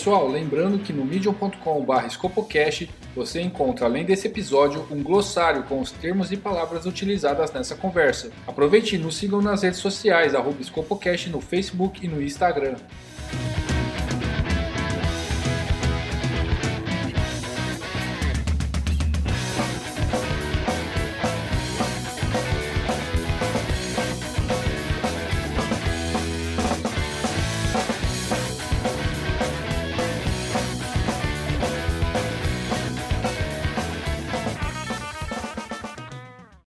Pessoal, 0.04 0.28
lembrando 0.28 0.80
que 0.80 0.92
no 0.92 1.06
medium.com.br 1.06 2.10
Scopocast 2.10 2.90
você 3.16 3.40
encontra, 3.40 3.86
além 3.86 4.04
desse 4.04 4.28
episódio, 4.28 4.86
um 4.92 5.02
glossário 5.02 5.64
com 5.64 5.80
os 5.80 5.92
termos 5.92 6.30
e 6.30 6.36
palavras 6.36 6.86
utilizadas 6.86 7.54
nessa 7.54 7.74
conversa. 7.74 8.30
Aproveite 8.46 8.98
e 8.98 9.00
nos 9.00 9.16
sigam 9.16 9.42
nas 9.42 9.64
redes 9.64 9.80
sociais, 9.80 10.36
arroba 10.36 10.62
Scopocast 10.62 11.30
no 11.30 11.40
Facebook 11.40 12.06
e 12.06 12.10
no 12.10 12.22
Instagram. 12.22 12.76